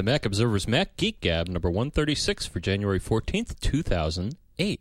The 0.00 0.04
Mac 0.04 0.24
Observer's 0.24 0.66
Mac 0.66 0.96
Geek 0.96 1.20
Gab 1.20 1.46
number 1.46 1.70
136 1.70 2.46
for 2.46 2.58
January 2.58 2.98
14th, 2.98 3.60
2008. 3.60 4.80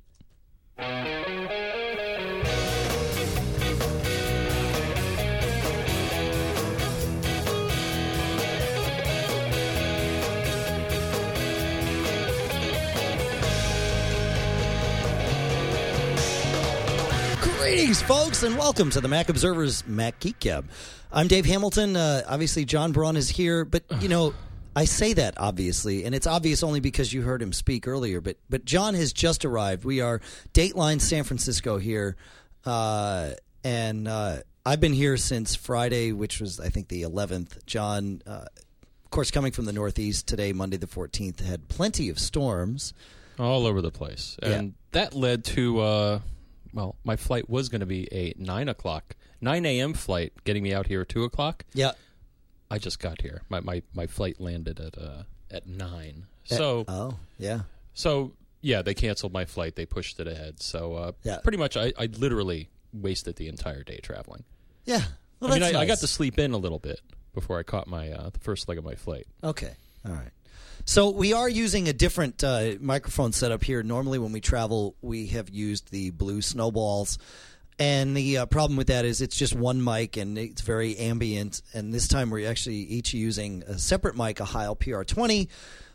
Greetings, 17.41 18.01
folks, 18.01 18.43
and 18.43 18.57
welcome 18.57 18.89
to 18.89 19.01
the 19.01 19.09
Mac 19.09 19.27
Observer's 19.27 19.85
Mac 19.85 20.21
Geek 20.21 20.39
Gab. 20.39 20.69
I'm 21.11 21.27
Dave 21.27 21.45
Hamilton. 21.45 21.97
Uh, 21.97 22.21
obviously, 22.25 22.63
John 22.63 22.93
Braun 22.93 23.17
is 23.17 23.27
here, 23.27 23.65
but 23.65 23.83
you 23.99 24.07
know, 24.07 24.33
I 24.75 24.85
say 24.85 25.13
that 25.13 25.33
obviously, 25.37 26.05
and 26.05 26.13
it's 26.13 26.27
obvious 26.27 26.63
only 26.63 26.79
because 26.79 27.11
you 27.13 27.21
heard 27.21 27.41
him 27.41 27.53
speak 27.53 27.87
earlier. 27.87 28.21
But 28.21 28.37
but 28.49 28.65
John 28.65 28.93
has 28.93 29.11
just 29.13 29.45
arrived. 29.45 29.83
We 29.83 30.01
are 30.01 30.21
Dateline 30.53 31.01
San 31.01 31.23
Francisco 31.23 31.77
here, 31.77 32.15
uh, 32.65 33.31
and 33.63 34.07
uh, 34.07 34.37
I've 34.65 34.79
been 34.79 34.93
here 34.93 35.17
since 35.17 35.55
Friday, 35.55 36.11
which 36.11 36.39
was 36.39 36.59
I 36.59 36.69
think 36.69 36.87
the 36.87 37.01
11th. 37.03 37.65
John, 37.65 38.21
uh, 38.27 38.45
of 39.05 39.09
course, 39.09 39.31
coming 39.31 39.51
from 39.51 39.65
the 39.65 39.73
Northeast 39.73 40.27
today, 40.27 40.53
Monday 40.53 40.77
the 40.77 40.87
14th, 40.87 41.41
had 41.41 41.67
plenty 41.67 42.09
of 42.09 42.19
storms. 42.19 42.93
all 43.39 43.65
over 43.65 43.81
the 43.81 43.91
place, 43.91 44.37
and 44.41 44.75
that 44.91 45.13
led 45.13 45.43
to 45.45 45.79
uh, 45.79 46.19
well, 46.73 46.95
my 47.03 47.15
flight 47.15 47.49
was 47.49 47.69
going 47.69 47.81
to 47.81 47.87
be 47.87 48.07
a 48.11 48.33
nine 48.37 48.69
o'clock, 48.69 49.15
nine 49.41 49.65
a.m. 49.65 49.93
flight, 49.93 50.33
getting 50.43 50.63
me 50.63 50.73
out 50.73 50.87
here 50.87 51.01
at 51.01 51.09
two 51.09 51.23
o'clock. 51.23 51.65
Yeah. 51.73 51.91
I 52.71 52.77
just 52.77 52.99
got 52.99 53.21
here. 53.21 53.41
My 53.49 53.59
my, 53.61 53.81
my 53.93 54.07
flight 54.07 54.39
landed 54.39 54.79
at 54.79 54.97
uh, 54.97 55.23
at 55.51 55.67
nine. 55.67 56.25
So 56.45 56.85
Oh, 56.87 57.17
yeah. 57.37 57.61
so 57.93 58.33
yeah, 58.61 58.81
they 58.81 58.93
canceled 58.93 59.33
my 59.33 59.45
flight. 59.45 59.75
They 59.75 59.85
pushed 59.85 60.19
it 60.19 60.27
ahead. 60.27 60.61
So 60.61 60.93
uh, 60.95 61.11
Yeah. 61.23 61.37
pretty 61.43 61.57
much, 61.57 61.77
I, 61.77 61.93
I 61.97 62.07
literally 62.17 62.69
wasted 62.93 63.35
the 63.37 63.47
entire 63.47 63.83
day 63.83 63.99
traveling. 64.01 64.43
Yeah. 64.85 65.01
Well, 65.39 65.51
I 65.51 65.53
mean, 65.53 65.63
I, 65.63 65.67
that's 65.71 65.77
I 65.77 65.85
got 65.85 65.97
to 65.99 66.07
sleep 66.07 66.37
in 66.39 66.51
a 66.53 66.57
little 66.57 66.79
bit 66.79 66.99
before 67.33 67.57
I 67.59 67.63
caught 67.63 67.87
my 67.87 68.11
uh, 68.11 68.29
the 68.31 68.39
first 68.39 68.67
leg 68.67 68.77
of 68.77 68.83
my 68.83 68.95
flight. 68.95 69.27
Okay. 69.43 69.73
All 70.05 70.11
right. 70.13 70.31
So 70.85 71.09
we 71.11 71.33
are 71.33 71.47
using 71.47 71.87
a 71.87 71.93
different 71.93 72.43
uh, 72.43 72.71
microphone 72.79 73.31
setup 73.31 73.63
here. 73.63 73.83
Normally, 73.83 74.17
when 74.17 74.31
we 74.31 74.41
travel, 74.41 74.95
we 75.01 75.27
have 75.27 75.49
used 75.49 75.91
the 75.91 76.09
blue 76.09 76.41
snowballs, 76.41 77.19
and 77.79 78.15
the 78.15 78.39
uh, 78.39 78.45
problem 78.45 78.75
with 78.75 78.87
that 78.87 79.05
is 79.05 79.21
it's 79.21 79.37
just 79.37 79.55
one 79.55 79.81
mic 79.81 80.17
and 80.17 80.37
it's 80.37 80.61
very 80.61 80.97
ambient. 80.97 81.61
And 81.73 81.93
this 81.93 82.09
time, 82.09 82.29
we're 82.29 82.49
actually 82.49 82.75
each 82.75 83.13
using 83.13 83.63
a 83.67 83.79
separate 83.79 84.17
mic, 84.17 84.41
a 84.41 84.45
Heil 84.45 84.75
PR20, 84.75 85.47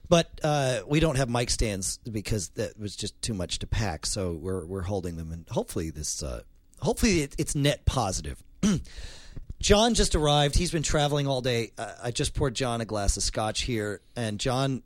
but 0.09 0.41
uh, 0.43 0.81
we 0.87 0.99
don't 0.99 1.17
have 1.17 1.29
mic 1.29 1.51
stands 1.51 1.99
because 1.99 2.49
that 2.51 2.79
was 2.79 2.97
just 2.97 3.21
too 3.21 3.35
much 3.35 3.59
to 3.59 3.67
pack. 3.67 4.07
So 4.07 4.33
we're 4.33 4.65
we're 4.65 4.83
holding 4.83 5.17
them, 5.17 5.31
and 5.31 5.47
hopefully 5.51 5.91
this 5.91 6.23
uh, 6.23 6.43
hopefully 6.81 7.21
it, 7.21 7.35
it's 7.37 7.55
net 7.55 7.85
positive. 7.85 8.43
John 9.61 9.95
just 9.95 10.15
arrived. 10.15 10.57
He's 10.57 10.73
been 10.73 10.83
traveling 10.83 11.27
all 11.27 11.41
day. 11.41 11.73
I 12.03 12.11
just 12.11 12.35
poured 12.35 12.55
John 12.55 12.81
a 12.81 12.85
glass 12.85 13.17
of 13.17 13.23
scotch 13.23 13.63
here, 13.63 14.01
and 14.17 14.39
John, 14.39 14.83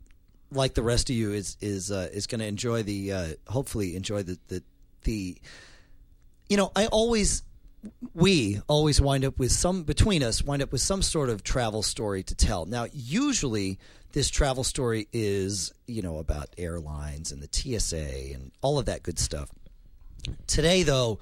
like 0.51 0.73
the 0.73 0.83
rest 0.83 1.09
of 1.09 1.15
you, 1.15 1.31
is 1.31 1.55
is 1.61 1.91
uh, 1.91 2.09
is 2.11 2.27
going 2.27 2.39
to 2.39 2.47
enjoy 2.47 2.83
the 2.83 3.13
uh, 3.13 3.27
hopefully 3.47 3.95
enjoy 3.95 4.23
the, 4.23 4.37
the 4.49 4.63
the. 5.03 5.37
You 6.49 6.57
know, 6.57 6.71
I 6.75 6.87
always 6.87 7.43
we 8.13 8.59
always 8.67 8.99
wind 8.99 9.23
up 9.23 9.39
with 9.39 9.51
some 9.51 9.83
between 9.83 10.23
us 10.23 10.43
wind 10.43 10.61
up 10.61 10.71
with 10.71 10.81
some 10.81 11.01
sort 11.01 11.29
of 11.29 11.43
travel 11.43 11.83
story 11.83 12.23
to 12.23 12.35
tell. 12.35 12.65
Now, 12.65 12.87
usually 12.91 13.79
this 14.11 14.29
travel 14.29 14.63
story 14.63 15.07
is 15.13 15.71
you 15.87 16.01
know 16.01 16.17
about 16.17 16.49
airlines 16.57 17.31
and 17.31 17.41
the 17.41 17.49
TSA 17.51 18.33
and 18.33 18.51
all 18.61 18.79
of 18.79 18.87
that 18.87 19.03
good 19.03 19.19
stuff. 19.19 19.49
Today, 20.47 20.83
though, 20.83 21.19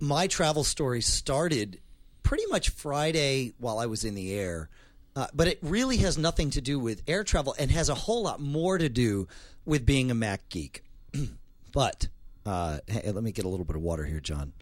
my 0.00 0.28
travel 0.28 0.64
story 0.64 1.00
started 1.00 1.80
pretty 2.22 2.46
much 2.46 2.70
Friday 2.70 3.52
while 3.58 3.78
I 3.78 3.86
was 3.86 4.04
in 4.04 4.14
the 4.14 4.32
air, 4.32 4.68
uh, 5.16 5.26
but 5.34 5.48
it 5.48 5.58
really 5.62 5.98
has 5.98 6.16
nothing 6.16 6.50
to 6.50 6.60
do 6.60 6.78
with 6.78 7.02
air 7.08 7.24
travel 7.24 7.54
and 7.58 7.70
has 7.70 7.88
a 7.88 7.94
whole 7.94 8.22
lot 8.22 8.40
more 8.40 8.78
to 8.78 8.88
do 8.88 9.26
with 9.64 9.84
being 9.84 10.10
a 10.10 10.14
Mac 10.14 10.48
geek. 10.48 10.84
but 11.72 12.08
uh, 12.48 12.78
hey, 12.86 13.10
let 13.12 13.22
me 13.22 13.30
get 13.30 13.44
a 13.44 13.48
little 13.48 13.66
bit 13.66 13.76
of 13.76 13.82
water 13.82 14.04
here, 14.04 14.20
John. 14.20 14.54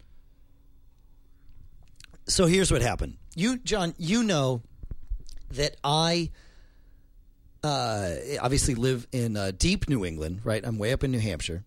So 2.25 2.45
here's 2.45 2.71
what 2.71 2.81
happened. 2.81 3.17
You, 3.35 3.57
John, 3.57 3.93
you 3.97 4.23
know 4.23 4.61
that 5.51 5.77
I 5.83 6.31
uh, 7.63 8.15
obviously 8.41 8.75
live 8.75 9.07
in 9.13 9.37
uh, 9.37 9.51
deep 9.57 9.87
New 9.87 10.03
England, 10.03 10.41
right? 10.43 10.61
I'm 10.65 10.77
way 10.77 10.91
up 10.91 11.05
in 11.05 11.11
New 11.11 11.19
Hampshire. 11.19 11.63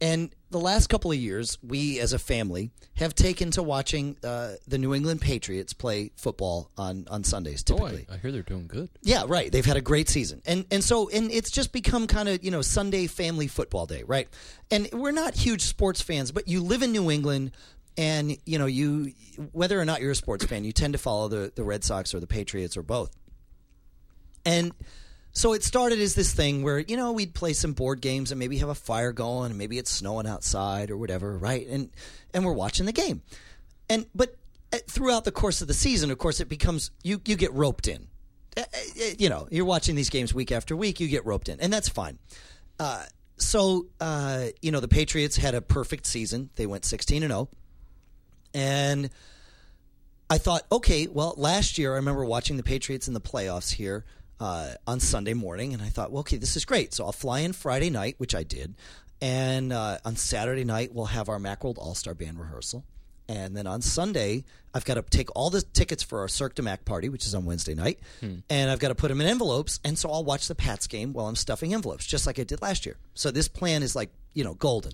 And 0.00 0.30
the 0.50 0.58
last 0.58 0.88
couple 0.88 1.10
of 1.10 1.18
years, 1.18 1.58
we 1.62 2.00
as 2.00 2.12
a 2.12 2.18
family 2.18 2.70
have 2.94 3.14
taken 3.14 3.50
to 3.52 3.62
watching 3.62 4.16
uh, 4.24 4.52
the 4.66 4.78
New 4.78 4.94
England 4.94 5.20
Patriots 5.20 5.72
play 5.72 6.10
football 6.16 6.70
on, 6.78 7.06
on 7.10 7.24
Sundays 7.24 7.62
typically. 7.62 8.06
Oh, 8.08 8.12
I, 8.12 8.16
I 8.16 8.18
hear 8.18 8.32
they're 8.32 8.42
doing 8.42 8.66
good. 8.66 8.88
Yeah, 9.02 9.24
right. 9.26 9.50
They've 9.52 9.64
had 9.64 9.76
a 9.76 9.82
great 9.82 10.08
season, 10.08 10.42
and 10.46 10.64
and 10.70 10.82
so 10.82 11.08
and 11.10 11.30
it's 11.30 11.50
just 11.50 11.72
become 11.72 12.06
kind 12.06 12.28
of 12.28 12.42
you 12.42 12.50
know 12.50 12.62
Sunday 12.62 13.06
family 13.06 13.46
football 13.46 13.86
day, 13.86 14.04
right? 14.06 14.28
And 14.70 14.88
we're 14.92 15.12
not 15.12 15.34
huge 15.34 15.62
sports 15.62 16.00
fans, 16.00 16.32
but 16.32 16.48
you 16.48 16.62
live 16.62 16.82
in 16.82 16.92
New 16.92 17.10
England, 17.10 17.52
and 17.96 18.36
you 18.46 18.58
know 18.58 18.66
you 18.66 19.12
whether 19.52 19.78
or 19.78 19.84
not 19.84 20.00
you're 20.00 20.12
a 20.12 20.16
sports 20.16 20.44
fan, 20.44 20.64
you 20.64 20.72
tend 20.72 20.94
to 20.94 20.98
follow 20.98 21.28
the 21.28 21.52
the 21.54 21.64
Red 21.64 21.84
Sox 21.84 22.14
or 22.14 22.20
the 22.20 22.26
Patriots 22.26 22.76
or 22.76 22.82
both. 22.82 23.10
And 24.44 24.72
so 25.32 25.52
it 25.52 25.62
started 25.62 26.00
as 26.00 26.14
this 26.14 26.32
thing 26.32 26.62
where 26.62 26.78
you 26.78 26.96
know 26.96 27.12
we'd 27.12 27.34
play 27.34 27.52
some 27.52 27.72
board 27.72 28.00
games 28.00 28.32
and 28.32 28.38
maybe 28.38 28.58
have 28.58 28.68
a 28.68 28.74
fire 28.74 29.12
going, 29.12 29.50
and 29.50 29.58
maybe 29.58 29.78
it's 29.78 29.90
snowing 29.90 30.26
outside 30.26 30.90
or 30.90 30.96
whatever, 30.96 31.36
right? 31.38 31.66
And 31.66 31.90
and 32.34 32.44
we're 32.44 32.52
watching 32.52 32.86
the 32.86 32.92
game, 32.92 33.22
and 33.88 34.06
but 34.14 34.36
uh, 34.72 34.78
throughout 34.88 35.24
the 35.24 35.32
course 35.32 35.62
of 35.62 35.68
the 35.68 35.74
season, 35.74 36.10
of 36.10 36.18
course, 36.18 36.40
it 36.40 36.48
becomes 36.48 36.90
you 37.02 37.20
you 37.24 37.36
get 37.36 37.52
roped 37.52 37.88
in. 37.88 38.08
Uh, 38.56 38.62
uh, 38.62 39.04
You 39.18 39.28
know, 39.28 39.48
you're 39.50 39.64
watching 39.64 39.94
these 39.94 40.10
games 40.10 40.34
week 40.34 40.50
after 40.52 40.76
week, 40.76 41.00
you 41.00 41.08
get 41.08 41.24
roped 41.24 41.48
in, 41.48 41.60
and 41.60 41.72
that's 41.72 41.88
fine. 41.88 42.18
Uh, 42.80 43.04
so 43.36 43.86
uh, 44.00 44.46
you 44.60 44.72
know, 44.72 44.80
the 44.80 44.88
Patriots 44.88 45.36
had 45.36 45.54
a 45.54 45.60
perfect 45.60 46.06
season; 46.06 46.50
they 46.56 46.66
went 46.66 46.84
16 46.84 47.22
and 47.22 47.30
0, 47.30 47.48
and 48.54 49.10
I 50.30 50.38
thought, 50.38 50.64
okay, 50.70 51.06
well, 51.06 51.34
last 51.36 51.78
year 51.78 51.92
I 51.92 51.96
remember 51.96 52.24
watching 52.24 52.56
the 52.56 52.62
Patriots 52.62 53.08
in 53.08 53.14
the 53.14 53.20
playoffs 53.20 53.72
here 53.72 54.04
uh, 54.40 54.72
on 54.86 55.00
Sunday 55.00 55.34
morning, 55.34 55.74
and 55.74 55.82
I 55.82 55.88
thought, 55.88 56.10
well, 56.10 56.20
okay, 56.20 56.36
this 56.36 56.56
is 56.56 56.64
great. 56.64 56.94
So 56.94 57.04
I'll 57.04 57.12
fly 57.12 57.40
in 57.40 57.52
Friday 57.52 57.90
night, 57.90 58.14
which 58.18 58.34
I 58.34 58.42
did, 58.42 58.74
and 59.20 59.72
uh, 59.72 59.98
on 60.04 60.16
Saturday 60.16 60.64
night 60.64 60.94
we'll 60.94 61.06
have 61.06 61.28
our 61.28 61.38
Macworld 61.38 61.78
All 61.78 61.94
Star 61.94 62.14
Band 62.14 62.38
rehearsal, 62.38 62.84
and 63.28 63.56
then 63.56 63.66
on 63.66 63.82
Sunday 63.82 64.44
I've 64.74 64.84
got 64.84 64.94
to 64.94 65.02
take 65.02 65.28
all 65.34 65.50
the 65.50 65.62
tickets 65.62 66.02
for 66.02 66.20
our 66.20 66.28
Cirque 66.28 66.54
de 66.54 66.62
Mac 66.62 66.84
party, 66.84 67.08
which 67.08 67.26
is 67.26 67.34
on 67.34 67.44
Wednesday 67.44 67.74
night, 67.74 67.98
and 68.48 68.70
I've 68.70 68.78
got 68.78 68.88
to 68.88 68.94
put 68.94 69.08
them 69.08 69.20
in 69.20 69.26
envelopes, 69.26 69.80
and 69.84 69.98
so 69.98 70.10
I'll 70.10 70.24
watch 70.24 70.48
the 70.48 70.54
Pats 70.54 70.86
game 70.86 71.12
while 71.12 71.26
I'm 71.26 71.36
stuffing 71.36 71.74
envelopes, 71.74 72.06
just 72.06 72.26
like 72.26 72.38
I 72.38 72.44
did 72.44 72.62
last 72.62 72.86
year. 72.86 72.96
So 73.14 73.30
this 73.30 73.48
plan 73.48 73.82
is 73.82 73.96
like 73.96 74.10
you 74.34 74.44
know 74.44 74.54
golden 74.54 74.92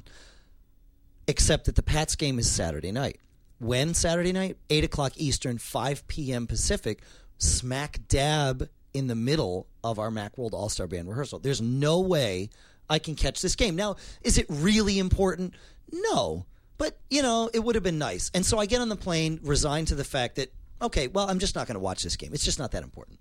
except 1.26 1.66
that 1.66 1.74
the 1.76 1.82
Pats 1.82 2.16
game 2.16 2.38
is 2.38 2.50
Saturday 2.50 2.92
night. 2.92 3.18
When 3.58 3.94
Saturday 3.94 4.32
night? 4.32 4.58
8 4.68 4.84
o'clock 4.84 5.12
Eastern, 5.16 5.58
5 5.58 6.06
p.m. 6.06 6.46
Pacific, 6.46 7.02
smack 7.38 8.00
dab 8.08 8.68
in 8.94 9.08
the 9.08 9.14
middle 9.14 9.66
of 9.82 9.98
our 9.98 10.10
Macworld 10.10 10.52
All 10.52 10.68
Star 10.68 10.86
Band 10.86 11.08
rehearsal. 11.08 11.40
There's 11.40 11.60
no 11.60 12.00
way 12.00 12.48
I 12.88 12.98
can 12.98 13.16
catch 13.16 13.42
this 13.42 13.56
game. 13.56 13.76
Now, 13.76 13.96
is 14.22 14.38
it 14.38 14.46
really 14.48 14.98
important? 14.98 15.54
No. 15.92 16.46
But, 16.78 16.98
you 17.10 17.22
know, 17.22 17.50
it 17.52 17.58
would 17.58 17.74
have 17.74 17.84
been 17.84 17.98
nice. 17.98 18.30
And 18.34 18.46
so 18.46 18.58
I 18.58 18.66
get 18.66 18.80
on 18.80 18.88
the 18.88 18.96
plane, 18.96 19.40
resigned 19.42 19.88
to 19.88 19.94
the 19.94 20.04
fact 20.04 20.36
that, 20.36 20.52
okay, 20.80 21.08
well, 21.08 21.28
I'm 21.28 21.38
just 21.38 21.54
not 21.54 21.66
going 21.66 21.74
to 21.74 21.80
watch 21.80 22.02
this 22.02 22.16
game. 22.16 22.30
It's 22.32 22.44
just 22.44 22.58
not 22.58 22.70
that 22.72 22.82
important. 22.82 23.18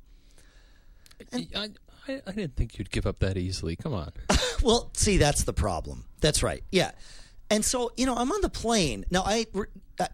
I, 1.31 1.47
I, 1.55 1.69
I 2.07 2.31
didn't 2.31 2.55
think 2.55 2.77
you'd 2.77 2.91
give 2.91 3.05
up 3.05 3.19
that 3.19 3.37
easily. 3.37 3.75
Come 3.75 3.93
on. 3.93 4.11
Well, 4.61 4.91
see, 4.93 5.17
that's 5.17 5.43
the 5.43 5.51
problem. 5.51 6.05
That's 6.21 6.41
right. 6.41 6.63
Yeah. 6.71 6.91
And 7.49 7.65
so, 7.65 7.91
you 7.97 8.05
know, 8.05 8.15
I'm 8.15 8.31
on 8.31 8.39
the 8.39 8.49
plane. 8.49 9.03
Now, 9.11 9.23
I 9.25 9.45
uh, 9.99 10.05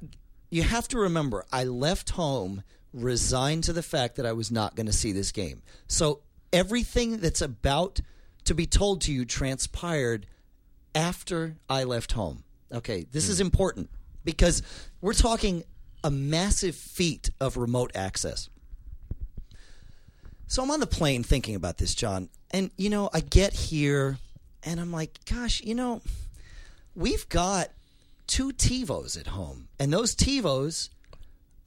you 0.50 0.63
have 0.63 0.88
to 0.88 0.97
remember, 0.97 1.45
I 1.51 1.65
left 1.65 2.09
home 2.09 2.63
resigned 2.94 3.63
to 3.65 3.74
the 3.74 3.83
fact 3.83 4.15
that 4.15 4.25
I 4.25 4.33
was 4.33 4.51
not 4.51 4.75
going 4.75 4.88
to 4.88 4.94
see 4.94 5.12
this 5.12 5.31
game. 5.31 5.62
So, 5.88 6.21
everything 6.51 7.18
that's 7.18 7.41
about 7.41 8.00
to 8.45 8.56
be 8.56 8.65
told 8.65 9.01
to 9.01 9.13
you 9.13 9.25
transpired 9.25 10.25
after 10.95 11.56
I 11.69 11.83
left 11.83 12.13
home. 12.13 12.44
Okay, 12.71 13.06
this 13.12 13.30
is 13.30 13.38
hmm. 13.38 13.45
important 13.45 13.89
because 14.24 14.62
we're 15.01 15.13
talking 15.13 15.63
a 16.03 16.12
massive 16.12 16.75
feat 16.75 17.30
of 17.39 17.57
remote 17.57 17.91
access. 17.95 18.50
So 20.47 20.63
I'm 20.63 20.71
on 20.71 20.80
the 20.80 20.88
plane 20.88 21.24
thinking 21.24 21.56
about 21.56 21.77
this, 21.77 21.94
John. 21.94 22.30
And, 22.51 22.71
you 22.77 22.89
know, 22.89 23.09
I 23.13 23.19
get 23.19 23.53
here 23.53 24.18
and 24.63 24.80
I'm 24.80 24.91
like, 24.91 25.19
gosh, 25.25 25.62
you 25.62 25.75
know, 25.75 26.01
we've 26.95 27.27
got 27.30 27.69
two 28.25 28.51
TiVos 28.51 29.19
at 29.19 29.27
home. 29.27 29.68
And 29.80 29.94
those 29.94 30.15
TiVos 30.15 30.89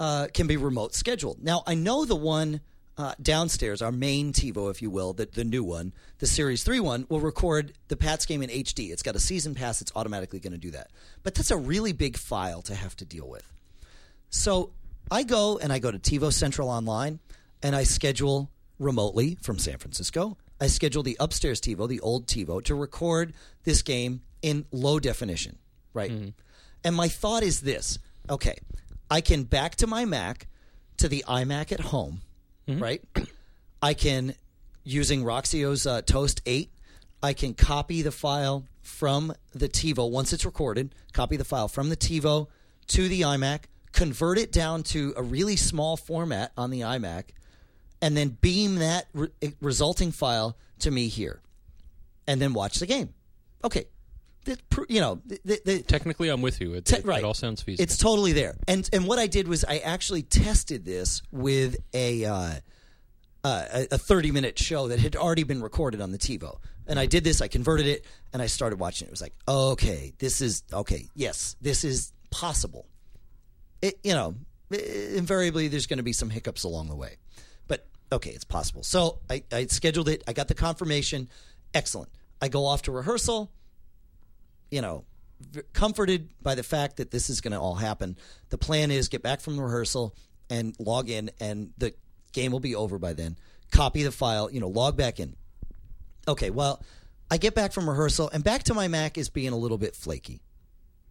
uh, 0.02 0.26
can 0.34 0.48
be 0.48 0.56
remote 0.56 0.96
scheduled. 0.96 1.44
Now, 1.44 1.62
I 1.64 1.76
know 1.76 2.04
the 2.04 2.16
one 2.16 2.60
uh, 2.98 3.14
downstairs, 3.22 3.80
our 3.80 3.92
main 3.92 4.32
TiVo, 4.32 4.68
if 4.68 4.82
you 4.82 4.90
will, 4.90 5.12
the, 5.12 5.26
the 5.26 5.44
new 5.44 5.62
one, 5.62 5.92
the 6.18 6.26
Series 6.26 6.64
3 6.64 6.80
one, 6.80 7.06
will 7.08 7.20
record 7.20 7.72
the 7.86 7.96
Pats 7.96 8.26
game 8.26 8.42
in 8.42 8.50
HD. 8.50 8.90
It's 8.90 9.04
got 9.04 9.14
a 9.14 9.20
season 9.20 9.54
pass, 9.54 9.80
it's 9.80 9.92
automatically 9.94 10.40
going 10.40 10.54
to 10.54 10.58
do 10.58 10.72
that. 10.72 10.90
But 11.22 11.36
that's 11.36 11.52
a 11.52 11.56
really 11.56 11.92
big 11.92 12.16
file 12.16 12.62
to 12.62 12.74
have 12.74 12.96
to 12.96 13.04
deal 13.04 13.28
with. 13.28 13.44
So 14.28 14.72
I 15.08 15.22
go 15.22 15.58
and 15.58 15.72
I 15.72 15.78
go 15.78 15.92
to 15.92 16.00
TiVo 16.00 16.32
Central 16.32 16.68
Online 16.68 17.20
and 17.62 17.76
I 17.76 17.84
schedule 17.84 18.50
remotely 18.80 19.38
from 19.40 19.60
San 19.60 19.78
Francisco. 19.78 20.36
I 20.60 20.66
schedule 20.66 21.04
the 21.04 21.16
upstairs 21.20 21.60
TiVo, 21.60 21.88
the 21.88 22.00
old 22.00 22.26
TiVo, 22.26 22.64
to 22.64 22.74
record 22.74 23.34
this 23.62 23.82
game 23.82 24.22
in 24.42 24.66
low 24.72 24.98
definition, 24.98 25.58
right? 25.94 26.10
And 26.82 26.96
my 26.96 27.06
thought 27.06 27.44
is 27.44 27.60
this 27.60 28.00
okay, 28.28 28.56
I 29.12 29.20
can 29.20 29.42
back 29.42 29.76
to 29.76 29.86
my 29.86 30.06
Mac 30.06 30.46
to 30.96 31.06
the 31.06 31.22
iMac 31.28 31.70
at 31.70 31.80
home, 31.80 32.22
right? 32.66 33.02
I 33.82 33.92
can, 33.92 34.34
using 34.84 35.22
Roxio's 35.22 35.86
uh, 35.86 36.00
Toast 36.00 36.40
8, 36.46 36.70
I 37.22 37.34
can 37.34 37.52
copy 37.52 38.00
the 38.00 38.10
file 38.10 38.64
from 38.80 39.34
the 39.52 39.68
TiVo 39.68 40.10
once 40.10 40.32
it's 40.32 40.46
recorded, 40.46 40.94
copy 41.12 41.36
the 41.36 41.44
file 41.44 41.68
from 41.68 41.90
the 41.90 41.96
TiVo 41.96 42.46
to 42.86 43.06
the 43.06 43.20
iMac, 43.20 43.64
convert 43.92 44.38
it 44.38 44.50
down 44.50 44.82
to 44.84 45.12
a 45.14 45.22
really 45.22 45.56
small 45.56 45.98
format 45.98 46.52
on 46.56 46.70
the 46.70 46.80
iMac, 46.80 47.24
and 48.00 48.16
then 48.16 48.38
beam 48.40 48.76
that 48.76 49.08
re- 49.12 49.28
resulting 49.60 50.10
file 50.10 50.56
to 50.78 50.90
me 50.90 51.08
here, 51.08 51.42
and 52.26 52.40
then 52.40 52.54
watch 52.54 52.78
the 52.78 52.86
game. 52.86 53.12
Okay, 53.62 53.88
pr- 54.70 54.84
you 54.88 55.00
know, 55.00 55.20
the, 55.24 55.40
the, 55.44 55.60
the, 55.64 55.82
Technically, 55.82 56.28
I'm 56.28 56.42
with 56.42 56.60
you. 56.60 56.74
It, 56.74 56.84
Te- 56.84 56.96
it, 56.96 57.04
right. 57.04 57.18
it 57.18 57.24
all 57.24 57.34
sounds 57.34 57.62
feasible. 57.62 57.82
it's 57.82 57.96
totally 57.96 58.32
there. 58.32 58.56
And 58.68 58.88
and 58.92 59.06
what 59.06 59.18
I 59.18 59.26
did 59.26 59.48
was 59.48 59.64
I 59.64 59.78
actually 59.78 60.22
tested 60.22 60.84
this 60.84 61.22
with 61.30 61.76
a 61.94 62.24
uh, 62.24 62.34
uh, 63.44 63.64
a- 63.72 63.88
a 63.92 63.98
30 63.98 64.30
minute 64.32 64.58
show 64.58 64.88
that 64.88 64.98
had 64.98 65.16
already 65.16 65.44
been 65.44 65.62
recorded 65.62 66.00
on 66.00 66.12
the 66.12 66.18
TiVo. 66.18 66.58
And 66.86 66.98
I 66.98 67.06
did 67.06 67.22
this. 67.22 67.40
I 67.40 67.46
converted 67.48 67.86
it, 67.86 68.04
and 68.32 68.42
I 68.42 68.46
started 68.46 68.80
watching 68.80 69.06
it. 69.06 69.10
It 69.10 69.12
was 69.12 69.22
like, 69.22 69.34
okay, 69.46 70.12
this 70.18 70.40
is 70.40 70.64
okay. 70.72 71.06
Yes, 71.14 71.54
this 71.60 71.84
is 71.84 72.12
possible. 72.30 72.86
It 73.80 73.98
you 74.02 74.12
know, 74.14 74.34
invariably 74.70 75.68
there's 75.68 75.86
going 75.86 75.98
to 75.98 76.02
be 76.02 76.12
some 76.12 76.30
hiccups 76.30 76.64
along 76.64 76.88
the 76.88 76.96
way, 76.96 77.18
but 77.68 77.86
okay, 78.10 78.30
it's 78.30 78.44
possible. 78.44 78.82
So 78.82 79.20
I, 79.30 79.44
I 79.52 79.66
scheduled 79.66 80.08
it. 80.08 80.24
I 80.26 80.32
got 80.32 80.48
the 80.48 80.54
confirmation. 80.54 81.28
Excellent. 81.74 82.10
I 82.40 82.48
go 82.48 82.66
off 82.66 82.82
to 82.82 82.92
rehearsal 82.92 83.52
you 84.72 84.80
know, 84.80 85.04
comforted 85.74 86.30
by 86.42 86.54
the 86.54 86.62
fact 86.62 86.96
that 86.96 87.10
this 87.10 87.30
is 87.30 87.40
going 87.40 87.52
to 87.52 87.60
all 87.60 87.74
happen. 87.74 88.16
The 88.48 88.58
plan 88.58 88.90
is 88.90 89.08
get 89.08 89.22
back 89.22 89.40
from 89.40 89.60
rehearsal 89.60 90.16
and 90.50 90.74
log 90.80 91.10
in, 91.10 91.30
and 91.38 91.72
the 91.76 91.94
game 92.32 92.52
will 92.52 92.60
be 92.60 92.74
over 92.74 92.98
by 92.98 93.12
then. 93.12 93.36
Copy 93.70 94.02
the 94.02 94.10
file, 94.10 94.50
you 94.50 94.60
know, 94.60 94.68
log 94.68 94.96
back 94.96 95.20
in. 95.20 95.36
Okay, 96.26 96.50
well, 96.50 96.82
I 97.30 97.36
get 97.36 97.54
back 97.54 97.72
from 97.72 97.88
rehearsal, 97.88 98.30
and 98.32 98.42
back 98.42 98.64
to 98.64 98.74
my 98.74 98.88
Mac 98.88 99.18
is 99.18 99.28
being 99.28 99.52
a 99.52 99.56
little 99.56 99.78
bit 99.78 99.94
flaky. 99.94 100.40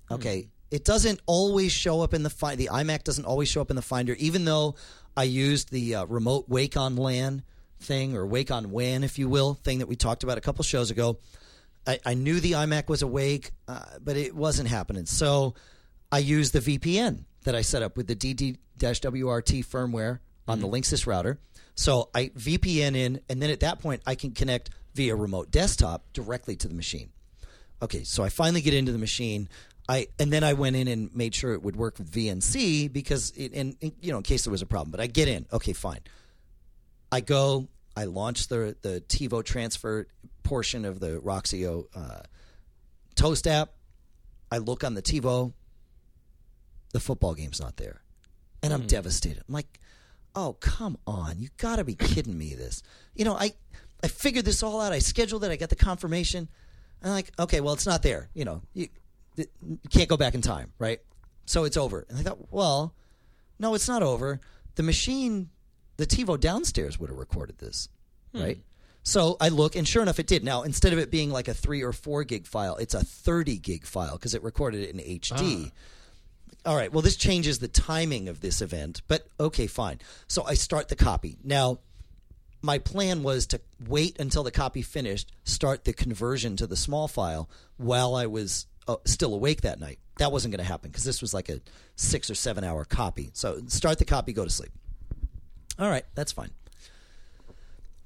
Okay, 0.09 0.49
it 0.71 0.83
doesn't 0.83 1.21
always 1.25 1.71
show 1.71 2.01
up 2.01 2.13
in 2.13 2.23
the 2.23 2.29
find. 2.29 2.57
The 2.57 2.69
iMac 2.71 3.03
doesn't 3.03 3.25
always 3.25 3.47
show 3.47 3.61
up 3.61 3.69
in 3.69 3.75
the 3.75 3.81
Finder, 3.81 4.15
even 4.17 4.45
though 4.45 4.75
I 5.15 5.23
used 5.23 5.71
the 5.71 5.95
uh, 5.95 6.05
remote 6.05 6.49
Wake 6.49 6.77
on 6.77 6.95
LAN 6.95 7.43
thing 7.79 8.15
or 8.15 8.25
Wake 8.25 8.49
on 8.51 8.71
WAN, 8.71 9.03
if 9.03 9.19
you 9.19 9.29
will, 9.29 9.53
thing 9.53 9.79
that 9.79 9.87
we 9.87 9.95
talked 9.95 10.23
about 10.23 10.37
a 10.37 10.41
couple 10.41 10.63
shows 10.63 10.89
ago. 10.89 11.19
I, 11.87 11.99
I 12.05 12.13
knew 12.13 12.39
the 12.39 12.53
iMac 12.53 12.89
was 12.89 13.01
awake, 13.01 13.51
uh, 13.67 13.83
but 14.01 14.17
it 14.17 14.35
wasn't 14.35 14.69
happening. 14.69 15.05
So 15.05 15.55
I 16.11 16.19
used 16.19 16.53
the 16.53 16.59
VPN 16.59 17.25
that 17.43 17.55
I 17.55 17.61
set 17.61 17.81
up 17.81 17.97
with 17.97 18.07
the 18.07 18.15
DD-WRT 18.15 19.65
firmware 19.65 20.19
on 20.47 20.59
the 20.59 20.67
Linksys 20.67 21.07
router. 21.07 21.39
So 21.75 22.09
I 22.13 22.27
VPN 22.27 22.95
in, 22.95 23.21
and 23.29 23.41
then 23.41 23.49
at 23.49 23.61
that 23.61 23.79
point 23.79 24.01
I 24.05 24.15
can 24.15 24.31
connect 24.31 24.69
via 24.93 25.15
remote 25.15 25.51
desktop 25.51 26.05
directly 26.13 26.55
to 26.57 26.67
the 26.67 26.73
machine. 26.73 27.09
Okay, 27.81 28.03
so 28.03 28.23
I 28.23 28.29
finally 28.29 28.61
get 28.61 28.73
into 28.73 28.91
the 28.91 28.97
machine. 28.97 29.49
I 29.89 30.07
and 30.19 30.31
then 30.31 30.43
I 30.43 30.53
went 30.53 30.75
in 30.75 30.87
and 30.87 31.13
made 31.15 31.33
sure 31.33 31.53
it 31.53 31.63
would 31.63 31.75
work 31.75 31.97
with 31.97 32.11
VNC 32.11 32.91
because 32.93 33.31
it, 33.31 33.53
and, 33.53 33.75
and, 33.81 33.93
you 33.99 34.11
know 34.11 34.17
in 34.17 34.23
case 34.23 34.43
there 34.43 34.51
was 34.51 34.61
a 34.61 34.67
problem. 34.67 34.91
But 34.91 34.99
I 34.99 35.07
get 35.07 35.27
in. 35.27 35.47
Okay, 35.51 35.73
fine. 35.73 36.01
I 37.11 37.21
go. 37.21 37.67
I 37.95 38.05
launch 38.05 38.47
the 38.47 38.75
the 38.81 39.01
TiVo 39.07 39.43
transfer 39.43 40.07
portion 40.43 40.85
of 40.85 40.99
the 40.99 41.19
Roxio 41.19 41.85
uh, 41.95 42.21
Toast 43.15 43.47
app. 43.47 43.71
I 44.51 44.57
look 44.57 44.83
on 44.83 44.93
the 44.93 45.01
TiVo. 45.01 45.53
The 46.93 46.99
football 46.99 47.33
game's 47.33 47.61
not 47.61 47.77
there, 47.77 48.01
and 48.61 48.73
I'm 48.73 48.85
devastated. 48.85 49.43
I'm 49.47 49.53
like, 49.53 49.79
"Oh, 50.35 50.57
come 50.59 50.97
on! 51.07 51.39
You 51.39 51.47
got 51.57 51.77
to 51.77 51.85
be 51.85 51.95
kidding 51.95 52.37
me!" 52.37 52.53
This, 52.53 52.83
you 53.15 53.23
know, 53.23 53.35
I 53.35 53.53
I 54.03 54.07
figured 54.07 54.45
this 54.45 54.63
all 54.63 54.81
out. 54.81 54.91
I 54.91 54.99
scheduled 54.99 55.43
it. 55.43 55.51
I 55.51 55.55
got 55.55 55.69
the 55.69 55.75
confirmation. 55.75 56.49
I'm 57.03 57.11
like, 57.11 57.31
okay, 57.39 57.61
well, 57.61 57.73
it's 57.73 57.87
not 57.87 58.03
there. 58.03 58.29
You 58.33 58.45
know, 58.45 58.61
you, 58.73 58.87
you 59.35 59.47
can't 59.89 60.09
go 60.09 60.17
back 60.17 60.35
in 60.35 60.41
time, 60.41 60.71
right? 60.79 60.99
So 61.45 61.63
it's 61.63 61.77
over. 61.77 62.05
And 62.09 62.19
I 62.19 62.21
thought, 62.21 62.51
well, 62.51 62.93
no, 63.59 63.73
it's 63.73 63.87
not 63.87 64.03
over. 64.03 64.39
The 64.75 64.83
machine, 64.83 65.49
the 65.97 66.05
TiVo 66.05 66.39
downstairs 66.39 66.99
would 66.99 67.09
have 67.09 67.17
recorded 67.17 67.57
this, 67.57 67.89
right? 68.33 68.59
So 69.03 69.37
I 69.41 69.49
look, 69.49 69.75
and 69.75 69.87
sure 69.87 70.03
enough, 70.03 70.19
it 70.19 70.27
did. 70.27 70.43
Now, 70.43 70.61
instead 70.63 70.93
of 70.93 70.99
it 70.99 71.09
being 71.09 71.31
like 71.31 71.47
a 71.47 71.53
three 71.53 71.81
or 71.81 71.91
four 71.91 72.23
gig 72.23 72.45
file, 72.45 72.75
it's 72.75 72.93
a 72.93 73.03
30 73.03 73.57
gig 73.57 73.85
file 73.85 74.13
because 74.13 74.35
it 74.35 74.43
recorded 74.43 74.81
it 74.83 74.91
in 74.91 74.99
HD. 75.19 75.71
All 76.65 76.75
right, 76.75 76.91
well, 76.91 77.01
this 77.01 77.15
changes 77.15 77.57
the 77.57 77.67
timing 77.67 78.29
of 78.29 78.41
this 78.41 78.61
event, 78.61 79.01
but 79.07 79.27
okay, 79.39 79.65
fine. 79.65 79.99
So 80.27 80.43
I 80.43 80.53
start 80.53 80.89
the 80.89 80.95
copy. 80.95 81.37
Now, 81.43 81.79
my 82.61 82.77
plan 82.77 83.23
was 83.23 83.47
to 83.47 83.61
wait 83.87 84.19
until 84.19 84.43
the 84.43 84.51
copy 84.51 84.83
finished, 84.83 85.31
start 85.43 85.85
the 85.85 85.93
conversion 85.93 86.55
to 86.57 86.67
the 86.67 86.75
small 86.75 87.07
file 87.07 87.49
while 87.77 88.13
I 88.13 88.27
was 88.27 88.67
uh, 88.87 88.97
still 89.05 89.33
awake 89.33 89.61
that 89.61 89.79
night. 89.79 89.97
That 90.17 90.31
wasn't 90.31 90.51
going 90.51 90.63
to 90.63 90.71
happen 90.71 90.91
because 90.91 91.03
this 91.03 91.21
was 91.21 91.33
like 91.33 91.49
a 91.49 91.61
six 91.95 92.29
or 92.29 92.35
seven 92.35 92.63
hour 92.63 92.85
copy. 92.85 93.31
So 93.33 93.59
start 93.65 93.97
the 93.97 94.05
copy, 94.05 94.31
go 94.31 94.43
to 94.43 94.51
sleep. 94.51 94.71
All 95.79 95.89
right, 95.89 96.05
that's 96.13 96.31
fine. 96.31 96.51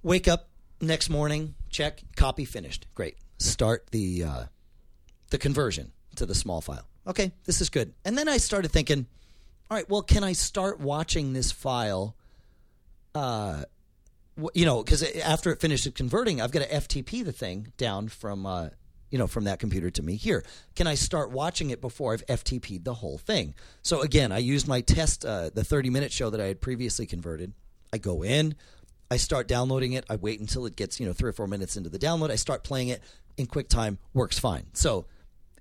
Wake 0.02 0.30
up 0.30 0.48
next 0.82 1.10
morning, 1.10 1.56
check, 1.70 2.02
copy 2.16 2.46
finished. 2.46 2.88
Great. 2.96 3.18
Start 3.38 3.88
the 3.92 4.24
uh, 4.24 4.44
the 5.30 5.38
conversion 5.38 5.92
to 6.16 6.26
the 6.26 6.36
small 6.36 6.62
file. 6.62 6.88
Okay, 7.08 7.32
this 7.46 7.62
is 7.62 7.70
good. 7.70 7.94
And 8.04 8.18
then 8.18 8.28
I 8.28 8.38
started 8.38 8.72
thinking, 8.72 9.06
all 9.70 9.78
right, 9.78 9.90
well, 9.90 10.02
can 10.02 10.24
I 10.24 10.34
start 10.34 10.80
watching 10.80 11.34
this 11.34 11.52
file? 11.52 12.16
Uh, 13.14 13.64
you 14.54 14.66
know, 14.66 14.84
because 14.84 15.04
after 15.20 15.52
it 15.52 15.62
finishes 15.62 15.94
converting, 15.94 16.42
I've 16.42 16.52
got 16.52 16.64
to 16.64 16.70
FTP 16.70 17.24
the 17.24 17.32
thing 17.32 17.72
down 17.78 18.10
from 18.10 18.46
uh, 18.46 18.70
you 19.10 19.18
know 19.18 19.28
from 19.28 19.46
that 19.46 19.60
computer 19.60 19.90
to 19.92 20.04
me 20.04 20.16
here. 20.16 20.44
Can 20.76 20.88
I 20.88 20.96
start 20.96 21.32
watching 21.32 21.70
it 21.70 21.80
before 21.80 22.14
I've 22.14 22.26
FTP'd 22.26 22.84
the 22.84 22.96
whole 22.96 23.18
thing? 23.18 23.56
So 23.82 24.02
again, 24.02 24.32
I 24.32 24.40
used 24.40 24.68
my 24.68 24.82
test, 24.82 25.26
uh, 25.26 25.52
the 25.54 25.64
thirty 25.64 25.90
minute 25.90 26.12
show 26.12 26.30
that 26.30 26.42
I 26.42 26.48
had 26.48 26.62
previously 26.62 27.06
converted. 27.06 27.54
I 27.94 27.98
go 27.98 28.24
in, 28.24 28.56
I 29.16 29.18
start 29.18 29.48
downloading 29.48 29.94
it. 29.94 30.04
I 30.10 30.18
wait 30.18 30.42
until 30.42 30.66
it 30.66 30.76
gets 30.76 31.00
you 31.00 31.06
know 31.06 31.14
three 31.14 31.30
or 31.30 31.34
four 31.34 31.48
minutes 31.48 31.78
into 31.78 31.90
the 31.90 31.98
download. 31.98 32.32
I 32.32 32.36
start 32.36 32.66
playing 32.66 32.90
it 32.90 33.02
in 33.38 33.48
QuickTime. 33.48 33.98
Works 34.14 34.38
fine. 34.38 34.66
So 34.74 35.06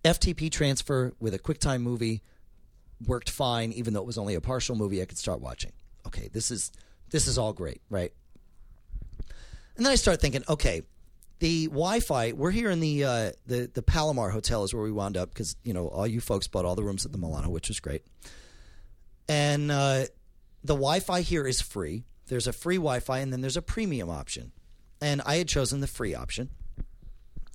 FTP 0.05 0.51
transfer 0.51 1.13
with 1.21 1.35
a 1.35 1.39
QuickTime 1.39 1.81
movie 1.81 2.21
worked 3.07 3.31
fine, 3.31 3.71
even 3.71 3.95
though 3.95 4.01
it 4.01 4.07
was 4.07 4.19
only 4.19 4.35
a 4.35 4.41
partial 4.41 4.75
movie. 4.75 5.01
I 5.01 5.05
could 5.05 5.19
start 5.19 5.41
watching. 5.41 5.71
Okay, 6.05 6.29
this 6.33 6.51
is 6.51 6.73
this 7.11 7.29
is 7.29 7.39
all 7.39 7.53
great, 7.53 7.81
right? 7.91 8.13
And 9.77 9.87
then 9.87 9.93
I 9.93 9.95
start 9.95 10.21
thinking, 10.21 10.43
okay, 10.49 10.83
the 11.39 11.67
Wi-Fi. 11.67 12.33
We're 12.33 12.51
here 12.51 12.71
in 12.71 12.81
the 12.81 13.05
uh, 13.05 13.31
the 13.47 13.71
the 13.73 13.83
Palomar 13.83 14.31
Hotel 14.31 14.65
is 14.65 14.75
where 14.75 14.83
we 14.83 14.91
wound 14.91 15.17
up 15.17 15.29
because 15.29 15.55
you 15.63 15.75
know 15.75 15.87
all 15.87 16.09
you 16.09 16.21
folks 16.21 16.49
bought 16.49 16.65
all 16.65 16.75
the 16.75 16.83
rooms 16.83 17.07
at 17.07 17.13
the 17.13 17.19
Milano, 17.19 17.51
which 17.51 17.69
was 17.69 17.79
great. 17.79 18.03
And 19.29 19.71
uh, 19.71 20.07
the 20.65 20.75
Wi-Fi 20.75 21.21
here 21.21 21.47
is 21.47 21.61
free. 21.61 22.03
There's 22.27 22.47
a 22.47 22.53
free 22.53 22.77
Wi-Fi, 22.77 23.19
and 23.19 23.33
then 23.33 23.41
there's 23.41 23.57
a 23.57 23.63
premium 23.63 24.11
option. 24.11 24.53
And 25.01 25.21
I 25.27 25.37
had 25.37 25.49
chosen 25.49 25.81
the 25.81 25.87
free 25.87 26.15
option. 26.15 26.51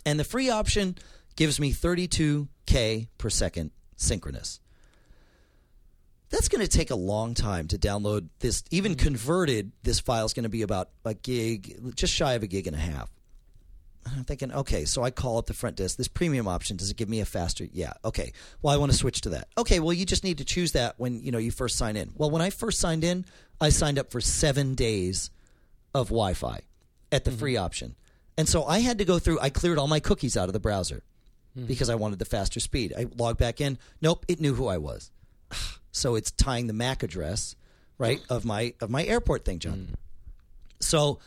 And 0.05 0.19
the 0.19 0.23
free 0.23 0.49
option 0.49 0.97
gives 1.35 1.59
me 1.59 1.73
32k 1.73 3.07
per 3.17 3.29
second 3.29 3.71
synchronous. 3.95 4.59
That's 6.29 6.47
going 6.47 6.61
to 6.61 6.67
take 6.67 6.91
a 6.91 6.95
long 6.95 7.33
time 7.33 7.67
to 7.69 7.77
download 7.77 8.29
this. 8.39 8.63
Even 8.69 8.93
mm-hmm. 8.93 9.05
converted, 9.05 9.71
this 9.83 9.99
file 9.99 10.25
is 10.25 10.33
going 10.33 10.43
to 10.43 10.49
be 10.49 10.61
about 10.61 10.89
a 11.03 11.15
gig, 11.15 11.95
just 11.95 12.13
shy 12.13 12.33
of 12.33 12.43
a 12.43 12.47
gig 12.47 12.67
and 12.67 12.75
a 12.75 12.79
half. 12.79 13.09
I'm 14.05 14.23
thinking, 14.23 14.51
okay, 14.51 14.85
so 14.85 15.03
I 15.03 15.11
call 15.11 15.37
up 15.37 15.45
the 15.45 15.53
front 15.53 15.75
desk. 15.75 15.97
This 15.97 16.07
premium 16.07 16.47
option 16.47 16.77
does 16.77 16.89
it 16.89 16.97
give 16.97 17.09
me 17.09 17.19
a 17.19 17.25
faster? 17.25 17.67
Yeah. 17.71 17.93
Okay. 18.03 18.33
Well, 18.61 18.73
I 18.73 18.77
want 18.77 18.91
to 18.91 18.97
switch 18.97 19.21
to 19.21 19.29
that. 19.29 19.47
Okay. 19.57 19.79
Well, 19.79 19.93
you 19.93 20.05
just 20.05 20.23
need 20.23 20.39
to 20.39 20.45
choose 20.45 20.71
that 20.71 20.95
when 20.97 21.19
you 21.19 21.31
know 21.31 21.37
you 21.37 21.51
first 21.51 21.77
sign 21.77 21.95
in. 21.95 22.11
Well, 22.15 22.29
when 22.29 22.41
I 22.41 22.49
first 22.49 22.79
signed 22.79 23.03
in, 23.03 23.25
I 23.59 23.69
signed 23.69 23.99
up 23.99 24.11
for 24.11 24.21
seven 24.21 24.75
days 24.75 25.29
of 25.93 26.07
Wi-Fi 26.07 26.61
at 27.11 27.23
the 27.23 27.31
mm-hmm. 27.31 27.39
free 27.39 27.57
option, 27.57 27.95
and 28.37 28.47
so 28.47 28.63
I 28.63 28.79
had 28.79 28.97
to 28.99 29.05
go 29.05 29.19
through. 29.19 29.39
I 29.41 29.49
cleared 29.49 29.77
all 29.77 29.87
my 29.87 29.99
cookies 29.99 30.37
out 30.37 30.49
of 30.49 30.53
the 30.53 30.59
browser 30.59 31.03
mm-hmm. 31.57 31.67
because 31.67 31.89
I 31.89 31.95
wanted 31.95 32.19
the 32.19 32.25
faster 32.25 32.59
speed. 32.59 32.93
I 32.97 33.07
logged 33.17 33.39
back 33.39 33.61
in. 33.61 33.77
Nope, 34.01 34.25
it 34.27 34.39
knew 34.39 34.53
who 34.53 34.67
I 34.67 34.77
was. 34.77 35.11
So 35.91 36.13
it's 36.13 36.29
tying 36.29 36.67
the 36.67 36.73
MAC 36.73 37.01
address, 37.01 37.55
right, 37.97 38.21
of 38.29 38.45
my 38.45 38.75
of 38.79 38.91
my 38.91 39.03
airport 39.03 39.43
thing, 39.43 39.57
John. 39.57 39.89
Mm. 39.89 39.95
So 40.79 41.17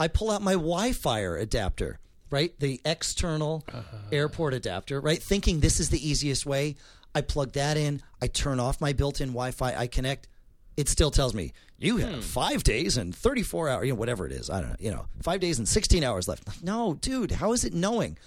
I 0.00 0.08
pull 0.08 0.30
out 0.30 0.40
my 0.40 0.54
Wi-Fi 0.54 1.20
adapter, 1.20 1.98
right? 2.30 2.58
The 2.58 2.80
external 2.84 3.64
uh-huh. 3.68 3.96
airport 4.12 4.54
adapter, 4.54 5.00
right? 5.00 5.22
Thinking 5.22 5.60
this 5.60 5.80
is 5.80 5.90
the 5.90 6.08
easiest 6.08 6.46
way. 6.46 6.76
I 7.14 7.22
plug 7.22 7.52
that 7.52 7.76
in. 7.76 8.02
I 8.20 8.26
turn 8.26 8.60
off 8.60 8.80
my 8.80 8.92
built-in 8.92 9.28
Wi-Fi. 9.28 9.74
I 9.74 9.86
connect. 9.86 10.28
It 10.76 10.88
still 10.88 11.10
tells 11.10 11.32
me 11.32 11.52
you 11.78 11.96
have 11.98 12.14
hmm. 12.16 12.20
five 12.20 12.62
days 12.62 12.96
and 12.96 13.14
34 13.14 13.68
hours, 13.68 13.86
you 13.86 13.92
know, 13.92 13.98
whatever 13.98 14.26
it 14.26 14.32
is. 14.32 14.50
I 14.50 14.60
don't 14.60 14.70
know, 14.70 14.76
you 14.78 14.90
know, 14.90 15.06
five 15.22 15.40
days 15.40 15.58
and 15.58 15.66
16 15.66 16.04
hours 16.04 16.28
left. 16.28 16.46
Like, 16.46 16.62
no, 16.62 16.94
dude, 16.94 17.32
how 17.32 17.52
is 17.52 17.64
it 17.64 17.72
knowing? 17.72 18.18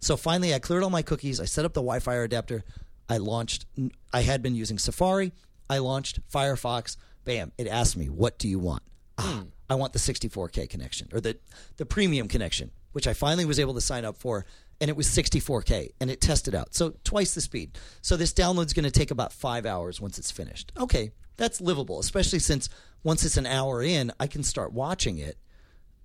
So 0.00 0.16
finally, 0.18 0.52
I 0.52 0.58
cleared 0.58 0.82
all 0.82 0.90
my 0.90 1.00
cookies. 1.00 1.40
I 1.40 1.46
set 1.46 1.64
up 1.64 1.72
the 1.72 1.80
Wi-Fi 1.80 2.14
adapter. 2.16 2.62
I 3.08 3.16
launched. 3.16 3.64
I 4.12 4.20
had 4.20 4.42
been 4.42 4.54
using 4.54 4.78
Safari. 4.78 5.32
I 5.68 5.78
launched 5.78 6.20
Firefox. 6.30 6.96
Bam! 7.24 7.52
It 7.56 7.66
asked 7.66 7.96
me, 7.96 8.10
"What 8.10 8.38
do 8.38 8.48
you 8.48 8.58
want?" 8.58 8.82
Ah, 9.16 9.40
hmm. 9.40 9.48
I 9.70 9.76
want 9.76 9.94
the 9.94 9.98
64K 9.98 10.68
connection 10.68 11.08
or 11.12 11.20
the 11.20 11.38
the 11.78 11.86
premium 11.86 12.28
connection, 12.28 12.70
which 12.94 13.08
I 13.08 13.12
finally 13.12 13.44
was 13.44 13.58
able 13.58 13.74
to 13.74 13.80
sign 13.80 14.04
up 14.04 14.16
for, 14.16 14.46
and 14.80 14.88
it 14.88 14.96
was 14.96 15.08
64K, 15.08 15.90
and 16.00 16.12
it 16.12 16.20
tested 16.20 16.54
out, 16.54 16.74
so 16.74 16.94
twice 17.02 17.34
the 17.34 17.40
speed. 17.40 17.76
So 18.02 18.16
this 18.16 18.32
download's 18.32 18.72
going 18.72 18.84
to 18.84 18.90
take 18.90 19.10
about 19.10 19.32
five 19.32 19.66
hours 19.66 20.00
once 20.00 20.16
it's 20.16 20.30
finished. 20.30 20.70
Okay, 20.78 21.10
that's 21.36 21.60
livable, 21.60 21.98
especially 21.98 22.38
since 22.38 22.68
once 23.02 23.24
it's 23.24 23.36
an 23.36 23.46
hour 23.46 23.82
in, 23.82 24.12
I 24.20 24.28
can 24.28 24.44
start 24.44 24.72
watching 24.72 25.18
it, 25.18 25.36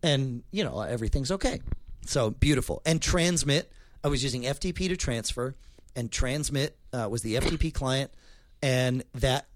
and 0.01 0.41
you 0.49 0.63
know 0.63 0.81
everything's 0.81 1.31
okay. 1.31 1.61
So 2.07 2.31
beautiful. 2.31 2.81
And 2.87 2.99
transmit, 2.99 3.71
I 4.03 4.07
was 4.07 4.23
using 4.23 4.43
FTP 4.43 4.87
to 4.87 4.97
transfer, 4.97 5.55
and 5.95 6.11
transmit 6.11 6.75
uh, 6.91 7.07
was 7.07 7.21
the 7.21 7.35
FTP 7.35 7.71
client, 7.71 8.11
and 8.63 9.03
that 9.13 9.47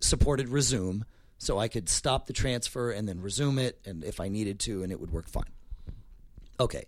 supported 0.00 0.48
resume, 0.48 1.04
so 1.36 1.58
I 1.58 1.68
could 1.68 1.90
stop 1.90 2.26
the 2.26 2.32
transfer 2.32 2.90
and 2.90 3.06
then 3.06 3.20
resume 3.20 3.58
it, 3.58 3.78
and 3.84 4.02
if 4.02 4.20
I 4.20 4.28
needed 4.28 4.58
to, 4.60 4.82
and 4.82 4.90
it 4.90 4.98
would 4.98 5.10
work 5.10 5.28
fine. 5.28 5.52
Okay, 6.62 6.84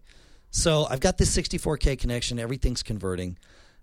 so 0.52 0.86
I've 0.88 1.00
got 1.00 1.18
this 1.18 1.36
64k 1.36 1.98
connection. 1.98 2.38
Everything's 2.38 2.84
converting, 2.84 3.36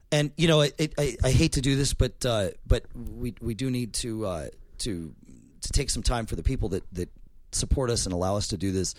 and 0.09 0.31
you 0.37 0.47
know, 0.47 0.61
I, 0.61 0.71
I, 0.97 1.17
I 1.21 1.31
hate 1.31 1.53
to 1.53 1.61
do 1.61 1.75
this, 1.75 1.93
but 1.93 2.25
uh, 2.25 2.51
but 2.65 2.85
we 2.95 3.35
we 3.41 3.55
do 3.55 3.69
need 3.69 3.93
to 3.95 4.25
uh, 4.25 4.47
to 4.79 5.13
to 5.59 5.69
take 5.73 5.89
some 5.89 6.01
time 6.01 6.27
for 6.27 6.37
the 6.37 6.43
people 6.43 6.69
that 6.69 6.83
that 6.93 7.09
support 7.51 7.89
us 7.89 8.05
and 8.05 8.13
allow 8.13 8.37
us 8.37 8.47
to 8.49 8.57
do 8.57 8.71
this. 8.71 8.95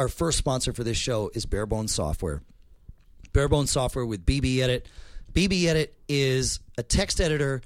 Our 0.00 0.08
first 0.08 0.36
sponsor 0.36 0.72
for 0.72 0.82
this 0.82 0.96
show 0.96 1.30
is 1.32 1.46
Barebones 1.46 1.90
Software. 1.90 2.42
Barebones 3.32 3.68
Software 3.68 4.04
with 4.04 4.26
BB 4.26 4.58
Edit. 4.58 4.88
BB 5.32 5.66
Edit 5.66 5.94
is 6.08 6.58
a 6.76 6.82
text 6.82 7.20
editor 7.20 7.62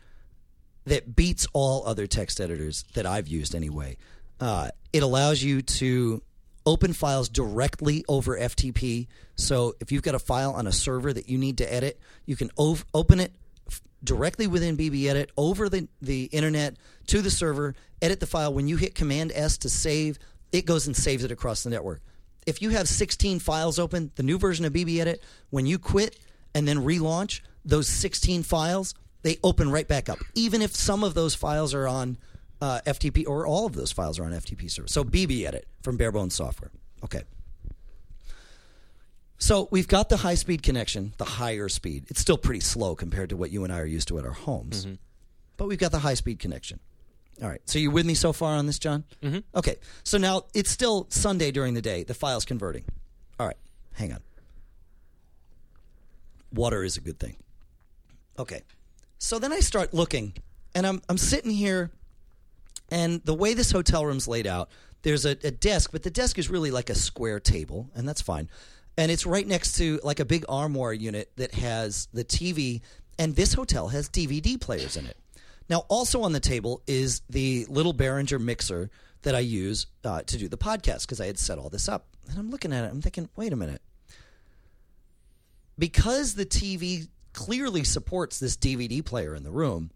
that 0.84 1.16
beats 1.16 1.46
all 1.54 1.86
other 1.86 2.06
text 2.06 2.42
editors 2.42 2.84
that 2.92 3.06
I've 3.06 3.26
used 3.26 3.54
anyway. 3.54 3.96
Uh, 4.38 4.68
it 4.92 5.02
allows 5.02 5.42
you 5.42 5.62
to 5.62 6.22
open 6.66 6.92
files 6.92 7.28
directly 7.28 8.04
over 8.09 8.38
FTP. 8.38 9.06
So 9.37 9.75
if 9.80 9.92
you've 9.92 10.02
got 10.02 10.14
a 10.14 10.18
file 10.18 10.52
on 10.52 10.66
a 10.66 10.73
server 10.73 11.12
that 11.12 11.28
you 11.28 11.38
need 11.38 11.59
to 11.59 11.73
edit, 11.73 11.99
you 12.26 12.37
can 12.37 12.50
ov- 12.59 12.85
open 12.94 13.21
it 13.21 13.33
f- 13.68 13.83
directly 14.02 14.47
within 14.47 14.76
BBEdit 14.76 15.28
over 15.37 15.68
the, 15.68 15.88
the 16.00 16.25
internet 16.25 16.76
to 17.09 17.21
the 17.21 17.30
server, 17.30 17.75
edit 18.00 18.21
the 18.21 18.26
file. 18.26 18.54
When 18.54 18.68
you 18.68 18.76
hit 18.76 18.94
Command 18.94 19.33
S 19.35 19.59
to 19.59 19.68
save, 19.68 20.18
it 20.52 20.66
goes 20.66 20.87
and 20.87 20.97
saves 20.97 21.25
it 21.25 21.30
across 21.30 21.62
the 21.62 21.71
network. 21.71 22.00
If 22.47 22.61
you 22.61 22.71
have 22.71 22.88
16 22.88 23.38
files 23.38 23.78
open, 23.78 24.11
the 24.16 24.23
new 24.23 24.38
version 24.38 24.64
of 24.64 24.73
BBEdit, 24.73 25.18
when 25.50 25.66
you 25.66 25.78
quit 25.78 26.18
and 26.54 26.68
then 26.68 26.78
relaunch, 26.78 27.40
those 27.64 27.88
16 27.88 28.42
files, 28.42 28.94
they 29.23 29.38
open 29.42 29.71
right 29.71 29.88
back 29.88 30.09
up, 30.09 30.18
even 30.35 30.61
if 30.61 30.75
some 30.75 31.02
of 31.02 31.14
those 31.14 31.35
files 31.35 31.73
are 31.73 31.88
on 31.88 32.18
uh, 32.61 32.80
FTP 32.87 33.26
or 33.26 33.46
all 33.46 33.66
of 33.66 33.75
those 33.75 33.92
files 33.92 34.18
are 34.18 34.25
on 34.25 34.32
FTP 34.32 34.70
servers. 34.70 34.92
So 34.92 35.04
BB 35.04 35.46
Edit 35.46 35.66
from 35.82 35.99
Barebones 35.99 36.32
Software. 36.32 36.70
Okay. 37.04 37.23
So 39.38 39.68
we've 39.70 39.88
got 39.88 40.08
the 40.08 40.16
high 40.16 40.37
speed 40.37 40.62
connection, 40.62 41.12
the 41.18 41.25
higher 41.25 41.68
speed. 41.68 42.06
It's 42.08 42.20
still 42.20 42.38
pretty 42.38 42.61
slow 42.61 42.94
compared 42.94 43.30
to 43.30 43.37
what 43.37 43.50
you 43.50 43.64
and 43.64 43.73
I 43.73 43.80
are 43.80 43.84
used 43.87 44.08
to 44.08 44.18
at 44.18 44.25
our 44.25 44.32
homes, 44.32 44.87
but 45.56 45.68
we've 45.68 45.78
got 45.78 45.92
the 45.92 45.99
high 45.99 46.14
speed 46.14 46.38
connection. 46.38 46.80
All 47.42 47.49
right. 47.49 47.61
So 47.66 47.78
you 47.78 47.90
with 47.90 48.06
me 48.06 48.14
so 48.14 48.32
far 48.32 48.54
on 48.54 48.66
this, 48.66 48.78
John? 48.78 49.04
Mm-hmm. 49.23 49.40
Okay. 49.56 49.76
So 50.04 50.18
now 50.18 50.44
it's 50.54 50.70
still 50.70 51.06
Sunday 51.11 51.50
during 51.50 51.75
the 51.75 51.82
day. 51.82 52.04
The 52.04 52.14
file's 52.14 52.44
converting. 52.44 52.84
All 53.38 53.46
right. 53.46 53.56
Hang 53.94 54.12
on. 54.12 54.20
Water 56.52 56.84
is 56.84 56.96
a 56.96 57.00
good 57.00 57.18
thing. 57.18 57.37
Okay. 58.38 58.62
So 59.18 59.38
then 59.38 59.52
I 59.52 59.61
start 59.61 59.92
looking, 59.92 60.34
and 60.75 60.87
I'm 60.87 61.02
I'm 61.08 61.18
sitting 61.18 61.50
here, 61.50 61.90
and 62.90 63.22
the 63.24 63.34
way 63.34 63.54
this 63.54 63.70
hotel 63.70 64.04
room's 64.04 64.28
laid 64.28 64.46
out, 64.46 64.70
there's 65.02 65.24
a, 65.24 65.30
a 65.44 65.50
desk, 65.50 65.90
but 65.92 66.02
the 66.02 66.10
desk 66.10 66.38
is 66.38 66.48
really 66.48 66.70
like 66.70 66.90
a 66.90 66.94
square 66.94 67.40
table, 67.40 67.90
and 67.94 68.08
that's 68.08 68.22
fine. 68.22 68.48
And 68.96 69.10
it's 69.10 69.26
right 69.26 69.46
next 69.46 69.76
to 69.78 70.00
like 70.02 70.20
a 70.20 70.24
big 70.24 70.44
armoire 70.48 70.92
unit 70.92 71.30
that 71.36 71.54
has 71.54 72.08
the 72.12 72.24
TV, 72.24 72.80
and 73.18 73.34
this 73.36 73.54
hotel 73.54 73.88
has 73.88 74.08
DVD 74.08 74.60
players 74.60 74.96
in 74.96 75.06
it. 75.06 75.16
Now, 75.68 75.84
also 75.88 76.22
on 76.22 76.32
the 76.32 76.40
table 76.40 76.82
is 76.86 77.22
the 77.28 77.66
little 77.68 77.94
Behringer 77.94 78.40
mixer 78.40 78.90
that 79.22 79.34
I 79.34 79.40
use 79.40 79.86
uh, 80.04 80.22
to 80.22 80.38
do 80.38 80.48
the 80.48 80.58
podcast 80.58 81.02
because 81.02 81.20
I 81.20 81.26
had 81.26 81.38
set 81.38 81.58
all 81.58 81.70
this 81.70 81.88
up. 81.88 82.06
And 82.28 82.38
I'm 82.38 82.50
looking 82.50 82.72
at 82.72 82.84
it, 82.84 82.90
I'm 82.90 83.02
thinking, 83.02 83.28
wait 83.36 83.52
a 83.52 83.56
minute. 83.56 83.82
Because 85.78 86.34
the 86.34 86.46
TV 86.46 87.08
clearly 87.32 87.84
supports 87.84 88.38
this 88.38 88.56
DVD 88.56 89.04
player 89.04 89.34
in 89.34 89.42
the 89.42 89.50
room, 89.50 89.90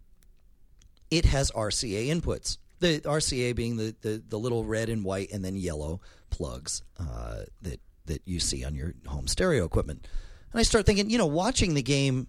it 1.10 1.26
has 1.26 1.50
RCA 1.52 2.08
inputs. 2.08 2.58
The 2.80 3.00
RCA 3.00 3.54
being 3.54 3.76
the, 3.76 3.94
the, 4.00 4.22
the 4.28 4.38
little 4.38 4.64
red 4.64 4.88
and 4.88 5.04
white 5.04 5.32
and 5.32 5.44
then 5.44 5.56
yellow 5.56 6.00
plugs 6.30 6.82
uh, 6.98 7.42
that 7.62 7.80
that 8.06 8.22
you 8.24 8.40
see 8.40 8.64
on 8.64 8.74
your 8.74 8.94
home 9.06 9.26
stereo 9.26 9.64
equipment. 9.64 10.06
And 10.52 10.60
I 10.60 10.62
start 10.62 10.86
thinking, 10.86 11.10
you 11.10 11.18
know, 11.18 11.26
watching 11.26 11.74
the 11.74 11.82
game 11.82 12.26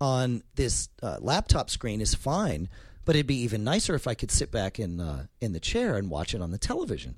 on 0.00 0.42
this 0.54 0.88
uh, 1.02 1.18
laptop 1.20 1.68
screen 1.68 2.00
is 2.00 2.14
fine, 2.14 2.68
but 3.04 3.16
it'd 3.16 3.26
be 3.26 3.42
even 3.42 3.64
nicer 3.64 3.94
if 3.94 4.06
I 4.06 4.14
could 4.14 4.30
sit 4.30 4.50
back 4.52 4.78
in 4.78 5.00
uh, 5.00 5.26
in 5.40 5.52
the 5.52 5.60
chair 5.60 5.96
and 5.96 6.10
watch 6.10 6.34
it 6.34 6.40
on 6.40 6.50
the 6.50 6.58
television. 6.58 7.16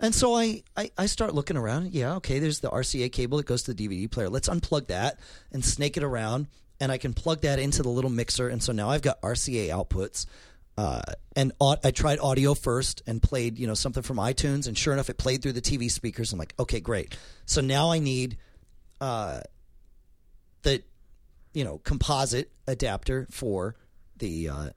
And 0.00 0.14
so 0.14 0.34
I, 0.36 0.62
I, 0.76 0.90
I 0.96 1.06
start 1.06 1.34
looking 1.34 1.56
around. 1.56 1.92
Yeah, 1.92 2.14
okay, 2.16 2.38
there's 2.38 2.60
the 2.60 2.70
RCA 2.70 3.10
cable 3.12 3.38
that 3.38 3.46
goes 3.46 3.64
to 3.64 3.74
the 3.74 3.88
DVD 3.88 4.10
player. 4.10 4.28
Let's 4.28 4.48
unplug 4.48 4.86
that 4.88 5.18
and 5.52 5.64
snake 5.64 5.96
it 5.96 6.04
around, 6.04 6.46
and 6.80 6.92
I 6.92 6.98
can 6.98 7.12
plug 7.14 7.40
that 7.42 7.58
into 7.58 7.82
the 7.82 7.88
little 7.88 8.10
mixer. 8.10 8.48
And 8.48 8.62
so 8.62 8.72
now 8.72 8.88
I've 8.90 9.02
got 9.02 9.20
RCA 9.22 9.68
outputs. 9.68 10.26
Uh, 10.78 11.02
and 11.34 11.50
I 11.60 11.90
tried 11.90 12.20
audio 12.20 12.54
first 12.54 13.02
and 13.04 13.20
played, 13.20 13.58
you 13.58 13.66
know, 13.66 13.74
something 13.74 14.04
from 14.04 14.18
iTunes, 14.18 14.68
and 14.68 14.78
sure 14.78 14.92
enough, 14.92 15.10
it 15.10 15.18
played 15.18 15.42
through 15.42 15.54
the 15.54 15.60
TV 15.60 15.90
speakers. 15.90 16.32
I'm 16.32 16.38
like, 16.38 16.54
okay, 16.56 16.78
great. 16.78 17.18
So 17.46 17.60
now 17.60 17.90
I 17.90 17.98
need 17.98 18.38
uh, 19.00 19.40
the, 20.62 20.84
you 21.52 21.64
know, 21.64 21.78
composite 21.78 22.52
adapter 22.68 23.26
for 23.32 23.74
the 24.18 24.50
uh, 24.50 24.68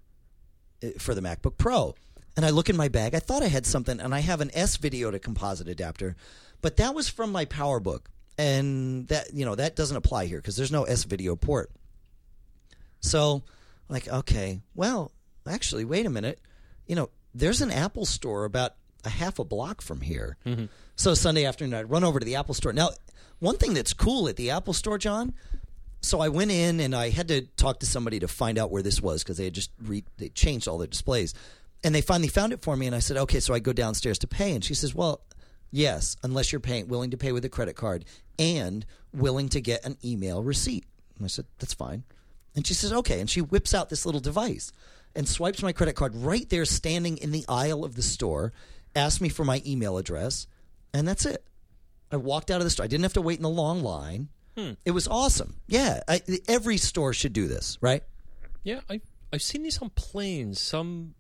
for 0.98 1.14
the 1.14 1.22
MacBook 1.22 1.60
Pro. 1.60 1.94
And 2.36 2.48
I 2.48 2.50
look 2.50 2.72
in 2.72 2.76
my 2.76 2.88
bag. 2.88 3.14
I 3.14 3.20
thought 3.20 3.44
I 3.44 3.48
had 3.48 3.68
something, 3.68 4.00
and 4.00 4.16
I 4.16 4.22
have 4.22 4.42
an 4.42 4.50
S 4.56 4.78
video 4.78 5.12
to 5.12 5.20
composite 5.20 5.68
adapter, 5.68 6.16
but 6.62 6.78
that 6.78 6.96
was 6.96 7.10
from 7.10 7.32
my 7.32 7.46
PowerBook, 7.46 8.08
and 8.40 9.08
that 9.10 9.36
you 9.36 9.46
know 9.46 9.54
that 9.54 9.76
doesn't 9.76 9.98
apply 9.98 10.26
here 10.26 10.40
because 10.40 10.58
there's 10.58 10.72
no 10.72 10.86
S 10.86 11.04
video 11.04 11.36
port. 11.36 11.70
So, 13.02 13.44
like, 13.88 14.08
okay, 14.08 14.62
well, 14.74 15.12
actually, 15.48 15.86
wait 15.86 16.06
a 16.06 16.10
minute. 16.10 16.40
You 16.88 16.96
know, 16.96 17.10
there's 17.34 17.62
an 17.62 17.72
Apple 17.72 18.06
store 18.06 18.46
about 18.46 18.76
a 19.04 19.10
half 19.10 19.40
a 19.40 19.44
block 19.44 19.82
from 19.82 20.02
here. 20.02 20.38
Mm-hmm. 20.46 20.66
So 20.96 21.14
Sunday 21.14 21.46
afternoon, 21.46 21.74
I'd 21.74 21.90
run 21.90 22.04
over 22.04 22.20
to 22.20 22.26
the 22.26 22.36
Apple 22.36 22.54
store. 22.54 22.74
Now, 22.74 22.92
one 23.40 23.58
thing 23.58 23.74
that's 23.74 23.94
cool 23.94 24.28
at 24.28 24.36
the 24.36 24.52
Apple 24.52 24.74
store, 24.74 24.98
John. 24.98 25.34
So 26.02 26.20
I 26.20 26.30
went 26.30 26.52
in 26.52 26.80
and 26.80 26.96
I 26.96 27.10
had 27.10 27.28
to 27.28 27.42
talk 27.42 27.80
to 27.80 27.86
somebody 27.86 28.20
to 28.20 28.28
find 28.28 28.58
out 28.58 28.72
where 28.72 28.82
this 28.82 29.02
was 29.02 29.24
because 29.24 29.38
they 29.38 29.46
had 29.46 29.54
just 29.54 29.72
re- 29.82 30.04
they 30.18 30.30
changed 30.30 30.68
all 30.68 30.80
the 30.80 30.88
displays, 30.88 31.34
and 31.84 31.94
they 31.94 32.02
finally 32.02 32.28
found 32.28 32.54
it 32.54 32.62
for 32.62 32.76
me. 32.76 32.88
And 32.88 32.96
I 32.96 33.00
said, 33.00 33.18
okay, 33.18 33.40
so 33.40 33.54
I 33.54 33.60
go 33.60 33.74
downstairs 33.74 34.20
to 34.20 34.28
pay, 34.28 34.54
and 34.54 34.64
she 34.64 34.74
says, 34.74 34.96
well, 34.96 35.22
yes, 35.72 36.18
unless 36.24 36.52
you're 36.52 36.60
paying 36.60 36.88
willing 36.88 37.12
to 37.12 37.18
pay 37.18 37.32
with 37.32 37.46
a 37.46 37.50
credit 37.50 37.76
card 37.76 38.06
and 38.40 38.86
willing 39.14 39.50
to 39.50 39.62
get 39.62 39.86
an 39.86 39.98
email 40.04 40.42
receipt. 40.42 40.86
And 41.18 41.26
I 41.26 41.28
said, 41.28 41.46
that's 41.60 41.74
fine. 41.74 42.04
And 42.56 42.66
she 42.66 42.74
says, 42.74 42.92
okay. 42.92 43.20
And 43.20 43.30
she 43.30 43.42
whips 43.42 43.74
out 43.74 43.90
this 43.90 44.06
little 44.06 44.22
device 44.22 44.72
and 45.16 45.28
swipes 45.28 45.62
my 45.64 45.72
credit 45.74 45.96
card 45.96 46.16
right 46.16 46.48
there, 46.50 46.66
standing 46.66 47.18
in 47.18 47.32
the 47.32 47.46
aisle 47.50 47.84
of 47.84 47.96
the 47.96 48.02
store, 48.02 48.54
asked 48.96 49.22
me 49.22 49.30
for 49.30 49.44
my 49.46 49.62
email 49.66 49.98
address, 49.98 50.48
and 50.94 51.08
that's 51.08 51.26
it. 51.26 51.44
I 52.12 52.18
walked 52.18 52.52
out 52.52 52.58
of 52.60 52.66
the 52.66 52.70
store. 52.70 52.84
I 52.84 52.88
didn't 52.88 53.04
have 53.04 53.14
to 53.14 53.22
wait 53.22 53.38
in 53.38 53.44
the 53.44 53.50
long 53.50 53.82
line. 53.84 54.30
Hmm. 54.58 54.72
It 54.84 54.92
was 54.92 55.08
awesome. 55.08 55.56
Yeah, 55.68 56.02
I, 56.08 56.22
every 56.50 56.78
store 56.78 57.14
should 57.14 57.32
do 57.34 57.48
this, 57.48 57.78
right? 57.82 58.04
Yeah, 58.64 58.82
I 58.90 59.00
I've 59.32 59.42
seen 59.42 59.64
these 59.64 59.78
on 59.82 59.90
planes. 59.92 60.60
Some 60.60 61.16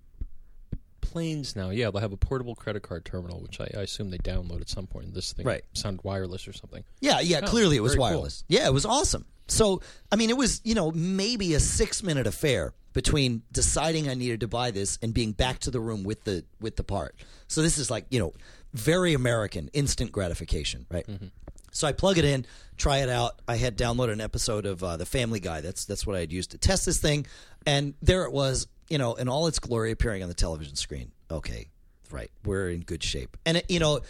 planes 0.99 1.55
now, 1.55 1.69
yeah, 1.69 1.89
they'll 1.91 2.01
have 2.01 2.13
a 2.13 2.17
portable 2.17 2.55
credit 2.55 2.83
card 2.83 3.03
terminal, 3.05 3.41
which 3.41 3.59
I, 3.59 3.69
I 3.75 3.81
assume 3.81 4.11
they 4.11 4.17
download 4.17 4.61
at 4.61 4.69
some 4.69 4.87
point. 4.87 5.13
This 5.13 5.33
thing 5.33 5.45
Right. 5.45 5.63
sounded 5.73 6.03
wireless 6.03 6.47
or 6.47 6.53
something. 6.53 6.83
Yeah, 6.99 7.19
yeah. 7.19 7.41
Oh, 7.43 7.47
clearly, 7.47 7.75
it 7.77 7.81
was 7.81 7.93
very 7.93 7.99
cool. 7.99 8.17
wireless. 8.17 8.43
Yeah, 8.47 8.67
it 8.67 8.73
was 8.73 8.85
awesome. 8.85 9.25
So, 9.51 9.81
I 10.11 10.15
mean, 10.15 10.29
it 10.29 10.37
was 10.37 10.61
you 10.63 10.75
know 10.75 10.91
maybe 10.91 11.53
a 11.53 11.59
six 11.59 12.01
minute 12.03 12.27
affair 12.27 12.73
between 12.93 13.43
deciding 13.51 14.09
I 14.09 14.13
needed 14.13 14.41
to 14.41 14.47
buy 14.47 14.71
this 14.71 14.99
and 15.01 15.13
being 15.13 15.31
back 15.31 15.59
to 15.59 15.71
the 15.71 15.79
room 15.79 16.03
with 16.03 16.23
the 16.23 16.43
with 16.59 16.75
the 16.75 16.83
part. 16.83 17.15
So 17.47 17.61
this 17.61 17.77
is 17.77 17.91
like 17.91 18.05
you 18.09 18.19
know 18.19 18.33
very 18.73 19.13
American, 19.13 19.69
instant 19.73 20.11
gratification, 20.11 20.85
right? 20.89 21.05
So 21.71 21.87
I 21.87 21.93
plug 21.93 22.17
it 22.17 22.25
in, 22.25 22.45
try 22.77 22.97
it 22.99 23.09
out. 23.09 23.41
I 23.47 23.55
had 23.55 23.77
downloaded 23.77 24.13
an 24.13 24.21
episode 24.21 24.65
of 24.65 24.83
uh, 24.83 24.97
The 24.97 25.05
Family 25.05 25.39
Guy. 25.39 25.61
That's 25.61 25.85
that's 25.85 26.05
what 26.05 26.15
I 26.15 26.19
had 26.19 26.31
used 26.31 26.51
to 26.51 26.57
test 26.57 26.85
this 26.85 26.99
thing, 26.99 27.25
and 27.65 27.93
there 28.01 28.23
it 28.23 28.31
was, 28.31 28.67
you 28.89 28.97
know, 28.97 29.15
in 29.15 29.27
all 29.29 29.47
its 29.47 29.59
glory, 29.59 29.91
appearing 29.91 30.21
on 30.23 30.29
the 30.29 30.35
television 30.35 30.75
screen. 30.75 31.11
Okay, 31.29 31.67
right, 32.09 32.31
we're 32.45 32.69
in 32.69 32.81
good 32.81 33.03
shape, 33.03 33.37
and 33.45 33.57
it, 33.57 33.65
you 33.69 33.79
know, 33.79 34.01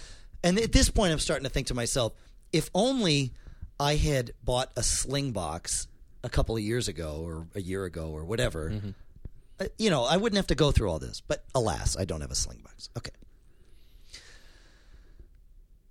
and 0.43 0.59
at 0.59 0.71
this 0.71 0.89
point, 0.89 1.11
I'm 1.11 1.19
starting 1.19 1.43
to 1.43 1.49
think 1.49 1.67
to 1.67 1.75
myself, 1.75 2.13
if 2.51 2.69
only 2.73 3.31
I 3.81 3.95
had 3.95 4.31
bought 4.43 4.71
a 4.77 4.83
Sling 4.83 5.31
box 5.31 5.87
a 6.23 6.29
couple 6.29 6.55
of 6.55 6.61
years 6.61 6.87
ago, 6.87 7.23
or 7.25 7.47
a 7.55 7.61
year 7.61 7.83
ago, 7.85 8.11
or 8.11 8.23
whatever. 8.23 8.69
uh, 9.59 9.65
You 9.79 9.89
know, 9.89 10.03
I 10.03 10.17
wouldn't 10.17 10.37
have 10.37 10.47
to 10.47 10.55
go 10.55 10.71
through 10.71 10.89
all 10.91 10.99
this, 10.99 11.21
but 11.27 11.43
alas, 11.55 11.97
I 11.97 12.05
don't 12.05 12.21
have 12.21 12.29
a 12.31 12.35
sling 12.35 12.59
box. 12.63 12.89
Okay. 12.95 13.09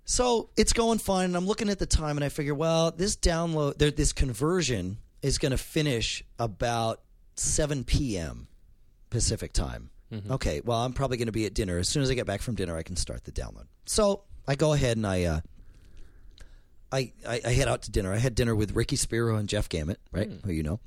So 0.05 0.49
it's 0.57 0.73
going 0.73 0.99
fine, 0.99 1.25
and 1.25 1.35
I'm 1.37 1.45
looking 1.45 1.69
at 1.69 1.79
the 1.79 1.85
time, 1.85 2.17
and 2.17 2.23
I 2.23 2.29
figure, 2.29 2.55
well, 2.55 2.91
this 2.91 3.15
download, 3.15 3.77
there, 3.77 3.91
this 3.91 4.13
conversion 4.13 4.97
is 5.21 5.37
going 5.37 5.51
to 5.51 5.57
finish 5.57 6.23
about 6.39 7.01
7 7.35 7.83
p.m. 7.83 8.47
Pacific 9.09 9.53
time. 9.53 9.89
Okay, 10.29 10.61
well, 10.65 10.79
I'm 10.79 10.91
probably 10.93 11.15
going 11.17 11.27
to 11.27 11.31
be 11.31 11.45
at 11.45 11.53
dinner. 11.53 11.77
As 11.77 11.87
soon 11.87 12.03
as 12.03 12.09
I 12.09 12.15
get 12.15 12.25
back 12.25 12.41
from 12.41 12.55
dinner, 12.55 12.75
I 12.77 12.83
can 12.83 12.97
start 12.97 13.23
the 13.23 13.31
download. 13.31 13.67
So 13.85 14.23
I 14.45 14.55
go 14.55 14.73
ahead 14.73 14.97
and 14.97 15.07
I, 15.07 15.23
uh, 15.23 15.39
I, 16.91 17.13
I, 17.27 17.41
I 17.45 17.51
head 17.51 17.67
out 17.67 17.83
to 17.83 17.91
dinner. 17.91 18.13
I 18.13 18.17
had 18.17 18.35
dinner 18.35 18.55
with 18.55 18.75
Ricky 18.75 18.95
Spiro 18.95 19.35
and 19.35 19.47
Jeff 19.47 19.69
Gamet, 19.69 19.97
right, 20.11 20.29
who 20.45 20.51
you 20.51 20.63
know, 20.63 20.79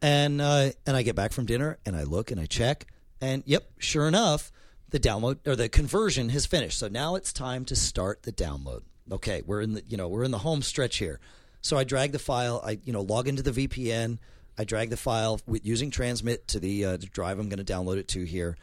and 0.00 0.40
uh, 0.40 0.70
and 0.86 0.96
I 0.96 1.02
get 1.02 1.16
back 1.16 1.32
from 1.32 1.46
dinner 1.46 1.78
and 1.84 1.96
I 1.96 2.04
look 2.04 2.30
and 2.30 2.40
I 2.40 2.46
check, 2.46 2.86
and 3.20 3.42
yep, 3.46 3.70
sure 3.78 4.06
enough, 4.06 4.52
the 4.90 5.00
download 5.00 5.38
or 5.46 5.56
the 5.56 5.68
conversion 5.68 6.28
has 6.30 6.46
finished. 6.46 6.78
So 6.78 6.88
now 6.88 7.14
it's 7.16 7.32
time 7.32 7.64
to 7.66 7.76
start 7.76 8.22
the 8.22 8.32
download. 8.32 8.82
Okay, 9.10 9.42
we're 9.44 9.60
in 9.60 9.74
the 9.74 9.82
you 9.88 9.96
know 9.96 10.08
we're 10.08 10.24
in 10.24 10.30
the 10.30 10.38
home 10.38 10.62
stretch 10.62 10.98
here. 10.98 11.20
So 11.60 11.76
I 11.76 11.84
drag 11.84 12.12
the 12.12 12.18
file. 12.18 12.62
I 12.64 12.78
you 12.84 12.92
know 12.92 13.02
log 13.02 13.28
into 13.28 13.42
the 13.42 13.66
VPN. 13.66 14.18
I 14.56 14.64
drag 14.64 14.90
the 14.90 14.96
file 14.96 15.40
with 15.46 15.66
using 15.66 15.90
transmit 15.90 16.46
to 16.48 16.60
the, 16.60 16.84
uh, 16.84 16.96
the 16.96 17.06
drive 17.06 17.40
I'm 17.40 17.48
going 17.48 17.64
to 17.64 17.72
download 17.72 17.96
it 17.96 18.06
to 18.08 18.22
here, 18.22 18.56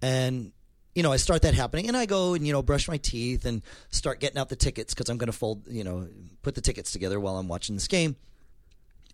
and 0.00 0.52
you 0.94 1.02
know 1.02 1.12
I 1.12 1.16
start 1.16 1.42
that 1.42 1.54
happening, 1.54 1.88
and 1.88 1.96
I 1.96 2.06
go 2.06 2.34
and 2.34 2.46
you 2.46 2.52
know 2.52 2.62
brush 2.62 2.88
my 2.88 2.98
teeth 2.98 3.44
and 3.44 3.62
start 3.90 4.20
getting 4.20 4.38
out 4.38 4.48
the 4.48 4.56
tickets 4.56 4.94
because 4.94 5.08
I'm 5.08 5.18
going 5.18 5.30
to 5.30 5.36
fold 5.36 5.62
you 5.68 5.84
know 5.84 6.08
put 6.42 6.54
the 6.54 6.60
tickets 6.60 6.92
together 6.92 7.18
while 7.18 7.36
I'm 7.36 7.48
watching 7.48 7.76
this 7.76 7.88
game, 7.88 8.16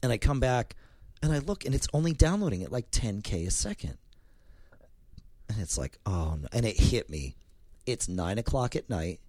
and 0.03 0.13
I 0.13 0.19
come 0.19 0.41
back 0.41 0.75
and 1.23 1.33
I 1.33 1.39
look 1.39 1.65
and 1.65 1.75
it's 1.75 1.89
only 1.93 2.13
downloading 2.13 2.63
at 2.63 2.73
like 2.73 2.91
10k 2.91 3.47
a 3.47 3.51
second. 3.51 3.99
And 5.49 5.61
it's 5.61 5.79
like, 5.79 5.99
oh, 6.05 6.39
no. 6.41 6.49
and 6.53 6.67
it 6.67 6.79
hit 6.79 7.09
me. 7.09 7.37
It's 7.87 8.09
nine 8.09 8.39
o'clock 8.39 8.77
at 8.77 8.91
night 8.91 9.21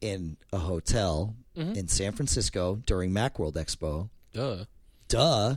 in 0.00 0.36
a 0.52 0.58
hotel 0.58 1.34
mm-hmm. 1.56 1.72
in 1.72 1.88
San 1.88 2.12
Francisco 2.12 2.82
during 2.84 3.10
Macworld 3.10 3.54
Expo. 3.54 4.10
Duh. 4.34 4.64
Duh. 5.08 5.56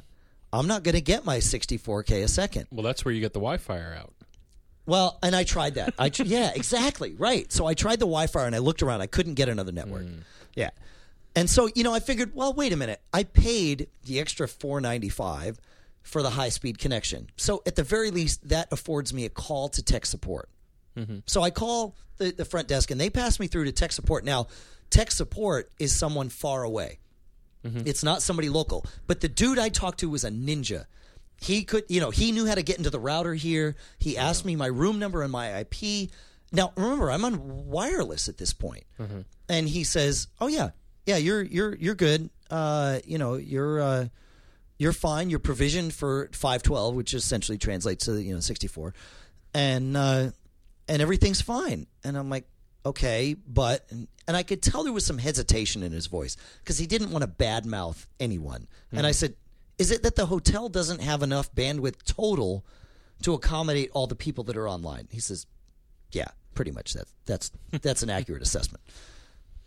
I'm 0.53 0.67
not 0.67 0.83
going 0.83 0.95
to 0.95 1.01
get 1.01 1.25
my 1.25 1.39
64K 1.39 2.23
a 2.23 2.27
second. 2.29 2.67
Well, 2.71 2.83
that's 2.83 3.03
where 3.03 3.13
you 3.13 3.19
get 3.19 3.33
the 3.33 3.39
Wi-Fi 3.39 3.77
out. 3.97 4.13
Well, 4.87 5.19
and 5.21 5.35
I 5.35 5.43
tried 5.43 5.75
that. 5.75 5.93
I 5.99 6.09
tr- 6.09 6.23
yeah, 6.23 6.51
exactly 6.55 7.13
right. 7.13 7.51
So 7.51 7.67
I 7.67 7.75
tried 7.75 7.99
the 7.99 8.05
Wi-Fi 8.05 8.45
and 8.47 8.55
I 8.55 8.59
looked 8.59 8.81
around. 8.81 9.01
I 9.01 9.07
couldn't 9.07 9.35
get 9.35 9.49
another 9.49 9.71
network. 9.71 10.05
Mm. 10.05 10.21
Yeah, 10.55 10.71
and 11.35 11.47
so 11.47 11.69
you 11.75 11.83
know, 11.83 11.93
I 11.93 11.99
figured, 11.99 12.33
well, 12.33 12.53
wait 12.53 12.73
a 12.73 12.77
minute. 12.77 12.99
I 13.13 13.23
paid 13.23 13.89
the 14.05 14.19
extra 14.19 14.47
4.95 14.47 15.57
for 16.01 16.23
the 16.23 16.31
high-speed 16.31 16.79
connection. 16.79 17.29
So 17.35 17.61
at 17.65 17.75
the 17.75 17.83
very 17.83 18.11
least, 18.11 18.47
that 18.47 18.69
affords 18.71 19.13
me 19.13 19.25
a 19.25 19.29
call 19.29 19.67
to 19.69 19.83
tech 19.83 20.05
support. 20.05 20.49
Mm-hmm. 20.97 21.17
So 21.25 21.43
I 21.43 21.51
call 21.51 21.95
the, 22.17 22.31
the 22.31 22.45
front 22.45 22.67
desk 22.67 22.91
and 22.91 22.99
they 22.99 23.09
pass 23.09 23.39
me 23.39 23.47
through 23.47 23.65
to 23.65 23.71
tech 23.71 23.91
support. 23.91 24.23
Now, 24.23 24.47
tech 24.89 25.11
support 25.11 25.69
is 25.79 25.95
someone 25.95 26.29
far 26.29 26.63
away. 26.63 26.99
Mm-hmm. 27.65 27.81
It's 27.85 28.03
not 28.03 28.21
somebody 28.21 28.49
local. 28.49 28.85
But 29.05 29.21
the 29.21 29.27
dude 29.27 29.59
I 29.59 29.69
talked 29.69 29.99
to 29.99 30.09
was 30.09 30.23
a 30.23 30.29
ninja. 30.29 30.85
He 31.39 31.63
could, 31.63 31.83
you 31.87 31.99
know, 31.99 32.09
he 32.09 32.31
knew 32.31 32.45
how 32.47 32.55
to 32.55 32.63
get 32.63 32.77
into 32.77 32.89
the 32.89 32.99
router 32.99 33.33
here. 33.33 33.75
He 33.99 34.17
asked 34.17 34.43
me 34.45 34.55
my 34.55 34.65
room 34.67 34.97
number 34.99 35.21
and 35.21 35.31
my 35.31 35.59
IP. 35.59 36.09
Now, 36.51 36.71
remember, 36.75 37.11
I'm 37.11 37.23
on 37.25 37.67
wireless 37.67 38.27
at 38.29 38.37
this 38.37 38.53
point. 38.53 38.85
And 39.49 39.67
he 39.69 39.83
says, 39.83 40.27
"Oh 40.41 40.47
yeah. 40.47 40.69
Yeah, 41.05 41.17
you're 41.17 41.41
you're 41.41 41.75
you're 41.75 41.95
good. 41.95 42.29
Uh, 42.49 42.99
you 43.05 43.17
know, 43.17 43.35
you're 43.35 43.79
uh 43.81 44.07
you're 44.77 44.93
fine. 44.93 45.29
You're 45.29 45.39
provisioned 45.39 45.93
for 45.93 46.29
512, 46.33 46.95
which 46.95 47.13
essentially 47.13 47.57
translates 47.57 48.05
to, 48.05 48.21
you 48.21 48.33
know, 48.33 48.39
64. 48.39 48.93
And 49.53 49.95
uh 49.97 50.31
and 50.87 51.01
everything's 51.01 51.41
fine. 51.41 51.87
And 52.03 52.17
I'm 52.17 52.29
like, 52.29 52.45
okay, 52.85 53.35
but 53.47 53.85
and, 53.89 54.07
and 54.27 54.35
I 54.37 54.43
could 54.43 54.61
tell 54.61 54.83
there 54.83 54.93
was 54.93 55.05
some 55.05 55.17
hesitation 55.17 55.83
in 55.83 55.91
his 55.91 56.07
voice 56.07 56.35
because 56.59 56.77
he 56.77 56.87
didn't 56.87 57.11
want 57.11 57.23
to 57.23 57.27
badmouth 57.29 58.05
anyone. 58.19 58.67
And 58.91 59.05
I 59.05 59.11
said, 59.11 59.35
is 59.77 59.91
it 59.91 60.03
that 60.03 60.15
the 60.15 60.25
hotel 60.25 60.69
doesn't 60.69 61.01
have 61.01 61.23
enough 61.23 61.53
bandwidth 61.53 62.03
total 62.05 62.65
to 63.23 63.33
accommodate 63.33 63.89
all 63.93 64.07
the 64.07 64.15
people 64.15 64.43
that 64.45 64.57
are 64.57 64.67
online? 64.67 65.07
He 65.11 65.19
says, 65.19 65.45
yeah, 66.11 66.27
pretty 66.53 66.71
much 66.71 66.93
that. 66.93 67.05
That's 67.25 67.51
that's 67.81 68.03
an 68.03 68.09
accurate 68.09 68.41
assessment. 68.41 68.83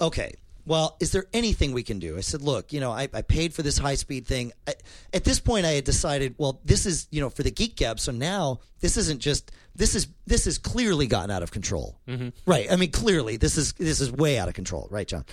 Okay. 0.00 0.34
Well, 0.66 0.96
is 1.00 1.10
there 1.10 1.24
anything 1.32 1.72
we 1.72 1.82
can 1.82 1.98
do? 1.98 2.18
I 2.18 2.20
said, 2.20 2.42
look, 2.42 2.72
you 2.72 2.80
know, 2.80 2.92
I, 2.92 3.08
I 3.14 3.22
paid 3.22 3.54
for 3.54 3.62
this 3.62 3.78
high 3.78 3.94
speed 3.94 4.26
thing. 4.26 4.52
I, 4.68 4.74
at 5.12 5.24
this 5.24 5.40
point, 5.40 5.64
I 5.64 5.70
had 5.70 5.84
decided, 5.84 6.34
well, 6.36 6.60
this 6.64 6.84
is, 6.84 7.08
you 7.10 7.20
know, 7.20 7.30
for 7.30 7.42
the 7.42 7.50
Geek 7.50 7.76
Gab. 7.76 7.98
So 7.98 8.12
now 8.12 8.60
this 8.80 8.96
isn't 8.98 9.20
just 9.20 9.52
this 9.74 9.94
is 9.94 10.08
this 10.26 10.44
has 10.44 10.58
clearly 10.58 11.06
gotten 11.06 11.30
out 11.30 11.42
of 11.42 11.50
control, 11.50 11.98
mm-hmm. 12.06 12.28
right? 12.46 12.70
I 12.70 12.76
mean, 12.76 12.90
clearly 12.90 13.36
this 13.36 13.56
is 13.56 13.72
this 13.74 14.00
is 14.00 14.12
way 14.12 14.38
out 14.38 14.48
of 14.48 14.54
control, 14.54 14.86
right, 14.90 15.08
John? 15.08 15.24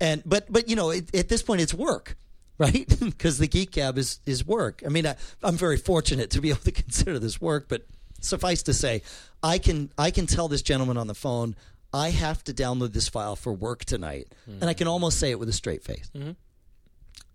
And 0.00 0.22
but 0.24 0.50
but 0.50 0.68
you 0.68 0.76
know, 0.76 0.90
it, 0.90 1.14
at 1.14 1.28
this 1.28 1.42
point, 1.42 1.60
it's 1.60 1.74
work, 1.74 2.16
right? 2.58 2.86
Because 3.00 3.38
the 3.38 3.48
Geek 3.48 3.72
Gab 3.72 3.98
is 3.98 4.20
is 4.26 4.44
work. 4.46 4.82
I 4.84 4.88
mean, 4.88 5.06
I, 5.06 5.16
I'm 5.42 5.56
very 5.56 5.76
fortunate 5.76 6.30
to 6.30 6.40
be 6.40 6.50
able 6.50 6.60
to 6.60 6.72
consider 6.72 7.18
this 7.18 7.40
work, 7.40 7.66
but 7.68 7.86
suffice 8.20 8.62
to 8.64 8.74
say, 8.74 9.02
I 9.42 9.58
can 9.58 9.90
I 9.96 10.10
can 10.10 10.26
tell 10.26 10.48
this 10.48 10.62
gentleman 10.62 10.96
on 10.96 11.06
the 11.06 11.14
phone 11.14 11.54
I 11.92 12.10
have 12.10 12.44
to 12.44 12.52
download 12.52 12.92
this 12.92 13.08
file 13.08 13.36
for 13.36 13.52
work 13.52 13.84
tonight, 13.84 14.34
hmm. 14.44 14.58
and 14.60 14.64
I 14.64 14.74
can 14.74 14.88
almost 14.88 15.18
say 15.18 15.30
it 15.30 15.38
with 15.38 15.48
a 15.48 15.54
straight 15.54 15.82
face. 15.82 16.10
Mm-hmm. 16.14 16.32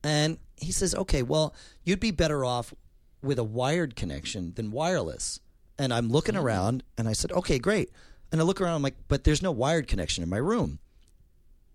And 0.03 0.37
he 0.57 0.71
says, 0.71 0.93
"Okay, 0.93 1.23
well, 1.23 1.55
you'd 1.83 1.99
be 1.99 2.11
better 2.11 2.45
off 2.45 2.73
with 3.21 3.39
a 3.39 3.43
wired 3.43 3.95
connection 3.95 4.53
than 4.53 4.71
wireless." 4.71 5.39
And 5.79 5.91
I'm 5.93 6.09
looking 6.09 6.35
hmm. 6.35 6.41
around, 6.41 6.83
and 6.97 7.07
I 7.07 7.13
said, 7.13 7.31
"Okay, 7.31 7.57
great." 7.57 7.89
And 8.31 8.41
I 8.41 8.43
look 8.43 8.61
around, 8.61 8.75
I'm 8.75 8.83
like, 8.83 8.97
"But 9.07 9.23
there's 9.23 9.41
no 9.41 9.51
wired 9.51 9.87
connection 9.87 10.23
in 10.23 10.29
my 10.29 10.37
room." 10.37 10.79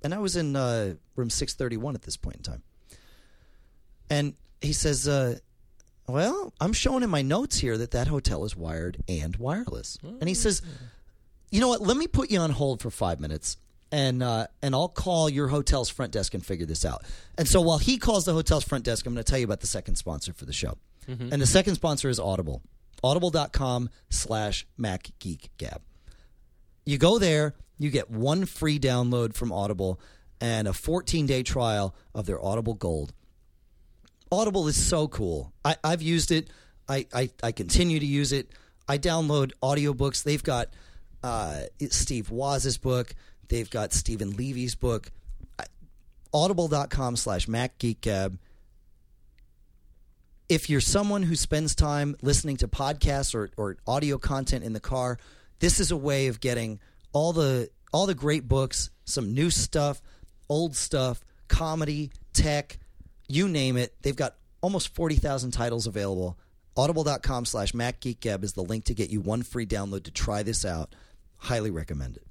And 0.03 0.15
I 0.15 0.19
was 0.19 0.37
in 0.37 0.55
uh, 0.55 0.95
room 1.17 1.31
631 1.31 1.97
at 1.97 2.03
this 2.03 2.17
point 2.17 2.37
in 2.37 2.43
time. 2.43 2.63
And 4.11 4.35
he 4.61 4.73
says, 4.73 5.07
uh, 5.07 5.39
"Well, 6.07 6.53
I'm 6.61 6.73
showing 6.73 7.03
in 7.03 7.11
my 7.11 7.23
notes 7.23 7.59
here 7.59 7.77
that 7.79 7.91
that 7.93 8.09
hotel 8.09 8.45
is 8.45 8.57
wired 8.57 9.03
and 9.09 9.37
wireless." 9.37 9.99
And 10.03 10.29
he 10.29 10.35
says, 10.35 10.63
"You 11.51 11.61
know 11.61 11.69
what? 11.69 11.81
Let 11.83 11.97
me 11.97 12.07
put 12.07 12.31
you 12.31 12.39
on 12.41 12.51
hold 12.51 12.81
for 12.83 12.91
five 12.91 13.21
minutes." 13.21 13.57
And 13.91 14.23
uh, 14.23 14.49
and 14.61 14.75
I'll 14.75 14.89
call 14.89 15.31
your 15.31 15.49
hotel's 15.49 15.89
front 15.89 16.13
desk 16.13 16.35
and 16.35 16.45
figure 16.45 16.67
this 16.67 16.85
out. 16.85 17.05
And 17.39 17.49
so 17.49 17.61
while 17.63 17.79
he 17.79 17.97
calls 17.99 18.25
the 18.27 18.35
hotel's 18.35 18.65
front 18.65 18.85
desk, 18.85 19.07
I'm 19.07 19.15
going 19.15 19.25
to 19.25 19.31
tell 19.31 19.39
you 19.39 19.47
about 19.47 19.61
the 19.61 19.67
second 19.67 19.95
sponsor 19.97 20.33
for 20.35 20.45
the 20.45 20.53
show. 20.53 20.77
And 21.33 21.41
the 21.41 21.47
second 21.47 21.75
sponsor 21.77 22.11
is 22.11 22.21
Audible. 22.21 22.61
Audible.com 23.03 23.89
slash 24.11 24.67
MacGeekGab. 24.79 25.79
You 26.85 26.99
go 26.99 27.19
there, 27.19 27.55
you 27.79 27.89
get 27.91 28.11
one 28.11 28.45
free 28.45 28.79
download 28.79 29.35
from 29.35 29.53
Audible 29.53 30.01
and 30.41 30.69
a 30.69 30.73
14 30.75 31.25
day 31.27 31.43
trial 31.43 31.95
of 32.15 32.27
their 32.27 32.43
Audible 32.45 32.75
Gold. 32.75 33.15
Audible 34.31 34.69
is 34.69 34.77
so 34.77 35.09
cool. 35.09 35.53
I, 35.65 35.77
I've 35.83 36.03
used 36.03 36.31
it. 36.31 36.51
I, 36.89 37.07
I, 37.13 37.31
I 37.43 37.53
continue 37.53 38.01
to 38.01 38.07
use 38.07 38.33
it. 38.33 38.51
I 38.89 38.99
download 38.99 39.53
audiobooks. 39.63 40.23
They've 40.23 40.43
got 40.43 40.69
uh, 41.23 41.63
Steve 41.91 42.31
Woz's 42.31 42.79
book. 42.79 43.15
They've 43.49 43.69
got 43.69 43.93
Steven 43.93 44.31
Levy's 44.33 44.75
book. 44.75 45.11
Audible.com 46.33 47.17
slash 47.17 47.47
MacGeekGab. 47.47 48.39
If 50.49 50.71
you're 50.71 50.81
someone 50.81 51.23
who 51.23 51.37
spends 51.37 51.75
time 51.75 52.17
listening 52.23 52.57
to 52.59 52.69
podcasts 52.69 53.35
or, 53.35 53.51
or 53.57 53.77
audio 53.87 54.19
content 54.19 54.65
in 54.65 54.73
the 54.73 54.81
car, 54.81 55.19
this 55.59 55.81
is 55.81 55.91
a 55.91 55.97
way 55.97 56.29
of 56.29 56.41
getting 56.41 56.81
all 57.13 57.33
the 57.33 57.69
all 57.93 58.07
the 58.07 58.15
great 58.15 58.47
books, 58.47 58.91
some 59.05 59.33
new 59.35 59.51
stuff, 59.51 60.03
old 60.49 60.77
stuff, 60.77 61.25
comedy, 61.49 62.11
tech, 62.33 62.79
you 63.29 63.49
name 63.49 63.77
it. 63.77 63.95
They've 64.03 64.17
got 64.17 64.37
almost 64.61 64.95
40,000 64.95 65.51
titles 65.51 65.87
available. 65.87 66.39
Audible.com 66.77 67.45
slash 67.45 67.73
MacGeekGab 67.73 68.43
is 68.45 68.53
the 68.53 68.63
link 68.63 68.85
to 68.85 68.95
get 68.95 69.11
you 69.11 69.21
one 69.21 69.43
free 69.43 69.67
download 69.67 70.05
to 70.05 70.11
try 70.11 70.43
this 70.43 70.65
out. 70.65 70.95
Highly 71.39 71.71
recommend 71.71 72.17
it. 72.17 72.27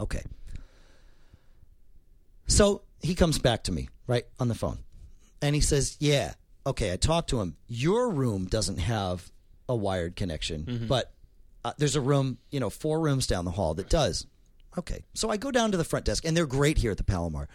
Okay. 0.00 0.22
So 2.46 2.82
he 3.00 3.14
comes 3.14 3.38
back 3.38 3.64
to 3.64 3.72
me, 3.72 3.88
right, 4.06 4.24
on 4.40 4.48
the 4.48 4.54
phone. 4.54 4.78
And 5.42 5.54
he 5.54 5.60
says, 5.60 5.96
Yeah, 6.00 6.34
okay, 6.66 6.92
I 6.92 6.96
talked 6.96 7.30
to 7.30 7.40
him. 7.40 7.56
Your 7.66 8.10
room 8.10 8.46
doesn't 8.46 8.78
have 8.78 9.30
a 9.68 9.76
wired 9.76 10.16
connection, 10.16 10.86
but 10.88 11.12
uh, 11.64 11.72
there's 11.76 11.96
a 11.96 12.00
room, 12.00 12.38
you 12.50 12.58
know, 12.60 12.70
four 12.70 13.00
rooms 13.00 13.26
down 13.26 13.44
the 13.44 13.50
hall 13.50 13.74
that 13.74 13.88
does. 13.90 14.26
Okay. 14.78 15.04
So 15.14 15.28
I 15.28 15.36
go 15.36 15.50
down 15.50 15.72
to 15.72 15.76
the 15.76 15.84
front 15.84 16.04
desk, 16.04 16.24
and 16.24 16.36
they're 16.36 16.46
great 16.46 16.78
here 16.78 16.90
at 16.92 16.96
the 16.96 17.04
Palomar. 17.04 17.48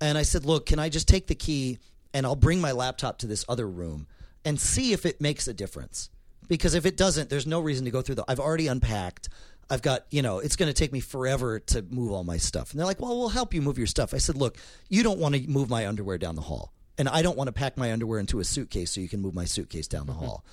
And 0.00 0.16
I 0.16 0.22
said, 0.22 0.44
look, 0.44 0.66
can 0.66 0.78
I 0.78 0.88
just 0.88 1.08
take 1.08 1.26
the 1.26 1.34
key 1.34 1.78
and 2.14 2.24
I'll 2.24 2.36
bring 2.36 2.60
my 2.60 2.72
laptop 2.72 3.18
to 3.18 3.26
this 3.26 3.44
other 3.48 3.68
room 3.68 4.06
and 4.44 4.60
see 4.60 4.92
if 4.92 5.04
it 5.04 5.20
makes 5.20 5.48
a 5.48 5.54
difference? 5.54 6.10
Because 6.46 6.74
if 6.74 6.86
it 6.86 6.96
doesn't, 6.96 7.30
there's 7.30 7.46
no 7.46 7.60
reason 7.60 7.84
to 7.84 7.90
go 7.90 8.00
through 8.00 8.16
the. 8.16 8.24
I've 8.28 8.40
already 8.40 8.68
unpacked. 8.68 9.28
I've 9.70 9.82
got, 9.82 10.06
you 10.10 10.22
know, 10.22 10.38
it's 10.38 10.56
going 10.56 10.68
to 10.68 10.72
take 10.72 10.92
me 10.92 11.00
forever 11.00 11.60
to 11.60 11.82
move 11.82 12.12
all 12.12 12.24
my 12.24 12.38
stuff. 12.38 12.70
And 12.70 12.80
they're 12.80 12.86
like, 12.86 13.00
well, 13.00 13.18
we'll 13.18 13.28
help 13.28 13.52
you 13.52 13.60
move 13.60 13.76
your 13.76 13.86
stuff. 13.86 14.14
I 14.14 14.18
said, 14.18 14.36
look, 14.36 14.56
you 14.88 15.02
don't 15.02 15.18
want 15.18 15.34
to 15.34 15.46
move 15.46 15.68
my 15.68 15.86
underwear 15.86 16.16
down 16.16 16.36
the 16.36 16.42
hall. 16.42 16.72
And 16.96 17.08
I 17.08 17.22
don't 17.22 17.36
want 17.36 17.48
to 17.48 17.52
pack 17.52 17.76
my 17.76 17.92
underwear 17.92 18.18
into 18.18 18.40
a 18.40 18.44
suitcase 18.44 18.92
so 18.92 19.00
you 19.00 19.08
can 19.08 19.20
move 19.20 19.34
my 19.34 19.44
suitcase 19.44 19.86
down 19.86 20.06
the 20.06 20.12
mm-hmm. 20.12 20.24
hall. 20.24 20.44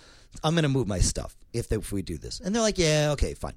I'm 0.44 0.54
going 0.54 0.64
to 0.64 0.70
move 0.70 0.88
my 0.88 1.00
stuff 1.00 1.36
if, 1.54 1.72
if 1.72 1.92
we 1.94 2.02
do 2.02 2.18
this. 2.18 2.42
And 2.42 2.54
they're 2.54 2.62
like, 2.62 2.78
yeah, 2.78 3.12
okay, 3.14 3.34
fine. 3.34 3.56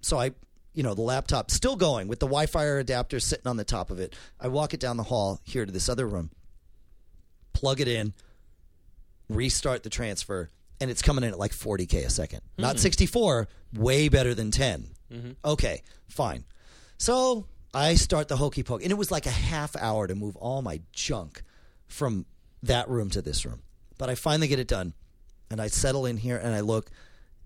So 0.00 0.18
I, 0.18 0.32
you 0.74 0.82
know, 0.82 0.94
the 0.94 1.02
laptop 1.02 1.50
still 1.50 1.76
going 1.76 2.08
with 2.08 2.20
the 2.20 2.26
Wi 2.26 2.46
Fi 2.46 2.64
adapter 2.64 3.20
sitting 3.20 3.46
on 3.46 3.56
the 3.56 3.64
top 3.64 3.90
of 3.90 3.98
it. 3.98 4.14
I 4.40 4.48
walk 4.48 4.74
it 4.74 4.80
down 4.80 4.96
the 4.96 5.02
hall 5.02 5.40
here 5.44 5.66
to 5.66 5.72
this 5.72 5.88
other 5.88 6.06
room, 6.06 6.30
plug 7.52 7.80
it 7.80 7.88
in, 7.88 8.14
restart 9.28 9.82
the 9.82 9.90
transfer, 9.90 10.50
and 10.80 10.90
it's 10.90 11.02
coming 11.02 11.24
in 11.24 11.30
at 11.30 11.38
like 11.38 11.52
40K 11.52 12.04
a 12.04 12.08
2nd 12.08 12.40
hmm. 12.56 12.62
Not 12.62 12.78
64, 12.78 13.48
way 13.74 14.08
better 14.08 14.34
than 14.34 14.50
10. 14.50 14.86
Mm-hmm. 15.12 15.30
Okay, 15.44 15.82
fine. 16.08 16.44
So 16.98 17.46
I 17.74 17.94
start 17.94 18.28
the 18.28 18.36
hokey 18.36 18.62
poke, 18.62 18.82
and 18.82 18.90
it 18.90 18.98
was 18.98 19.10
like 19.10 19.26
a 19.26 19.30
half 19.30 19.76
hour 19.76 20.06
to 20.06 20.14
move 20.14 20.36
all 20.36 20.62
my 20.62 20.80
junk 20.92 21.42
from 21.86 22.26
that 22.62 22.88
room 22.88 23.10
to 23.10 23.22
this 23.22 23.44
room. 23.44 23.62
But 23.98 24.08
I 24.10 24.14
finally 24.14 24.48
get 24.48 24.58
it 24.58 24.68
done, 24.68 24.94
and 25.50 25.60
I 25.60 25.68
settle 25.68 26.06
in 26.06 26.16
here 26.16 26.36
and 26.36 26.54
I 26.54 26.60
look. 26.60 26.90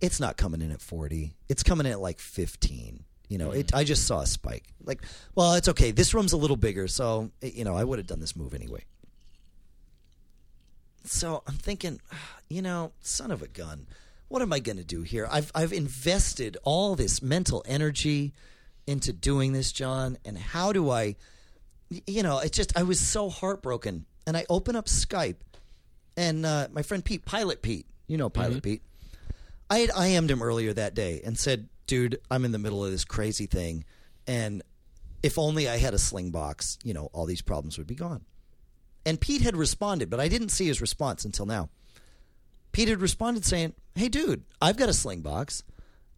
It's 0.00 0.20
not 0.20 0.36
coming 0.36 0.60
in 0.60 0.70
at 0.72 0.82
40. 0.82 1.34
It's 1.48 1.62
coming 1.62 1.86
in 1.86 1.92
at 1.92 2.00
like 2.00 2.18
15. 2.18 3.04
You 3.28 3.38
know, 3.38 3.50
it, 3.50 3.74
I 3.74 3.84
just 3.84 4.06
saw 4.06 4.20
a 4.20 4.26
spike. 4.26 4.64
Like, 4.84 5.02
well, 5.34 5.54
it's 5.54 5.68
okay. 5.68 5.90
This 5.90 6.14
room's 6.14 6.32
a 6.32 6.36
little 6.36 6.56
bigger, 6.56 6.86
so 6.86 7.30
you 7.42 7.64
know, 7.64 7.76
I 7.76 7.84
would 7.84 7.98
have 7.98 8.06
done 8.06 8.20
this 8.20 8.36
move 8.36 8.54
anyway. 8.54 8.84
So 11.04 11.42
I'm 11.46 11.54
thinking, 11.54 12.00
you 12.48 12.62
know, 12.62 12.92
son 13.00 13.30
of 13.30 13.42
a 13.42 13.48
gun, 13.48 13.86
what 14.28 14.42
am 14.42 14.52
I 14.52 14.58
going 14.58 14.78
to 14.78 14.84
do 14.84 15.02
here? 15.02 15.28
I've 15.30 15.50
I've 15.54 15.72
invested 15.72 16.56
all 16.62 16.94
this 16.94 17.22
mental 17.22 17.64
energy 17.66 18.32
into 18.86 19.12
doing 19.12 19.52
this, 19.52 19.72
John, 19.72 20.16
and 20.24 20.38
how 20.38 20.72
do 20.72 20.90
I, 20.90 21.16
you 22.06 22.22
know, 22.22 22.38
it 22.38 22.52
just 22.52 22.76
I 22.76 22.84
was 22.84 23.00
so 23.00 23.28
heartbroken, 23.28 24.06
and 24.26 24.36
I 24.36 24.46
open 24.48 24.76
up 24.76 24.86
Skype, 24.86 25.36
and 26.16 26.46
uh, 26.46 26.68
my 26.72 26.82
friend 26.82 27.04
Pete, 27.04 27.24
Pilot 27.24 27.62
Pete, 27.62 27.86
you 28.06 28.16
know 28.16 28.28
Pilot 28.28 28.62
Pete, 28.62 28.82
I 29.68 29.78
had 29.78 29.90
IM'd 29.90 30.30
him 30.30 30.42
earlier 30.42 30.72
that 30.72 30.94
day 30.94 31.20
and 31.24 31.38
said, 31.38 31.68
dude, 31.86 32.20
I'm 32.30 32.44
in 32.44 32.52
the 32.52 32.58
middle 32.58 32.84
of 32.84 32.90
this 32.90 33.04
crazy 33.04 33.46
thing, 33.46 33.84
and 34.26 34.62
if 35.22 35.38
only 35.38 35.68
I 35.68 35.78
had 35.78 35.94
a 35.94 35.98
sling 35.98 36.30
box, 36.30 36.78
you 36.84 36.94
know, 36.94 37.10
all 37.12 37.26
these 37.26 37.42
problems 37.42 37.78
would 37.78 37.86
be 37.86 37.94
gone. 37.94 38.24
And 39.04 39.20
Pete 39.20 39.42
had 39.42 39.56
responded, 39.56 40.10
but 40.10 40.20
I 40.20 40.28
didn't 40.28 40.48
see 40.48 40.66
his 40.66 40.80
response 40.80 41.24
until 41.24 41.46
now. 41.46 41.68
Pete 42.72 42.88
had 42.88 43.00
responded 43.00 43.44
saying, 43.44 43.72
Hey, 43.94 44.08
dude, 44.08 44.44
I've 44.60 44.76
got 44.76 44.88
a 44.88 44.92
sling 44.92 45.22
box. 45.22 45.62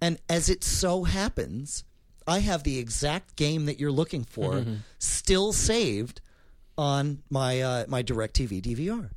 And 0.00 0.18
as 0.28 0.48
it 0.48 0.64
so 0.64 1.04
happens, 1.04 1.84
I 2.26 2.40
have 2.40 2.62
the 2.62 2.78
exact 2.78 3.36
game 3.36 3.66
that 3.66 3.78
you're 3.78 3.92
looking 3.92 4.24
for 4.24 4.64
still 4.98 5.52
saved 5.52 6.20
on 6.76 7.22
my 7.30 7.60
uh, 7.60 7.84
my 7.88 8.02
DirecTV 8.02 8.62
DVR. 8.62 9.10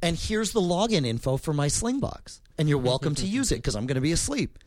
And 0.00 0.16
here's 0.16 0.52
the 0.52 0.60
login 0.60 1.04
info 1.06 1.36
for 1.36 1.52
my 1.52 1.68
sling 1.68 2.00
box. 2.00 2.40
And 2.56 2.68
you're 2.68 2.78
welcome 2.78 3.14
to 3.16 3.26
use 3.38 3.52
it 3.52 3.56
because 3.56 3.74
I'm 3.74 3.86
going 3.86 3.96
to 3.96 4.00
be 4.00 4.12
asleep. 4.12 4.58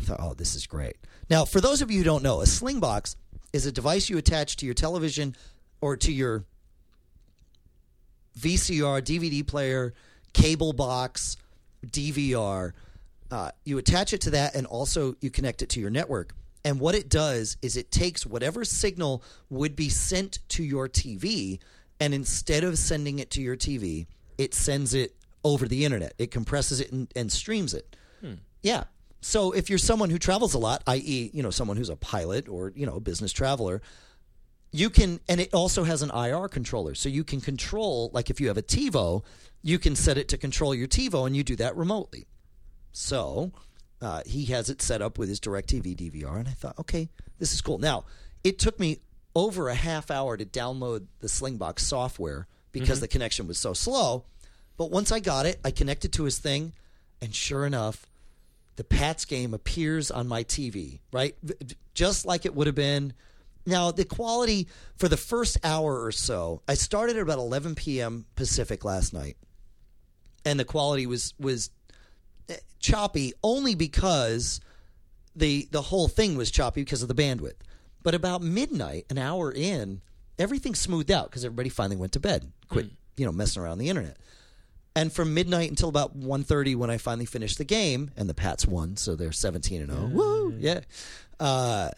I 0.00 0.04
thought, 0.04 0.20
oh, 0.20 0.34
this 0.34 0.54
is 0.54 0.66
great. 0.66 0.96
Now, 1.28 1.44
for 1.44 1.60
those 1.60 1.82
of 1.82 1.90
you 1.90 1.98
who 1.98 2.04
don't 2.04 2.22
know, 2.22 2.40
a 2.40 2.46
sling 2.46 2.80
box 2.80 3.16
is 3.52 3.66
a 3.66 3.72
device 3.72 4.08
you 4.08 4.18
attach 4.18 4.56
to 4.56 4.66
your 4.66 4.74
television 4.74 5.36
or 5.80 5.96
to 5.98 6.12
your 6.12 6.44
VCR, 8.38 9.02
DVD 9.02 9.46
player, 9.46 9.92
cable 10.32 10.72
box, 10.72 11.36
DVR. 11.86 12.72
Uh, 13.30 13.50
you 13.64 13.78
attach 13.78 14.12
it 14.12 14.22
to 14.22 14.30
that, 14.30 14.54
and 14.54 14.66
also 14.66 15.14
you 15.20 15.30
connect 15.30 15.62
it 15.62 15.68
to 15.70 15.80
your 15.80 15.90
network. 15.90 16.34
And 16.64 16.78
what 16.80 16.94
it 16.94 17.08
does 17.08 17.56
is 17.62 17.76
it 17.76 17.90
takes 17.90 18.26
whatever 18.26 18.64
signal 18.64 19.22
would 19.48 19.76
be 19.76 19.88
sent 19.88 20.40
to 20.50 20.62
your 20.62 20.88
TV, 20.88 21.60
and 22.00 22.12
instead 22.12 22.64
of 22.64 22.78
sending 22.78 23.18
it 23.18 23.30
to 23.32 23.42
your 23.42 23.56
TV, 23.56 24.06
it 24.36 24.54
sends 24.54 24.94
it 24.94 25.14
over 25.44 25.66
the 25.66 25.84
internet. 25.84 26.14
It 26.18 26.30
compresses 26.30 26.80
it 26.80 26.92
and, 26.92 27.10
and 27.16 27.30
streams 27.32 27.72
it. 27.74 27.96
Yeah. 28.62 28.84
So 29.20 29.52
if 29.52 29.68
you're 29.68 29.78
someone 29.78 30.10
who 30.10 30.18
travels 30.18 30.54
a 30.54 30.58
lot, 30.58 30.82
i.e., 30.86 31.30
you 31.32 31.42
know, 31.42 31.50
someone 31.50 31.76
who's 31.76 31.90
a 31.90 31.96
pilot 31.96 32.48
or 32.48 32.72
you 32.74 32.86
know, 32.86 32.96
a 32.96 33.00
business 33.00 33.32
traveler, 33.32 33.82
you 34.72 34.90
can 34.90 35.20
and 35.28 35.40
it 35.40 35.52
also 35.52 35.84
has 35.84 36.02
an 36.02 36.10
IR 36.10 36.48
controller. 36.48 36.94
So 36.94 37.08
you 37.08 37.24
can 37.24 37.40
control 37.40 38.10
like 38.12 38.30
if 38.30 38.40
you 38.40 38.48
have 38.48 38.58
a 38.58 38.62
TiVo 38.62 39.24
you 39.62 39.78
can 39.78 39.94
set 39.94 40.16
it 40.16 40.28
to 40.28 40.38
control 40.38 40.74
your 40.74 40.88
TiVo 40.88 41.26
and 41.26 41.36
you 41.36 41.44
do 41.44 41.56
that 41.56 41.76
remotely. 41.76 42.26
So 42.92 43.52
uh, 44.00 44.22
he 44.24 44.46
has 44.46 44.70
it 44.70 44.80
set 44.80 45.02
up 45.02 45.18
with 45.18 45.28
his 45.28 45.38
DirecTV 45.40 45.96
DVR 45.96 46.38
and 46.38 46.48
I 46.48 46.52
thought 46.52 46.78
okay 46.78 47.08
this 47.38 47.52
is 47.52 47.60
cool. 47.60 47.78
Now 47.78 48.04
it 48.44 48.58
took 48.58 48.78
me 48.78 48.98
over 49.34 49.68
a 49.68 49.74
half 49.74 50.10
hour 50.10 50.36
to 50.36 50.44
download 50.44 51.06
the 51.20 51.28
Slingbox 51.28 51.80
software 51.80 52.46
because 52.72 53.00
the 53.00 53.08
connection 53.08 53.46
was 53.46 53.58
so 53.58 53.72
slow. 53.74 54.24
But 54.76 54.90
once 54.90 55.12
I 55.12 55.20
got 55.20 55.46
it 55.46 55.58
I 55.64 55.72
connected 55.72 56.12
to 56.14 56.24
his 56.24 56.38
thing 56.38 56.72
and 57.20 57.34
sure 57.34 57.66
enough 57.66 58.06
the 58.76 58.84
Pats 58.84 59.24
game 59.24 59.54
appears 59.54 60.10
on 60.10 60.28
my 60.28 60.44
TV, 60.44 61.00
right? 61.12 61.36
Just 61.94 62.24
like 62.26 62.46
it 62.46 62.54
would 62.54 62.66
have 62.66 62.76
been. 62.76 63.12
Now, 63.66 63.90
the 63.90 64.04
quality 64.04 64.68
for 64.96 65.08
the 65.08 65.16
first 65.16 65.58
hour 65.62 66.02
or 66.02 66.12
so, 66.12 66.62
I 66.66 66.74
started 66.74 67.16
at 67.16 67.22
about 67.22 67.38
11 67.38 67.74
p.m. 67.74 68.26
Pacific 68.36 68.84
last 68.84 69.12
night, 69.12 69.36
and 70.44 70.58
the 70.58 70.64
quality 70.64 71.06
was 71.06 71.34
was 71.38 71.70
eh, 72.48 72.56
choppy 72.78 73.34
only 73.42 73.74
because 73.74 74.60
the 75.36 75.68
the 75.70 75.82
whole 75.82 76.08
thing 76.08 76.36
was 76.36 76.50
choppy 76.50 76.82
because 76.82 77.02
of 77.02 77.08
the 77.08 77.14
bandwidth. 77.14 77.56
But 78.02 78.14
about 78.14 78.40
midnight, 78.40 79.04
an 79.10 79.18
hour 79.18 79.52
in, 79.52 80.00
everything 80.38 80.74
smoothed 80.74 81.10
out 81.10 81.28
because 81.28 81.44
everybody 81.44 81.68
finally 81.68 81.96
went 81.96 82.12
to 82.12 82.20
bed, 82.20 82.50
quit 82.68 82.90
you 83.16 83.26
know 83.26 83.32
messing 83.32 83.62
around 83.62 83.78
the 83.78 83.90
internet. 83.90 84.16
And 84.96 85.12
from 85.12 85.34
midnight 85.34 85.70
until 85.70 85.88
about 85.88 86.18
1.30 86.18 86.74
when 86.76 86.90
I 86.90 86.98
finally 86.98 87.26
finished 87.26 87.58
the 87.58 87.64
game, 87.64 88.10
and 88.16 88.28
the 88.28 88.34
Pats 88.34 88.66
won, 88.66 88.96
so 88.96 89.14
they're 89.14 89.32
17 89.32 89.82
and 89.82 89.90
0. 89.90 90.06
Woo! 90.06 90.54
Yeah. 90.58 90.80
Uh, 91.38 91.90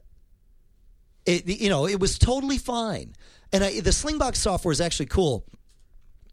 it, 1.24 1.46
you 1.46 1.70
know, 1.70 1.86
it 1.86 1.98
was 1.98 2.18
totally 2.18 2.58
fine. 2.58 3.14
And 3.52 3.64
I, 3.64 3.80
the 3.80 3.90
Slingbox 3.90 4.36
software 4.36 4.72
is 4.72 4.80
actually 4.80 5.06
cool. 5.06 5.44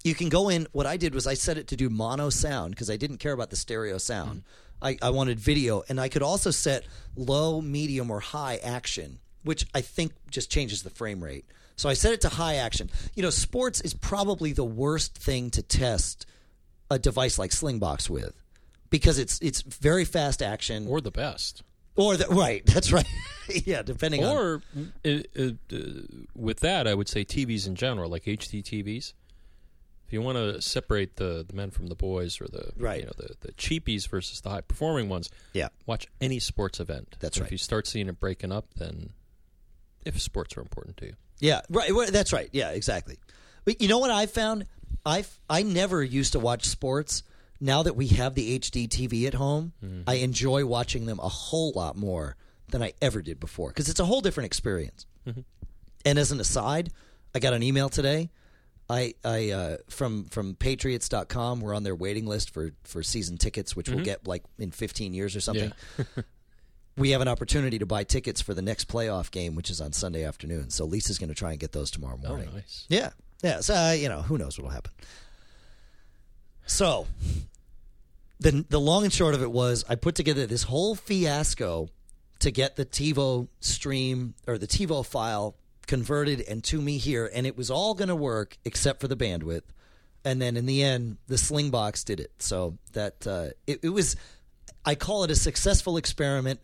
You 0.03 0.15
can 0.15 0.29
go 0.29 0.49
in. 0.49 0.67
What 0.71 0.85
I 0.85 0.97
did 0.97 1.13
was 1.13 1.27
I 1.27 1.33
set 1.33 1.57
it 1.57 1.67
to 1.67 1.75
do 1.75 1.89
mono 1.89 2.29
sound 2.29 2.71
because 2.71 2.89
I 2.89 2.97
didn't 2.97 3.17
care 3.17 3.33
about 3.33 3.49
the 3.49 3.55
stereo 3.55 3.97
sound. 3.97 4.43
I, 4.81 4.97
I 5.01 5.09
wanted 5.09 5.39
video, 5.39 5.83
and 5.89 5.99
I 5.99 6.07
could 6.07 6.23
also 6.23 6.51
set 6.51 6.85
low, 7.15 7.61
medium, 7.61 8.09
or 8.09 8.21
high 8.21 8.57
action, 8.63 9.19
which 9.43 9.65
I 9.75 9.81
think 9.81 10.13
just 10.29 10.49
changes 10.49 10.83
the 10.83 10.89
frame 10.89 11.21
rate. 11.21 11.45
So 11.75 11.89
I 11.89 11.93
set 11.93 12.13
it 12.13 12.21
to 12.21 12.29
high 12.29 12.55
action. 12.55 12.89
You 13.13 13.23
know, 13.23 13.29
sports 13.29 13.81
is 13.81 13.93
probably 13.93 14.53
the 14.53 14.63
worst 14.63 15.17
thing 15.17 15.49
to 15.51 15.61
test 15.61 16.25
a 16.89 16.99
device 16.99 17.37
like 17.39 17.51
Slingbox 17.51 18.09
with 18.09 18.41
because 18.89 19.19
it's 19.19 19.39
it's 19.41 19.61
very 19.61 20.05
fast 20.05 20.41
action 20.41 20.87
or 20.87 21.01
the 21.01 21.11
best. 21.11 21.63
or 21.95 22.17
the, 22.17 22.27
right. 22.27 22.65
That's 22.73 22.91
right. 22.91 23.07
yeah, 23.65 23.81
depending 23.81 24.23
on 24.23 24.35
Or 24.35 24.61
uh, 25.05 25.09
uh, 25.37 25.51
uh, 25.71 25.77
with 26.35 26.59
that, 26.61 26.87
I 26.87 26.93
would 26.93 27.07
say 27.07 27.23
TVs 27.25 27.67
in 27.67 27.75
general, 27.75 28.09
like 28.09 28.23
HD 28.23 28.63
TVs. 28.63 29.13
If 30.07 30.13
you 30.13 30.23
want 30.23 30.37
to 30.39 30.59
separate 30.59 31.17
the, 31.17 31.45
the 31.47 31.53
men 31.55 31.69
from 31.69 31.85
the 31.85 31.93
boys, 31.95 32.41
or 32.41 32.45
the 32.47 32.71
Right. 32.77 33.01
you 33.01 33.05
know 33.05 33.11
the, 33.15 33.35
the 33.41 33.51
cheapies 33.53 34.07
versus 34.07 34.41
the 34.41 34.49
high 34.49 34.61
performing 34.61 35.07
ones, 35.07 35.29
yeah. 35.53 35.67
watch 35.85 36.07
any 36.19 36.39
sports 36.39 36.79
event. 36.79 37.15
That's 37.19 37.37
If 37.37 37.41
right. 37.41 37.47
If 37.47 37.51
you 37.51 37.57
start 37.59 37.85
seeing 37.85 38.07
it 38.07 38.19
breaking 38.19 38.51
up, 38.51 38.65
then 38.75 39.11
if 40.05 40.19
sports 40.19 40.57
are 40.57 40.61
important 40.61 40.97
to 40.97 41.05
you, 41.07 41.13
Yeah, 41.39 41.61
right. 41.69 41.91
That's 42.11 42.33
right. 42.33 42.49
Yeah, 42.51 42.71
exactly. 42.71 43.19
But 43.65 43.81
you 43.81 43.87
know 43.87 43.99
what 43.99 44.09
I 44.09 44.25
found? 44.25 44.65
I 45.09 45.25
I 45.49 45.63
never 45.63 46.03
used 46.03 46.33
to 46.33 46.39
watch 46.39 46.65
sports. 46.65 47.23
Now 47.61 47.83
that 47.83 47.95
we 47.95 48.07
have 48.07 48.35
the 48.35 48.57
HD 48.57 48.87
TV 48.87 49.27
at 49.27 49.33
home, 49.33 49.73
mm-hmm. 49.83 50.03
I 50.07 50.15
enjoy 50.15 50.65
watching 50.65 51.05
them 51.05 51.19
a 51.19 51.27
whole 51.27 51.73
lot 51.75 51.97
more 51.97 52.37
than 52.69 52.81
I 52.81 52.93
ever 53.01 53.21
did 53.21 53.39
before 53.39 53.69
because 53.69 53.89
it's 53.89 53.99
a 53.99 54.05
whole 54.05 54.21
different 54.21 54.45
experience. 54.45 55.05
Mm-hmm. 55.27 55.41
And 56.05 56.19
as 56.19 56.31
an 56.31 56.39
aside, 56.39 56.91
I 57.35 57.39
got 57.39 57.53
an 57.53 57.63
email 57.63 57.89
today. 57.89 58.29
I, 58.89 59.13
I 59.23 59.51
uh, 59.51 59.77
from 59.89 60.25
from 60.25 60.55
patriots.com 60.55 61.61
we're 61.61 61.75
on 61.75 61.83
their 61.83 61.95
waiting 61.95 62.25
list 62.25 62.49
for, 62.49 62.71
for 62.83 63.03
season 63.03 63.37
tickets 63.37 63.75
which 63.75 63.87
we'll 63.87 63.97
mm-hmm. 63.97 64.05
get 64.05 64.27
like 64.27 64.43
in 64.57 64.71
15 64.71 65.13
years 65.13 65.35
or 65.35 65.41
something. 65.41 65.71
we 66.97 67.11
have 67.11 67.21
an 67.21 67.27
opportunity 67.27 67.79
to 67.79 67.85
buy 67.85 68.03
tickets 68.03 68.41
for 68.41 68.53
the 68.53 68.61
next 68.61 68.87
playoff 68.87 69.29
game, 69.31 69.55
which 69.55 69.69
is 69.69 69.79
on 69.79 69.93
Sunday 69.93 70.23
afternoon. 70.23 70.69
So 70.69 70.85
Lisa's 70.85 71.19
going 71.19 71.29
to 71.29 71.35
try 71.35 71.51
and 71.51 71.59
get 71.59 71.71
those 71.71 71.91
tomorrow 71.91 72.17
morning. 72.17 72.29
oh 72.29 72.35
morning. 72.35 72.55
nice. 72.55 72.85
Yeah, 72.89 73.11
yeah. 73.41 73.61
So 73.61 73.73
uh, 73.73 73.91
you 73.91 74.09
know, 74.09 74.21
who 74.21 74.37
knows 74.37 74.57
what'll 74.57 74.71
happen. 74.71 74.91
So 76.65 77.07
the 78.39 78.65
the 78.69 78.79
long 78.79 79.03
and 79.03 79.13
short 79.13 79.35
of 79.35 79.41
it 79.41 79.51
was, 79.51 79.83
I 79.89 79.95
put 79.95 80.15
together 80.15 80.45
this 80.45 80.63
whole 80.63 80.95
fiasco 80.95 81.89
to 82.39 82.51
get 82.51 82.75
the 82.75 82.85
TiVo 82.85 83.47
stream 83.59 84.33
or 84.47 84.57
the 84.57 84.67
TiVo 84.67 85.05
file 85.05 85.55
converted 85.87 86.41
and 86.41 86.63
to 86.63 86.81
me 86.81 86.97
here, 86.97 87.29
and 87.33 87.45
it 87.45 87.57
was 87.57 87.69
all 87.69 87.93
going 87.93 88.07
to 88.07 88.15
work 88.15 88.57
except 88.63 89.01
for 89.01 89.07
the 89.07 89.17
bandwidth. 89.17 89.63
And 90.23 90.41
then 90.41 90.57
in 90.57 90.65
the 90.65 90.83
end, 90.83 91.17
the 91.27 91.35
Slingbox 91.35 92.05
did 92.05 92.19
it. 92.19 92.31
So 92.39 92.77
that 92.93 93.25
uh, 93.25 93.47
it, 93.65 93.79
it 93.83 93.89
was, 93.89 94.15
I 94.85 94.95
call 94.95 95.23
it 95.23 95.31
a 95.31 95.35
successful 95.35 95.97
experiment, 95.97 96.59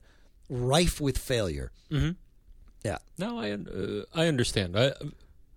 rife 0.49 1.01
with 1.01 1.17
failure. 1.17 1.71
Mm-hmm. 1.89 2.11
Yeah. 2.83 2.97
No, 3.17 3.39
I 3.39 3.51
uh, 3.51 4.03
I 4.13 4.27
understand. 4.27 4.77
I, 4.77 4.91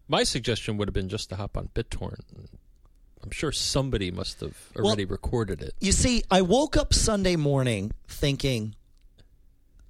my 0.09 0.25
suggestion 0.25 0.77
would 0.79 0.89
have 0.89 0.95
been 0.95 1.09
just 1.09 1.29
to 1.31 1.37
hop 1.37 1.57
on 1.57 1.69
BitTorrent. 1.75 2.21
I'm 3.23 3.31
sure 3.31 3.53
somebody 3.53 4.11
must 4.11 4.41
have 4.41 4.57
already 4.77 5.05
Well, 5.05 5.13
recorded 5.13 5.61
it. 5.63 5.75
You 5.81 5.93
see, 5.93 6.23
I 6.31 6.43
woke 6.43 6.77
up 6.77 6.95
Sunday 6.95 7.37
morning 7.37 7.93
thinking, 8.07 8.75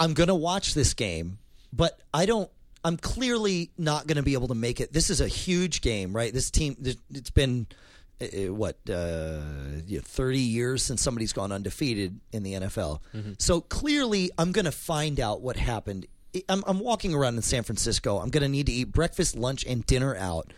I'm 0.01 0.15
going 0.15 0.29
to 0.29 0.35
watch 0.35 0.75
this 0.75 0.95
game, 0.95 1.39
but 1.73 2.01
I 2.13 2.27
don't. 2.27 2.51
I'm 2.85 2.97
clearly 2.97 3.71
not 3.77 4.07
going 4.07 4.17
to 4.17 4.23
be 4.23 4.35
able 4.35 4.49
to 4.49 4.55
make 4.55 4.81
it. 4.81 4.93
This 4.93 5.11
is 5.11 5.21
a 5.21 5.27
huge 5.29 5.81
game, 5.83 6.13
right? 6.15 6.33
This 6.33 6.51
team, 6.51 6.77
it's 7.11 7.31
been 7.31 7.67
uh, 8.21 8.25
uh, 8.25 8.55
what 8.55 8.77
uh, 8.89 9.41
you 9.87 9.97
know, 9.99 10.03
30 10.05 10.39
years 10.39 10.85
since 10.85 11.03
somebody's 11.03 11.33
gone 11.33 11.51
undefeated 11.51 12.21
in 12.33 12.45
the 12.45 12.55
NFL. 12.55 13.01
So 13.39 13.61
clearly, 13.61 14.31
I'm 14.39 14.53
going 14.53 14.65
to 14.65 14.73
find 14.73 15.19
out 15.21 15.41
what 15.43 15.57
happened. 15.57 16.07
I'm, 16.49 16.62
I'm 16.67 16.81
walking 16.81 17.14
around 17.14 17.37
in 17.37 17.43
San 17.43 17.62
Francisco. 17.62 18.19
I'm 18.19 18.31
going 18.31 18.43
to 18.43 18.49
need 18.49 18.67
to 18.67 18.73
eat 18.73 18.93
breakfast, 18.93 19.37
lunch, 19.37 19.64
and 19.64 19.85
dinner 19.87 20.17
out. 20.17 20.53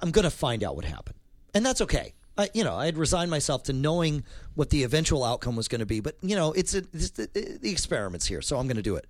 I'm 0.00 0.10
going 0.10 0.24
to 0.24 0.30
find 0.30 0.64
out 0.64 0.76
what 0.76 0.84
happened, 0.84 1.16
and 1.54 1.64
that's 1.64 1.80
okay. 1.82 2.14
I, 2.36 2.48
you 2.52 2.64
know, 2.64 2.74
I 2.74 2.86
had 2.86 2.98
resigned 2.98 3.30
myself 3.30 3.64
to 3.64 3.72
knowing 3.72 4.24
what 4.54 4.70
the 4.70 4.82
eventual 4.82 5.22
outcome 5.22 5.56
was 5.56 5.68
going 5.68 5.80
to 5.80 5.86
be. 5.86 6.00
But 6.00 6.16
you 6.22 6.34
know, 6.34 6.52
it's, 6.52 6.74
a, 6.74 6.82
it's 6.92 7.10
the, 7.10 7.58
the 7.60 7.70
experiments 7.70 8.26
here, 8.26 8.42
so 8.42 8.58
I'm 8.58 8.66
going 8.66 8.76
to 8.76 8.82
do 8.82 8.96
it. 8.96 9.06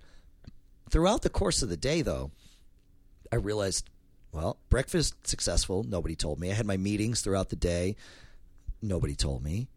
Throughout 0.89 1.23
the 1.23 1.29
course 1.29 1.63
of 1.63 1.69
the 1.69 1.77
day, 1.77 2.01
though, 2.01 2.31
I 3.31 3.37
realized, 3.37 3.89
well, 4.31 4.57
breakfast 4.69 5.25
successful. 5.25 5.83
Nobody 5.83 6.15
told 6.15 6.39
me. 6.39 6.51
I 6.51 6.53
had 6.53 6.67
my 6.67 6.77
meetings 6.77 7.21
throughout 7.21 7.49
the 7.49 7.55
day. 7.55 7.95
Nobody 8.81 9.15
told 9.15 9.43
me. 9.43 9.67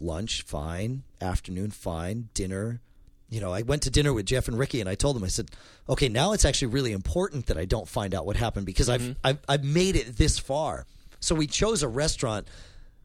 Lunch, 0.00 0.42
fine. 0.42 1.02
Afternoon, 1.20 1.70
fine. 1.70 2.30
Dinner. 2.34 2.80
You 3.30 3.40
know, 3.40 3.52
I 3.52 3.62
went 3.62 3.82
to 3.82 3.90
dinner 3.90 4.12
with 4.14 4.26
Jeff 4.26 4.48
and 4.48 4.58
Ricky, 4.58 4.80
and 4.80 4.88
I 4.88 4.94
told 4.94 5.16
them, 5.16 5.24
I 5.24 5.28
said, 5.28 5.50
"Okay, 5.88 6.08
now 6.08 6.32
it's 6.32 6.44
actually 6.44 6.68
really 6.68 6.92
important 6.92 7.46
that 7.46 7.58
I 7.58 7.66
don't 7.66 7.88
find 7.88 8.14
out 8.14 8.24
what 8.24 8.36
happened 8.36 8.66
because 8.66 8.88
I've, 8.88 9.16
I've 9.22 9.38
I've 9.48 9.64
made 9.64 9.96
it 9.96 10.16
this 10.16 10.38
far." 10.38 10.86
So 11.20 11.34
we 11.34 11.46
chose 11.46 11.82
a 11.82 11.88
restaurant 11.88 12.48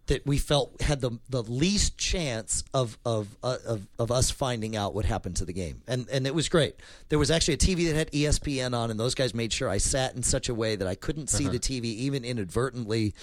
that 0.07 0.25
we 0.25 0.38
felt 0.38 0.81
had 0.81 1.01
the 1.01 1.12
the 1.29 1.43
least 1.43 1.97
chance 1.97 2.63
of 2.73 2.97
of 3.05 3.36
uh, 3.43 3.57
of 3.65 3.88
of 3.97 4.12
us 4.12 4.31
finding 4.31 4.75
out 4.75 4.93
what 4.93 5.05
happened 5.05 5.38
to 5.38 5.45
the 5.45 5.53
game, 5.53 5.81
and 5.88 6.07
and 6.09 6.27
it 6.27 6.36
was 6.36 6.49
great. 6.49 6.75
There 7.09 7.19
was 7.19 7.31
actually 7.31 7.55
a 7.55 7.57
TV 7.57 7.88
that 7.88 7.95
had 7.95 8.12
ESPN 8.12 8.77
on, 8.77 8.91
and 8.91 8.99
those 8.99 9.15
guys 9.15 9.33
made 9.33 9.53
sure 9.53 9.69
I 9.69 9.77
sat 9.77 10.15
in 10.15 10.23
such 10.23 10.49
a 10.49 10.55
way 10.55 10.75
that 10.75 10.88
I 10.88 10.95
couldn't 10.95 11.27
see 11.29 11.47
the 11.47 11.59
TV 11.59 11.86
even 11.86 12.23
inadvertently, 12.25 13.13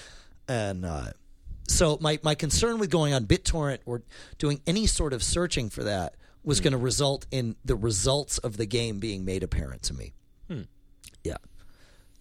and. 0.48 0.84
Uh, 0.84 1.12
so 1.66 1.98
my, 2.00 2.18
my 2.24 2.34
concern 2.34 2.80
with 2.80 2.90
going 2.90 3.14
on 3.14 3.26
BitTorrent 3.26 3.78
or 3.86 4.02
doing 4.38 4.60
any 4.66 4.86
sort 4.86 5.12
of 5.12 5.22
searching 5.22 5.70
for 5.70 5.84
that 5.84 6.16
was 6.44 6.60
going 6.60 6.72
to 6.72 6.78
result 6.78 7.26
in 7.30 7.56
the 7.64 7.76
results 7.76 8.38
of 8.38 8.56
the 8.56 8.66
game 8.66 8.98
being 8.98 9.24
made 9.24 9.42
apparent 9.42 9.82
to 9.84 9.94
me. 9.94 10.12
Yeah. 11.22 11.36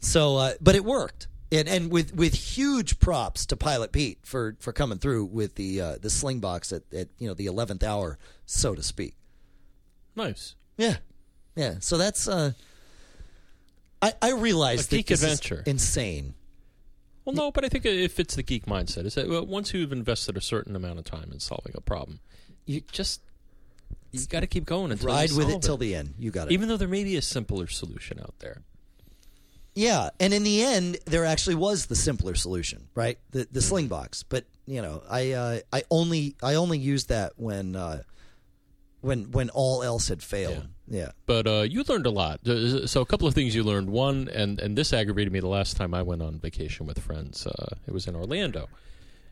So, 0.02 0.36
uh, 0.38 0.54
but 0.62 0.76
it 0.76 0.84
worked, 0.84 1.28
and 1.52 1.68
and 1.70 1.90
with 1.92 2.14
with 2.14 2.34
huge 2.34 3.00
props 3.00 3.46
to 3.48 3.56
Pilot 3.58 3.92
Pete 3.92 4.20
for 4.24 4.56
for 4.60 4.74
coming 4.74 4.98
through 4.98 5.26
with 5.26 5.56
the 5.56 5.80
uh, 5.82 5.96
the 6.02 6.10
sling 6.10 6.40
box 6.40 6.72
at, 6.74 6.84
at 6.94 7.08
you 7.18 7.28
know 7.28 7.34
the 7.34 7.46
eleventh 7.46 7.84
hour, 7.84 8.18
so 8.46 8.76
to 8.76 8.84
speak. 8.84 9.16
Nice. 10.16 10.56
Yeah, 10.78 10.98
yeah. 11.56 11.76
So 11.80 11.98
that's 11.98 12.28
uh, 12.28 12.52
I 14.02 14.14
I 14.22 14.32
realize 14.32 14.88
A 14.88 14.96
geek 14.98 15.12
adventure. 15.12 15.64
insane. 15.66 16.34
Well, 17.26 17.36
no, 17.36 17.52
but 17.52 17.64
I 17.64 17.70
think 17.70 17.86
it 17.86 18.12
fits 18.12 18.36
the 18.36 18.44
geek 18.44 18.66
mindset. 18.66 19.06
Is 19.06 19.16
that 19.16 19.28
once 19.48 19.74
you've 19.74 19.92
invested 19.94 20.36
a 20.36 20.42
certain 20.42 20.76
amount 20.76 21.00
of 21.00 21.06
time 21.06 21.30
in 21.32 21.40
solving 21.40 21.74
a 21.76 21.82
problem, 21.82 22.20
you 22.66 22.82
just 22.92 23.22
you 24.12 24.26
got 24.28 24.42
to 24.42 24.48
keep 24.48 24.66
going 24.66 24.92
until 24.92 25.08
Ride 25.08 25.32
with 25.32 25.48
it 25.48 25.52
solve 25.52 25.62
till 25.62 25.78
the 25.78 25.96
end. 25.96 26.14
You 26.18 26.32
got 26.32 26.48
it. 26.48 26.54
Even 26.54 26.68
though 26.68 26.78
there 26.78 26.88
may 26.88 27.04
be 27.04 27.16
a 27.16 27.22
simpler 27.22 27.68
solution 27.68 28.20
out 28.20 28.36
there. 28.40 28.62
Yeah, 29.76 30.10
and 30.20 30.34
in 30.34 30.44
the 30.44 30.64
end, 30.64 30.98
there 31.06 31.26
actually 31.26 31.56
was 31.56 31.86
the 31.86 31.96
simpler 31.96 32.36
solution, 32.36 32.88
right? 32.96 33.18
The 33.32 33.48
the 33.52 33.62
sling 33.62 33.88
box. 33.88 34.24
But 34.24 34.46
you 34.66 34.82
know, 34.82 35.04
I 35.10 35.32
uh, 35.32 35.60
I 35.72 35.84
only 35.90 36.36
I 36.44 36.56
only 36.56 36.80
used 36.80 37.10
that 37.10 37.34
when 37.38 37.76
uh, 37.76 38.02
when 39.02 39.32
when 39.32 39.50
all 39.52 39.84
else 39.84 40.08
had 40.10 40.22
failed. 40.22 40.68
Yeah. 40.88 41.12
But 41.28 41.48
uh, 41.48 41.62
you 41.62 41.84
learned 41.88 42.08
a 42.08 42.10
lot. 42.10 42.46
Uh, 42.48 42.88
So 42.88 43.02
a 43.02 43.06
couple 43.06 43.28
of 43.28 43.36
things 43.36 43.54
you 43.56 43.64
learned. 43.64 43.90
One, 43.90 44.28
and 44.34 44.60
and 44.60 44.76
this 44.76 44.92
aggravated 44.92 45.32
me 45.32 45.40
the 45.40 45.48
last 45.48 45.78
time 45.78 45.94
I 45.94 46.02
went 46.02 46.22
on 46.22 46.40
vacation 46.40 46.86
with 46.88 47.00
friends. 47.00 47.46
Uh, 47.46 47.76
it 47.88 47.94
was 47.94 48.08
in 48.08 48.16
Orlando, 48.16 48.68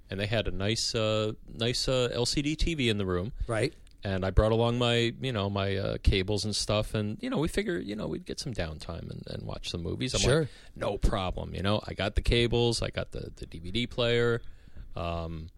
and 0.10 0.20
they 0.20 0.28
had 0.28 0.48
a 0.48 0.52
nice 0.52 0.94
uh, 0.96 1.34
nice 1.52 1.88
uh, 1.88 2.10
LCD 2.16 2.56
TV 2.56 2.90
in 2.90 3.00
the 3.00 3.06
room. 3.06 3.34
Right. 3.48 3.74
And 4.14 4.26
I 4.26 4.30
brought 4.32 4.52
along 4.52 4.78
my 4.78 5.14
you 5.22 5.32
know 5.32 5.50
my 5.50 5.76
uh, 5.76 5.98
cables 6.04 6.46
and 6.46 6.56
stuff, 6.56 6.94
and 6.94 7.18
you 7.22 7.30
know 7.30 7.38
we 7.38 7.48
figure 7.48 7.78
you 7.78 7.96
know 7.96 8.08
we'd 8.08 8.26
get 8.26 8.40
some 8.40 8.54
downtime 8.54 9.10
and, 9.12 9.24
and 9.28 9.44
watch 9.44 9.70
some 9.70 9.82
movies. 9.84 10.14
I'm 10.14 10.22
Sure. 10.22 10.40
like, 10.42 10.50
no 10.76 10.98
problem. 10.98 11.54
You 11.54 11.62
know, 11.64 11.82
I 11.88 11.94
got 11.94 12.16
the 12.16 12.22
cables, 12.22 12.82
I 12.82 12.90
got 12.90 13.12
the 13.12 13.32
the 13.36 13.46
DVD 13.46 13.90
player. 13.90 14.42
Um, 14.96 15.50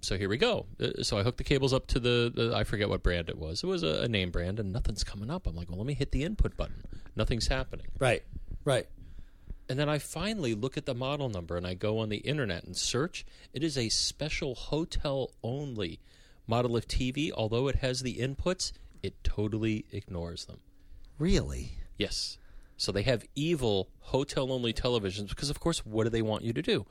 so 0.00 0.16
here 0.16 0.28
we 0.28 0.36
go. 0.38 0.66
Uh, 0.80 1.02
So 1.02 1.18
I 1.18 1.22
hooked 1.22 1.38
the 1.38 1.44
cables 1.44 1.72
up 1.72 1.86
to 1.88 1.98
the, 2.00 2.30
the 2.34 2.52
I 2.54 2.64
forget 2.64 2.88
what 2.88 3.02
brand 3.02 3.28
it 3.28 3.36
was. 3.38 3.62
It 3.62 3.66
was 3.66 3.82
a, 3.82 4.02
a 4.02 4.08
name 4.08 4.30
brand, 4.30 4.60
and 4.60 4.72
nothing's 4.72 5.02
coming 5.04 5.30
up. 5.30 5.46
I'm 5.46 5.56
like, 5.56 5.68
well, 5.68 5.78
let 5.78 5.86
me 5.86 5.94
hit 5.94 6.12
the 6.12 6.22
input 6.24 6.56
button. 6.56 6.84
Nothing's 7.16 7.48
happening. 7.48 7.86
Right. 7.98 8.22
Right. 8.64 8.86
And 9.68 9.78
then 9.78 9.88
I 9.88 9.98
finally 9.98 10.54
look 10.54 10.76
at 10.78 10.86
the 10.86 10.94
model 10.94 11.28
number 11.28 11.56
and 11.56 11.66
I 11.66 11.74
go 11.74 11.98
on 11.98 12.08
the 12.08 12.18
internet 12.18 12.64
and 12.64 12.74
search. 12.76 13.26
It 13.52 13.62
is 13.62 13.76
a 13.76 13.88
special 13.90 14.54
hotel 14.54 15.30
only 15.42 15.98
model 16.48 16.76
of 16.76 16.88
TV. 16.88 17.30
Although 17.32 17.68
it 17.68 17.76
has 17.76 18.00
the 18.00 18.16
inputs, 18.16 18.72
it 19.02 19.22
totally 19.22 19.84
ignores 19.92 20.46
them. 20.46 20.58
Really. 21.18 21.72
Yes. 21.96 22.38
So 22.76 22.90
they 22.90 23.02
have 23.02 23.24
evil 23.34 23.90
hotel 24.00 24.52
only 24.52 24.72
televisions 24.72 25.28
because, 25.28 25.50
of 25.50 25.60
course, 25.60 25.84
what 25.84 26.04
do 26.04 26.10
they 26.10 26.22
want 26.22 26.42
you 26.42 26.52
to 26.52 26.62
do? 26.62 26.86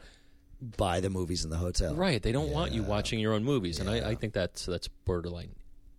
Buy 0.62 1.00
the 1.00 1.10
movies 1.10 1.43
in 1.43 1.50
the 1.50 1.58
hotel. 1.58 1.96
Right. 1.96 2.22
They 2.22 2.32
don't 2.32 2.52
want 2.52 2.72
you 2.72 2.84
watching 2.84 3.20
your 3.20 3.34
own 3.34 3.43
movies. 3.43 3.80
And 3.80 3.89
I, 3.89 4.12
I 4.12 4.15
think 4.15 4.34
that's, 4.34 4.65
that's 4.65 4.88
borderline 4.88 5.56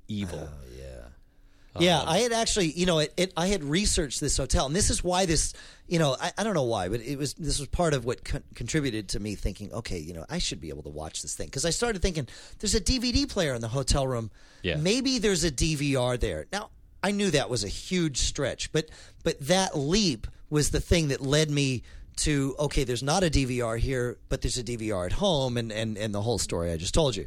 evil. 0.08 0.48
Oh, 0.50 0.64
yeah, 0.76 0.97
Uh-huh. 1.86 2.10
I 2.10 2.18
had 2.18 2.32
actually, 2.32 2.72
you 2.72 2.86
know, 2.86 2.98
it, 2.98 3.12
it, 3.16 3.32
I 3.36 3.46
had 3.48 3.62
researched 3.62 4.20
this 4.20 4.36
hotel, 4.36 4.66
and 4.66 4.74
this 4.74 4.90
is 4.90 5.04
why 5.04 5.26
this, 5.26 5.52
you 5.86 5.98
know, 5.98 6.16
I, 6.20 6.32
I 6.38 6.44
don't 6.44 6.54
know 6.54 6.64
why, 6.64 6.88
but 6.88 7.00
it 7.00 7.16
was 7.18 7.34
this 7.34 7.58
was 7.58 7.68
part 7.68 7.94
of 7.94 8.04
what 8.04 8.24
con- 8.24 8.42
contributed 8.54 9.08
to 9.10 9.20
me 9.20 9.34
thinking, 9.34 9.72
okay, 9.72 9.98
you 9.98 10.14
know, 10.14 10.24
I 10.28 10.38
should 10.38 10.60
be 10.60 10.68
able 10.70 10.82
to 10.84 10.88
watch 10.90 11.22
this 11.22 11.34
thing 11.34 11.46
because 11.46 11.64
I 11.64 11.70
started 11.70 12.02
thinking, 12.02 12.26
there's 12.58 12.74
a 12.74 12.80
DVD 12.80 13.28
player 13.28 13.54
in 13.54 13.60
the 13.60 13.68
hotel 13.68 14.06
room, 14.06 14.30
Yeah. 14.62 14.76
maybe 14.76 15.18
there's 15.18 15.44
a 15.44 15.50
DVR 15.50 16.18
there. 16.18 16.46
Now, 16.52 16.70
I 17.02 17.12
knew 17.12 17.30
that 17.30 17.48
was 17.48 17.62
a 17.64 17.68
huge 17.68 18.18
stretch, 18.18 18.72
but 18.72 18.88
but 19.22 19.38
that 19.40 19.76
leap 19.78 20.26
was 20.50 20.70
the 20.70 20.80
thing 20.80 21.08
that 21.08 21.20
led 21.20 21.50
me 21.50 21.82
to 22.16 22.56
okay, 22.58 22.82
there's 22.82 23.02
not 23.04 23.22
a 23.22 23.30
DVR 23.30 23.78
here, 23.78 24.18
but 24.28 24.42
there's 24.42 24.58
a 24.58 24.64
DVR 24.64 25.06
at 25.06 25.12
home, 25.12 25.56
and 25.56 25.70
and 25.70 25.96
and 25.96 26.12
the 26.12 26.22
whole 26.22 26.38
story 26.38 26.72
I 26.72 26.76
just 26.76 26.92
told 26.94 27.14
you. 27.14 27.26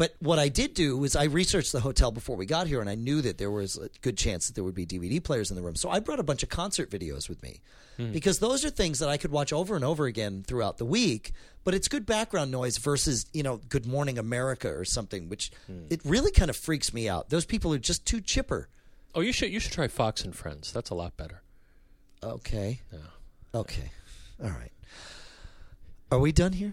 But 0.00 0.14
what 0.20 0.38
I 0.38 0.48
did 0.48 0.72
do 0.72 0.96
was 0.96 1.14
I 1.14 1.24
researched 1.24 1.72
the 1.72 1.80
hotel 1.80 2.10
before 2.10 2.34
we 2.34 2.46
got 2.46 2.66
here, 2.66 2.80
and 2.80 2.88
I 2.88 2.94
knew 2.94 3.20
that 3.20 3.36
there 3.36 3.50
was 3.50 3.76
a 3.76 3.90
good 4.00 4.16
chance 4.16 4.46
that 4.46 4.54
there 4.54 4.64
would 4.64 4.74
be 4.74 4.86
DVD 4.86 5.22
players 5.22 5.50
in 5.50 5.56
the 5.56 5.62
room. 5.62 5.76
So 5.76 5.90
I 5.90 6.00
brought 6.00 6.18
a 6.18 6.22
bunch 6.22 6.42
of 6.42 6.48
concert 6.48 6.88
videos 6.88 7.28
with 7.28 7.42
me 7.42 7.60
hmm. 7.98 8.10
because 8.10 8.38
those 8.38 8.64
are 8.64 8.70
things 8.70 9.00
that 9.00 9.10
I 9.10 9.18
could 9.18 9.30
watch 9.30 9.52
over 9.52 9.76
and 9.76 9.84
over 9.84 10.06
again 10.06 10.42
throughout 10.42 10.78
the 10.78 10.86
week. 10.86 11.32
But 11.64 11.74
it's 11.74 11.86
good 11.86 12.06
background 12.06 12.50
noise 12.50 12.78
versus 12.78 13.26
you 13.34 13.42
know 13.42 13.58
Good 13.68 13.84
Morning 13.84 14.18
America 14.18 14.74
or 14.74 14.86
something, 14.86 15.28
which 15.28 15.52
hmm. 15.66 15.82
it 15.90 16.00
really 16.02 16.30
kind 16.30 16.48
of 16.48 16.56
freaks 16.56 16.94
me 16.94 17.06
out. 17.06 17.28
Those 17.28 17.44
people 17.44 17.74
are 17.74 17.78
just 17.78 18.06
too 18.06 18.22
chipper. 18.22 18.70
Oh, 19.14 19.20
you 19.20 19.34
should 19.34 19.50
you 19.50 19.60
should 19.60 19.72
try 19.72 19.86
Fox 19.86 20.24
and 20.24 20.34
Friends. 20.34 20.72
That's 20.72 20.88
a 20.88 20.94
lot 20.94 21.14
better. 21.18 21.42
Okay. 22.22 22.80
Okay. 23.54 23.90
All 24.42 24.48
right. 24.48 24.72
Are 26.10 26.18
we 26.18 26.32
done 26.32 26.54
here? 26.54 26.72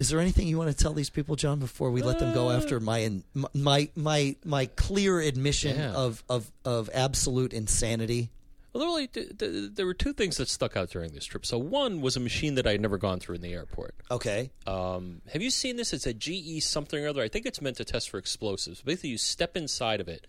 Is 0.00 0.08
there 0.08 0.18
anything 0.18 0.48
you 0.48 0.56
want 0.58 0.76
to 0.76 0.82
tell 0.82 0.92
these 0.94 1.10
people, 1.10 1.36
John, 1.36 1.58
before 1.60 1.90
we 1.90 2.00
let 2.02 2.18
them 2.18 2.32
go 2.34 2.50
after 2.50 2.80
my 2.80 3.20
my 3.54 3.88
my 3.94 4.34
my 4.44 4.66
clear 4.66 5.20
admission 5.20 5.76
Yeah. 5.76 5.92
of, 5.92 6.24
of 6.28 6.50
of 6.64 6.88
absolute 6.92 7.52
insanity? 7.52 8.30
Well, 8.72 8.94
there, 8.94 9.06
th- 9.08 9.36
th- 9.38 9.70
there 9.74 9.84
were 9.84 9.94
two 9.94 10.12
things 10.12 10.36
that 10.36 10.48
stuck 10.48 10.76
out 10.76 10.90
during 10.90 11.12
this 11.12 11.24
trip. 11.24 11.44
So 11.44 11.58
one 11.58 12.00
was 12.00 12.16
a 12.16 12.20
machine 12.20 12.54
that 12.54 12.66
I 12.68 12.72
had 12.72 12.80
never 12.80 12.98
gone 12.98 13.18
through 13.18 13.34
in 13.34 13.40
the 13.40 13.52
airport. 13.52 13.96
Okay. 14.12 14.50
Um, 14.66 15.22
have 15.32 15.42
you 15.42 15.50
seen 15.50 15.76
this? 15.76 15.92
It's 15.92 16.06
a 16.06 16.14
GE 16.14 16.62
something 16.62 17.04
or 17.04 17.08
other. 17.08 17.20
I 17.20 17.26
think 17.28 17.46
it's 17.46 17.60
meant 17.60 17.78
to 17.78 17.84
test 17.84 18.08
for 18.10 18.16
explosives. 18.18 18.80
Basically, 18.80 19.10
you 19.10 19.18
step 19.18 19.56
inside 19.56 20.00
of 20.00 20.06
it, 20.08 20.26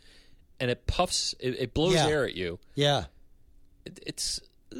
and 0.59 0.71
it 0.71 0.87
puffs. 0.87 1.33
It, 1.39 1.55
it 1.59 1.73
blows 1.75 1.93
Yeah. 1.93 2.07
air 2.07 2.25
at 2.25 2.33
you. 2.33 2.57
Yeah. 2.73 3.05
It, 3.85 3.99
it's 4.07 4.41
uh, 4.75 4.79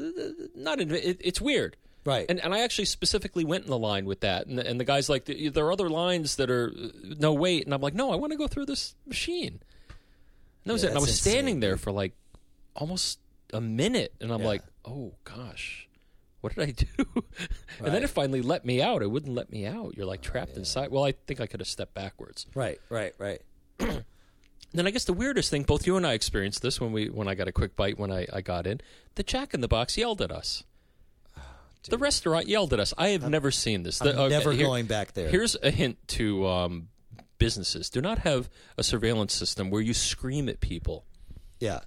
not. 0.56 0.80
It, 0.80 1.18
it's 1.22 1.40
weird. 1.40 1.76
Right. 2.04 2.26
And 2.28 2.40
and 2.40 2.52
I 2.52 2.60
actually 2.60 2.86
specifically 2.86 3.44
went 3.44 3.64
in 3.64 3.70
the 3.70 3.78
line 3.78 4.04
with 4.06 4.20
that, 4.20 4.46
and 4.46 4.58
the, 4.58 4.66
and 4.66 4.80
the 4.80 4.84
guy's 4.84 5.08
like, 5.08 5.26
there 5.26 5.64
are 5.66 5.72
other 5.72 5.88
lines 5.88 6.36
that 6.36 6.50
are 6.50 6.72
uh, 6.76 6.88
no 7.18 7.32
wait, 7.32 7.64
and 7.64 7.72
I'm 7.72 7.80
like, 7.80 7.94
no, 7.94 8.10
I 8.12 8.16
want 8.16 8.32
to 8.32 8.36
go 8.38 8.48
through 8.48 8.66
this 8.66 8.94
machine. 9.06 9.60
And 10.64 10.66
that 10.66 10.72
was 10.72 10.82
Yeah, 10.82 10.88
it. 10.88 10.90
And 10.92 10.98
I 10.98 11.00
was 11.00 11.20
standing 11.20 11.60
there 11.60 11.76
for 11.76 11.92
like 11.92 12.14
almost 12.74 13.18
a 13.52 13.60
minute, 13.60 14.14
and 14.20 14.32
I'm 14.32 14.40
Yeah. 14.40 14.46
like, 14.46 14.62
oh 14.84 15.14
gosh, 15.24 15.88
what 16.40 16.54
did 16.56 16.68
I 16.68 16.72
do? 16.72 16.86
and 17.84 17.94
then 17.94 18.02
it 18.02 18.10
finally 18.10 18.42
let 18.42 18.64
me 18.64 18.82
out. 18.82 19.02
It 19.02 19.10
wouldn't 19.10 19.34
let 19.34 19.52
me 19.52 19.64
out. 19.66 19.96
You're 19.96 20.06
like 20.06 20.22
trapped 20.22 20.56
inside. 20.56 20.90
Well, 20.90 21.04
I 21.04 21.12
think 21.12 21.40
I 21.40 21.46
could 21.46 21.60
have 21.60 21.68
stepped 21.68 21.94
backwards. 21.94 22.46
Right, 22.54 22.80
right, 22.88 23.14
right. 23.18 23.40
Then 24.74 24.86
I 24.86 24.90
guess 24.90 25.04
the 25.04 25.12
weirdest 25.12 25.50
thing, 25.50 25.64
both 25.64 25.86
you 25.86 25.98
and 25.98 26.06
I 26.06 26.14
experienced 26.14 26.62
this 26.62 26.80
when 26.80 26.92
we 26.92 27.10
when 27.10 27.28
I 27.28 27.34
got 27.34 27.46
a 27.46 27.52
quick 27.52 27.76
bite 27.76 27.98
when 27.98 28.10
I, 28.10 28.26
I 28.32 28.40
got 28.40 28.66
in. 28.66 28.80
The 29.16 29.22
Jack 29.22 29.52
in 29.52 29.60
the 29.60 29.68
Box 29.68 29.98
yelled 29.98 30.22
at 30.22 30.32
us. 30.32 30.64
The 31.88 31.98
restaurant 31.98 32.48
yelled 32.48 32.72
at 32.72 32.80
us. 32.80 32.94
I 32.96 33.08
have 33.08 33.28
never 33.28 33.50
seen 33.50 33.82
this. 33.82 34.00
I'm 34.00 34.08
okay, 34.08 34.28
never 34.28 34.52
here- 34.52 34.66
going 34.66 34.86
back 34.86 35.12
there. 35.12 35.28
Here's 35.28 35.56
a 35.62 35.70
hint 35.70 35.96
to 36.08 36.46
um, 36.46 36.88
businesses: 37.38 37.90
do 37.90 38.00
not 38.00 38.18
have 38.20 38.48
a 38.78 38.82
surveillance 38.82 39.32
system 39.34 39.70
where 39.70 39.80
you 39.82 39.94
scream 39.94 40.48
at 40.48 40.60
people. 40.60 41.04
yeah. 41.60 41.80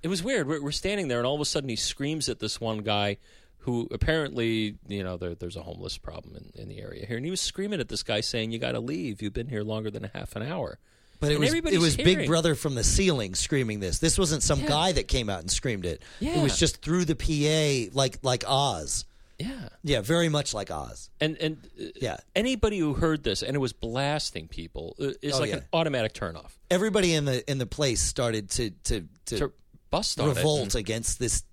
It 0.00 0.06
was 0.06 0.22
weird. 0.22 0.46
We're, 0.46 0.62
we're 0.62 0.70
standing 0.70 1.08
there, 1.08 1.18
and 1.18 1.26
all 1.26 1.34
of 1.34 1.40
a 1.40 1.44
sudden, 1.44 1.68
he 1.68 1.74
screams 1.74 2.28
at 2.28 2.38
this 2.38 2.60
one 2.60 2.78
guy 2.78 3.16
who 3.62 3.88
apparently, 3.90 4.76
you 4.86 5.02
know, 5.02 5.16
there, 5.16 5.34
there's 5.34 5.56
a 5.56 5.62
homeless 5.62 5.98
problem 5.98 6.36
in, 6.36 6.62
in 6.62 6.68
the 6.68 6.80
area 6.80 7.04
here, 7.04 7.16
and 7.16 7.24
he 7.24 7.32
was 7.32 7.40
screaming 7.40 7.80
at 7.80 7.88
this 7.88 8.04
guy 8.04 8.20
saying, 8.20 8.52
"You 8.52 8.60
got 8.60 8.72
to 8.72 8.80
leave. 8.80 9.20
You've 9.20 9.32
been 9.32 9.48
here 9.48 9.64
longer 9.64 9.90
than 9.90 10.04
a 10.04 10.10
half 10.14 10.36
an 10.36 10.42
hour." 10.44 10.78
But 11.18 11.32
it 11.32 11.34
And 11.34 11.40
was 11.40 11.52
it 11.52 11.80
was 11.80 11.96
Big. 11.96 12.28
Brother 12.28 12.54
from 12.54 12.76
the 12.76 12.84
ceiling 12.84 13.34
screaming 13.34 13.80
this. 13.80 13.98
This 13.98 14.16
wasn't 14.20 14.44
some 14.44 14.60
Yeah. 14.60 14.68
guy 14.68 14.92
that 14.92 15.08
came 15.08 15.28
out 15.28 15.40
and 15.40 15.50
screamed 15.50 15.84
it. 15.84 16.00
It 16.20 16.40
was 16.40 16.56
just 16.56 16.80
through 16.80 17.04
the 17.06 17.16
PA, 17.16 17.90
like 17.92 18.20
like 18.22 18.44
Oz. 18.46 19.04
Yeah, 19.38 19.68
Yeah, 19.84 20.00
very 20.00 20.28
much 20.28 20.52
like 20.52 20.70
Oz. 20.70 21.10
and 21.20 21.36
and 21.38 21.68
uh, 21.80 21.84
Yeah. 22.00 22.16
anybody 22.34 22.78
who 22.78 22.94
heard 22.94 23.22
this 23.22 23.42
and 23.42 23.54
it 23.54 23.60
was 23.60 23.72
blasting 23.72 24.48
people 24.48 24.96
uh, 25.00 25.12
is 25.22 25.34
Oh, 25.34 25.38
like 25.40 25.50
yeah. 25.50 25.56
an 25.58 25.64
automatic 25.72 26.12
turnoff. 26.12 26.52
Everybody 26.70 27.14
in 27.14 27.24
the 27.24 27.48
in 27.50 27.58
the 27.58 27.66
place 27.66 28.00
started 28.02 28.50
to 28.50 28.70
to 28.84 29.06
to, 29.26 29.38
To 29.38 29.52
bust 29.90 30.18
on 30.18 30.30
it. 30.30 30.36
revolt 30.36 30.74
against 30.74 31.18
this 31.20 31.44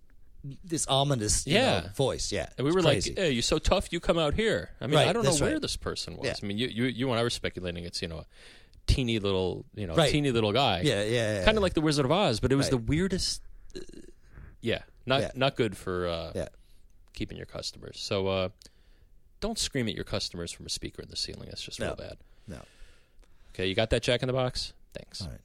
this 0.64 0.86
ominous 0.88 1.46
you 1.48 1.54
Yeah. 1.56 1.80
know, 1.82 1.90
voice. 1.96 2.32
Yeah, 2.32 2.48
And 2.58 2.66
we 2.66 2.70
It's 2.70 2.76
were 2.76 2.82
crazy. 2.82 3.12
like, 3.12 3.20
"Hey, 3.20 3.32
you're 3.32 3.42
so 3.42 3.58
tough. 3.60 3.92
You 3.94 4.00
come 4.00 4.18
out 4.20 4.34
here." 4.36 4.70
I 4.82 4.88
mean, 4.88 4.96
Right, 4.96 5.08
I 5.08 5.14
don't 5.14 5.24
know 5.24 5.30
that's 5.30 5.42
where 5.42 5.54
right. 5.54 5.62
this 5.62 5.76
person 5.78 6.18
was. 6.18 6.26
Yeah. 6.26 6.36
I 6.42 6.46
mean, 6.46 6.58
you, 6.58 6.68
you 6.68 6.86
you 6.86 7.10
and 7.12 7.20
I 7.20 7.24
were 7.24 7.30
speculating 7.32 7.84
it's 7.86 8.02
you 8.02 8.08
know 8.08 8.20
a 8.20 8.26
teeny 8.88 9.20
little 9.20 9.66
you 9.76 9.86
know 9.88 9.94
Right. 9.96 10.12
teeny 10.12 10.32
little 10.32 10.52
guy. 10.54 10.82
yeah, 10.82 11.04
yeah, 11.04 11.40
yeah. 11.40 11.46
kind 11.46 11.58
of 11.58 11.64
like 11.64 11.74
the 11.76 11.82
Wizard 11.82 12.06
of 12.06 12.12
Oz, 12.12 12.40
but 12.40 12.52
it 12.52 12.56
was 12.56 12.66
Right. 12.66 12.72
the 12.72 12.78
weirdest. 12.78 13.42
uh, 13.76 13.80
yeah, 14.62 14.82
not 15.06 15.22
Yeah. 15.22 15.32
not 15.36 15.56
good 15.56 15.78
for 15.78 16.08
uh, 16.08 16.32
Yeah. 16.36 16.50
Keeping 17.16 17.38
your 17.38 17.46
customers. 17.46 18.00
So 18.00 18.28
uh, 18.28 18.50
don't 19.40 19.58
scream 19.58 19.88
at 19.88 19.96
your 19.96 20.04
customers 20.04 20.52
from 20.52 20.66
a 20.66 20.70
speaker 20.70 21.02
in 21.02 21.10
the 21.10 21.16
ceiling. 21.16 21.48
That's 21.50 21.62
just 21.62 21.80
real 21.80 21.96
bad. 21.96 22.18
No. 22.48 22.60
Okay, 23.54 23.68
you 23.68 23.76
got 23.76 23.90
that 23.92 24.04
Jack 24.04 24.22
in 24.22 24.28
the 24.28 24.34
Box. 24.34 24.74
Thanks. 24.94 25.22
All 25.22 25.30
right. 25.30 25.40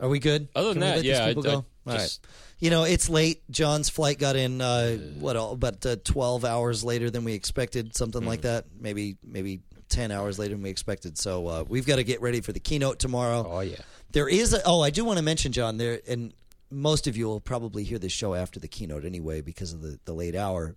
Are 0.00 0.08
we 0.08 0.20
good? 0.20 0.48
Other 0.54 0.68
than 0.74 0.82
Can 0.82 0.96
that, 0.96 1.04
yeah, 1.04 1.24
I- 1.24 1.28
people 1.34 1.46
I 1.48 1.50
go? 1.54 1.64
All 1.86 1.94
right. 1.94 2.18
You 2.60 2.70
know, 2.70 2.84
it's 2.84 3.08
late. 3.08 3.42
John's 3.50 3.88
flight 3.88 4.18
got 4.18 4.36
in 4.36 4.60
uh, 4.60 4.96
what 5.18 5.36
about 5.36 5.84
uh, 5.86 5.96
twelve 6.04 6.44
hours 6.44 6.84
later 6.84 7.08
than 7.10 7.24
we 7.24 7.32
expected, 7.32 7.96
something 7.96 8.24
like 8.24 8.40
Hmm. 8.40 8.46
that. 8.48 8.64
Maybe 8.78 9.16
maybe 9.24 9.60
ten 9.88 10.10
hours 10.10 10.38
later 10.38 10.54
than 10.54 10.62
we 10.62 10.70
expected. 10.70 11.16
So 11.18 11.46
uh, 11.46 11.64
we've 11.66 11.86
got 11.86 11.96
to 11.96 12.04
get 12.04 12.20
ready 12.20 12.40
for 12.40 12.52
the 12.52 12.60
keynote 12.60 12.98
tomorrow. 12.98 13.46
Oh 13.48 13.60
yeah. 13.60 13.76
There 14.12 14.28
is 14.28 14.54
a, 14.54 14.62
oh, 14.64 14.80
I 14.82 14.90
do 14.90 15.04
want 15.04 15.18
to 15.18 15.22
mention 15.24 15.52
John 15.52 15.76
there, 15.78 16.00
and 16.08 16.32
most 16.70 17.06
of 17.06 17.16
you 17.16 17.26
will 17.26 17.40
probably 17.40 17.84
hear 17.84 17.98
this 17.98 18.12
show 18.12 18.34
after 18.34 18.60
the 18.60 18.68
keynote 18.68 19.04
anyway 19.04 19.40
because 19.40 19.72
of 19.72 19.80
the, 19.80 19.98
the 20.04 20.12
late 20.12 20.34
hour. 20.34 20.76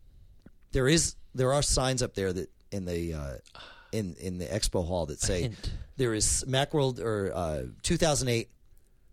There 0.72 0.88
is 0.88 1.16
there 1.36 1.54
are 1.54 1.62
signs 1.62 2.02
up 2.02 2.14
there 2.14 2.32
that 2.34 2.50
in 2.72 2.86
the 2.86 3.14
uh, 3.14 3.34
in 3.92 4.16
in 4.20 4.38
the 4.38 4.46
expo 4.46 4.86
hall 4.88 5.06
that 5.08 5.20
say 5.20 5.52
there 5.98 6.14
is 6.14 6.46
Macworld 6.48 7.00
or 7.00 7.32
uh, 7.34 7.64
2008. 7.84 8.50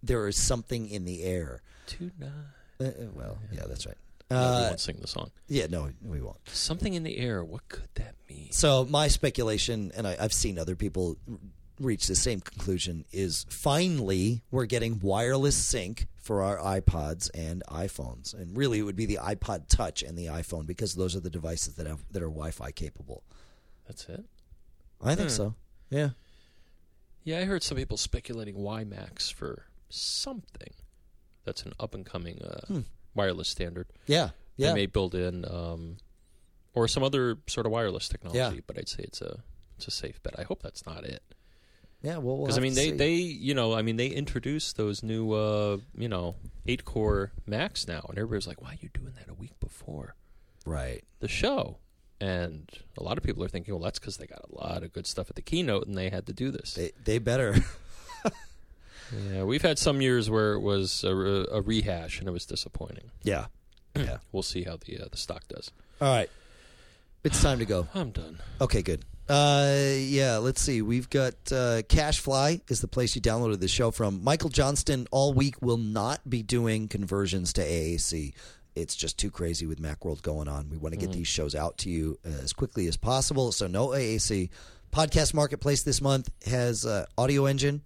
There 0.02 0.28
is 0.28 0.40
something 0.40 0.88
in 0.88 1.04
the 1.04 1.24
air. 1.24 1.60
Tonight. 1.86 2.30
Uh, 2.80 2.84
uh, 2.84 2.90
well, 3.14 3.38
yeah, 3.52 3.62
that's 3.66 3.84
right. 3.86 3.96
No, 4.30 4.36
we 4.38 4.42
Uh, 4.46 4.60
won't 4.68 4.80
sing 4.80 4.98
the 5.00 5.08
song. 5.08 5.30
yeah, 5.48 5.66
no, 5.68 5.90
we 6.04 6.20
won't. 6.20 6.38
Something 6.48 6.94
in 6.94 7.02
the 7.02 7.16
air. 7.18 7.42
What 7.44 7.66
could 7.68 7.88
that 7.94 8.14
mean? 8.30 8.52
So 8.52 8.84
my 8.84 9.08
speculation, 9.08 9.90
and 9.96 10.06
I, 10.06 10.16
I've 10.20 10.32
seen 10.34 10.56
other 10.58 10.76
people 10.76 11.16
reach 11.80 12.06
the 12.06 12.14
same 12.14 12.40
conclusion, 12.40 13.04
is 13.10 13.44
finally 13.48 14.42
we're 14.52 14.66
getting 14.66 15.00
wireless 15.00 15.56
sync 15.56 16.06
for 16.28 16.42
our 16.42 16.58
iPods 16.58 17.30
and 17.32 17.62
iPhones, 17.70 18.34
and 18.34 18.54
really 18.54 18.78
it 18.80 18.82
would 18.82 18.96
be 18.96 19.06
the 19.06 19.16
iPod 19.16 19.66
Touch 19.68 20.02
and 20.02 20.16
the 20.18 20.26
iPhone 20.26 20.66
because 20.66 20.94
those 20.94 21.16
are 21.16 21.20
the 21.20 21.30
devices 21.30 21.76
that 21.76 21.86
have 21.86 22.04
that 22.12 22.22
are 22.22 22.28
Wi-Fi 22.28 22.70
capable. 22.72 23.22
That's 23.86 24.04
it. 24.10 24.24
I 25.02 25.14
think 25.14 25.30
Hmm. 25.30 25.34
so. 25.36 25.54
Yeah. 25.88 26.10
Yeah, 27.24 27.38
I 27.40 27.44
heard 27.44 27.62
some 27.62 27.78
people 27.78 27.96
speculating 27.96 28.56
WiMAX 28.56 29.32
for 29.32 29.64
something. 29.88 30.74
That's 31.44 31.62
an 31.62 31.72
up 31.80 31.94
and 31.94 32.04
coming 32.04 32.42
uh, 32.42 32.60
Hmm. 32.66 32.80
wireless 33.14 33.48
standard. 33.48 33.86
Yeah. 34.06 34.30
Yeah. 34.56 34.68
They 34.68 34.74
may 34.74 34.86
build 34.86 35.14
in, 35.14 35.46
um, 35.46 35.96
or 36.74 36.88
some 36.88 37.02
other 37.02 37.38
sort 37.46 37.64
of 37.64 37.72
wireless 37.72 38.06
technology. 38.06 38.38
Yeah. 38.56 38.60
But 38.66 38.76
I'd 38.78 38.88
say 38.90 39.02
it's 39.04 39.22
a 39.22 39.42
it's 39.76 39.86
a 39.88 39.90
safe 39.90 40.22
bet. 40.22 40.38
I 40.38 40.42
hope 40.42 40.60
that's 40.62 40.84
not 40.84 41.04
it. 41.04 41.22
Yeah. 42.02 42.18
Well, 42.18 42.38
Because 42.38 42.58
I 42.58 42.60
mean, 42.60 42.74
they, 42.74 42.90
they 42.90 43.14
you 43.14 43.54
know 43.54 43.74
I 43.74 43.82
mean 43.82 43.96
they 43.96 44.08
introduced 44.08 44.76
those 44.76 45.02
new 45.02 45.32
uh, 45.32 45.78
you 45.96 46.08
know 46.08 46.36
eight 46.66 46.84
core 46.84 47.32
Macs 47.46 47.86
now, 47.86 48.04
and 48.08 48.18
everybody's 48.18 48.46
like, 48.46 48.62
"Why 48.62 48.70
are 48.70 48.78
you 48.80 48.90
doing 48.92 49.14
that 49.18 49.28
a 49.28 49.34
week 49.34 49.58
before 49.60 50.14
right. 50.64 51.02
the 51.20 51.28
show?" 51.28 51.78
And 52.20 52.68
a 52.96 53.02
lot 53.02 53.16
of 53.16 53.22
people 53.24 53.44
are 53.44 53.48
thinking, 53.48 53.74
"Well, 53.74 53.82
that's 53.82 53.98
because 53.98 54.16
they 54.16 54.26
got 54.26 54.44
a 54.50 54.54
lot 54.54 54.82
of 54.82 54.92
good 54.92 55.06
stuff 55.06 55.30
at 55.30 55.36
the 55.36 55.42
keynote, 55.42 55.86
and 55.86 55.96
they 55.96 56.08
had 56.10 56.26
to 56.26 56.32
do 56.32 56.50
this." 56.50 56.74
They 56.74 56.92
they 57.04 57.18
better. 57.18 57.54
Yeah, 59.32 59.44
we've 59.44 59.62
had 59.62 59.78
some 59.78 60.00
years 60.00 60.28
where 60.28 60.52
it 60.52 60.60
was 60.60 61.02
a, 61.02 61.08
a 61.10 61.62
rehash, 61.62 62.18
and 62.18 62.28
it 62.28 62.32
was 62.32 62.44
disappointing. 62.46 63.10
yeah. 63.22 63.46
Yeah. 63.96 64.18
We'll 64.32 64.42
see 64.42 64.64
how 64.64 64.76
the 64.76 64.98
uh, 65.00 65.06
the 65.10 65.16
stock 65.16 65.48
does. 65.48 65.70
All 66.00 66.14
right. 66.14 66.30
It's 67.24 67.42
time 67.42 67.58
to 67.58 67.64
go. 67.64 67.88
I'm 67.94 68.10
done. 68.10 68.38
Okay, 68.60 68.82
good. 68.82 69.04
Uh, 69.28 69.92
yeah, 69.98 70.38
let's 70.38 70.60
see. 70.62 70.80
We've 70.80 71.10
got 71.10 71.34
uh, 71.52 71.82
CacheFly 71.82 72.62
is 72.70 72.80
the 72.80 72.88
place 72.88 73.14
you 73.14 73.20
downloaded 73.20 73.60
the 73.60 73.68
show 73.68 73.90
from. 73.90 74.24
Michael 74.24 74.48
Johnston 74.48 75.06
all 75.10 75.34
week 75.34 75.60
will 75.60 75.76
not 75.76 76.28
be 76.28 76.42
doing 76.42 76.88
conversions 76.88 77.52
to 77.54 77.60
AAC. 77.62 78.32
It's 78.74 78.96
just 78.96 79.18
too 79.18 79.30
crazy 79.30 79.66
with 79.66 79.82
Macworld 79.82 80.22
going 80.22 80.48
on. 80.48 80.70
We 80.70 80.78
want 80.78 80.94
to 80.94 81.00
get 81.00 81.12
these 81.12 81.26
shows 81.26 81.54
out 81.54 81.78
to 81.78 81.90
you 81.90 82.18
as 82.24 82.52
quickly 82.52 82.86
as 82.86 82.96
possible. 82.96 83.52
So 83.52 83.66
no 83.66 83.88
AAC. 83.88 84.50
Podcast 84.92 85.34
Marketplace 85.34 85.82
this 85.82 86.00
month 86.00 86.30
has 86.46 86.86
uh, 86.86 87.04
Audioengine 87.18 87.80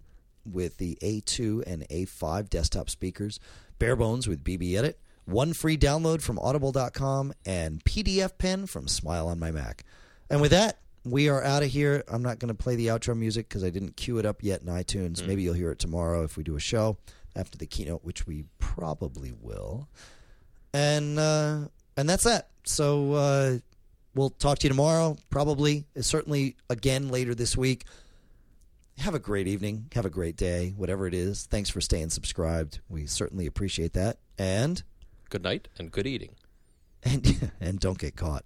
with 0.45 0.77
the 0.77 0.97
A2 1.01 1.63
and 1.67 1.87
A5 1.89 2.49
desktop 2.49 2.89
speakers, 2.89 3.39
Bare 3.79 3.95
Bones 3.95 4.27
with 4.27 4.43
BBEdit, 4.43 4.93
one 5.25 5.53
free 5.53 5.77
download 5.77 6.21
from 6.21 6.39
audible.com, 6.39 7.33
and 7.45 7.83
PDFpen 7.83 8.69
from 8.69 8.87
Smile 8.87 9.27
on 9.27 9.39
My 9.39 9.51
Mac. 9.51 9.83
And 10.29 10.41
with 10.41 10.51
that, 10.51 10.79
we 11.05 11.29
are 11.29 11.43
out 11.43 11.63
of 11.63 11.69
here. 11.69 12.03
I'm 12.07 12.23
not 12.23 12.39
going 12.39 12.53
to 12.55 12.63
play 12.63 12.75
the 12.75 12.87
outro 12.87 13.17
music 13.17 13.49
because 13.49 13.63
I 13.63 13.69
didn't 13.69 13.95
queue 13.97 14.17
it 14.17 14.25
up 14.25 14.43
yet 14.43 14.61
in 14.61 14.67
iTunes. 14.67 15.25
Maybe 15.25 15.43
you'll 15.43 15.53
hear 15.53 15.71
it 15.71 15.79
tomorrow 15.79 16.23
if 16.23 16.37
we 16.37 16.43
do 16.43 16.55
a 16.55 16.59
show 16.59 16.97
after 17.35 17.57
the 17.57 17.65
keynote, 17.65 18.03
which 18.03 18.25
we 18.25 18.45
probably 18.59 19.33
will. 19.41 19.87
And 20.73 21.19
uh, 21.19 21.67
and 21.97 22.09
that's 22.09 22.23
that. 22.23 22.49
So 22.63 23.13
uh, 23.13 23.57
we'll 24.15 24.29
talk 24.31 24.59
to 24.59 24.65
you 24.65 24.69
tomorrow, 24.69 25.17
probably, 25.29 25.85
certainly 25.99 26.55
again 26.69 27.09
later 27.09 27.35
this 27.35 27.57
week. 27.57 27.85
Have 28.99 29.15
a 29.15 29.19
great 29.19 29.47
evening. 29.47 29.87
Have 29.95 30.05
a 30.05 30.09
great 30.09 30.37
day, 30.37 30.73
whatever 30.77 31.07
it 31.07 31.13
is. 31.13 31.47
Thanks 31.47 31.69
for 31.69 31.81
staying 31.81 32.11
subscribed. 32.11 32.79
We 32.89 33.07
certainly 33.07 33.47
appreciate 33.47 33.93
that. 33.93 34.19
And 34.37 34.83
Good 35.29 35.43
night 35.43 35.67
and 35.79 35.91
good 35.91 36.05
eating. 36.05 36.35
and 37.03 37.51
and 37.59 37.79
don't 37.79 37.97
get 37.97 38.15
caught. 38.15 38.45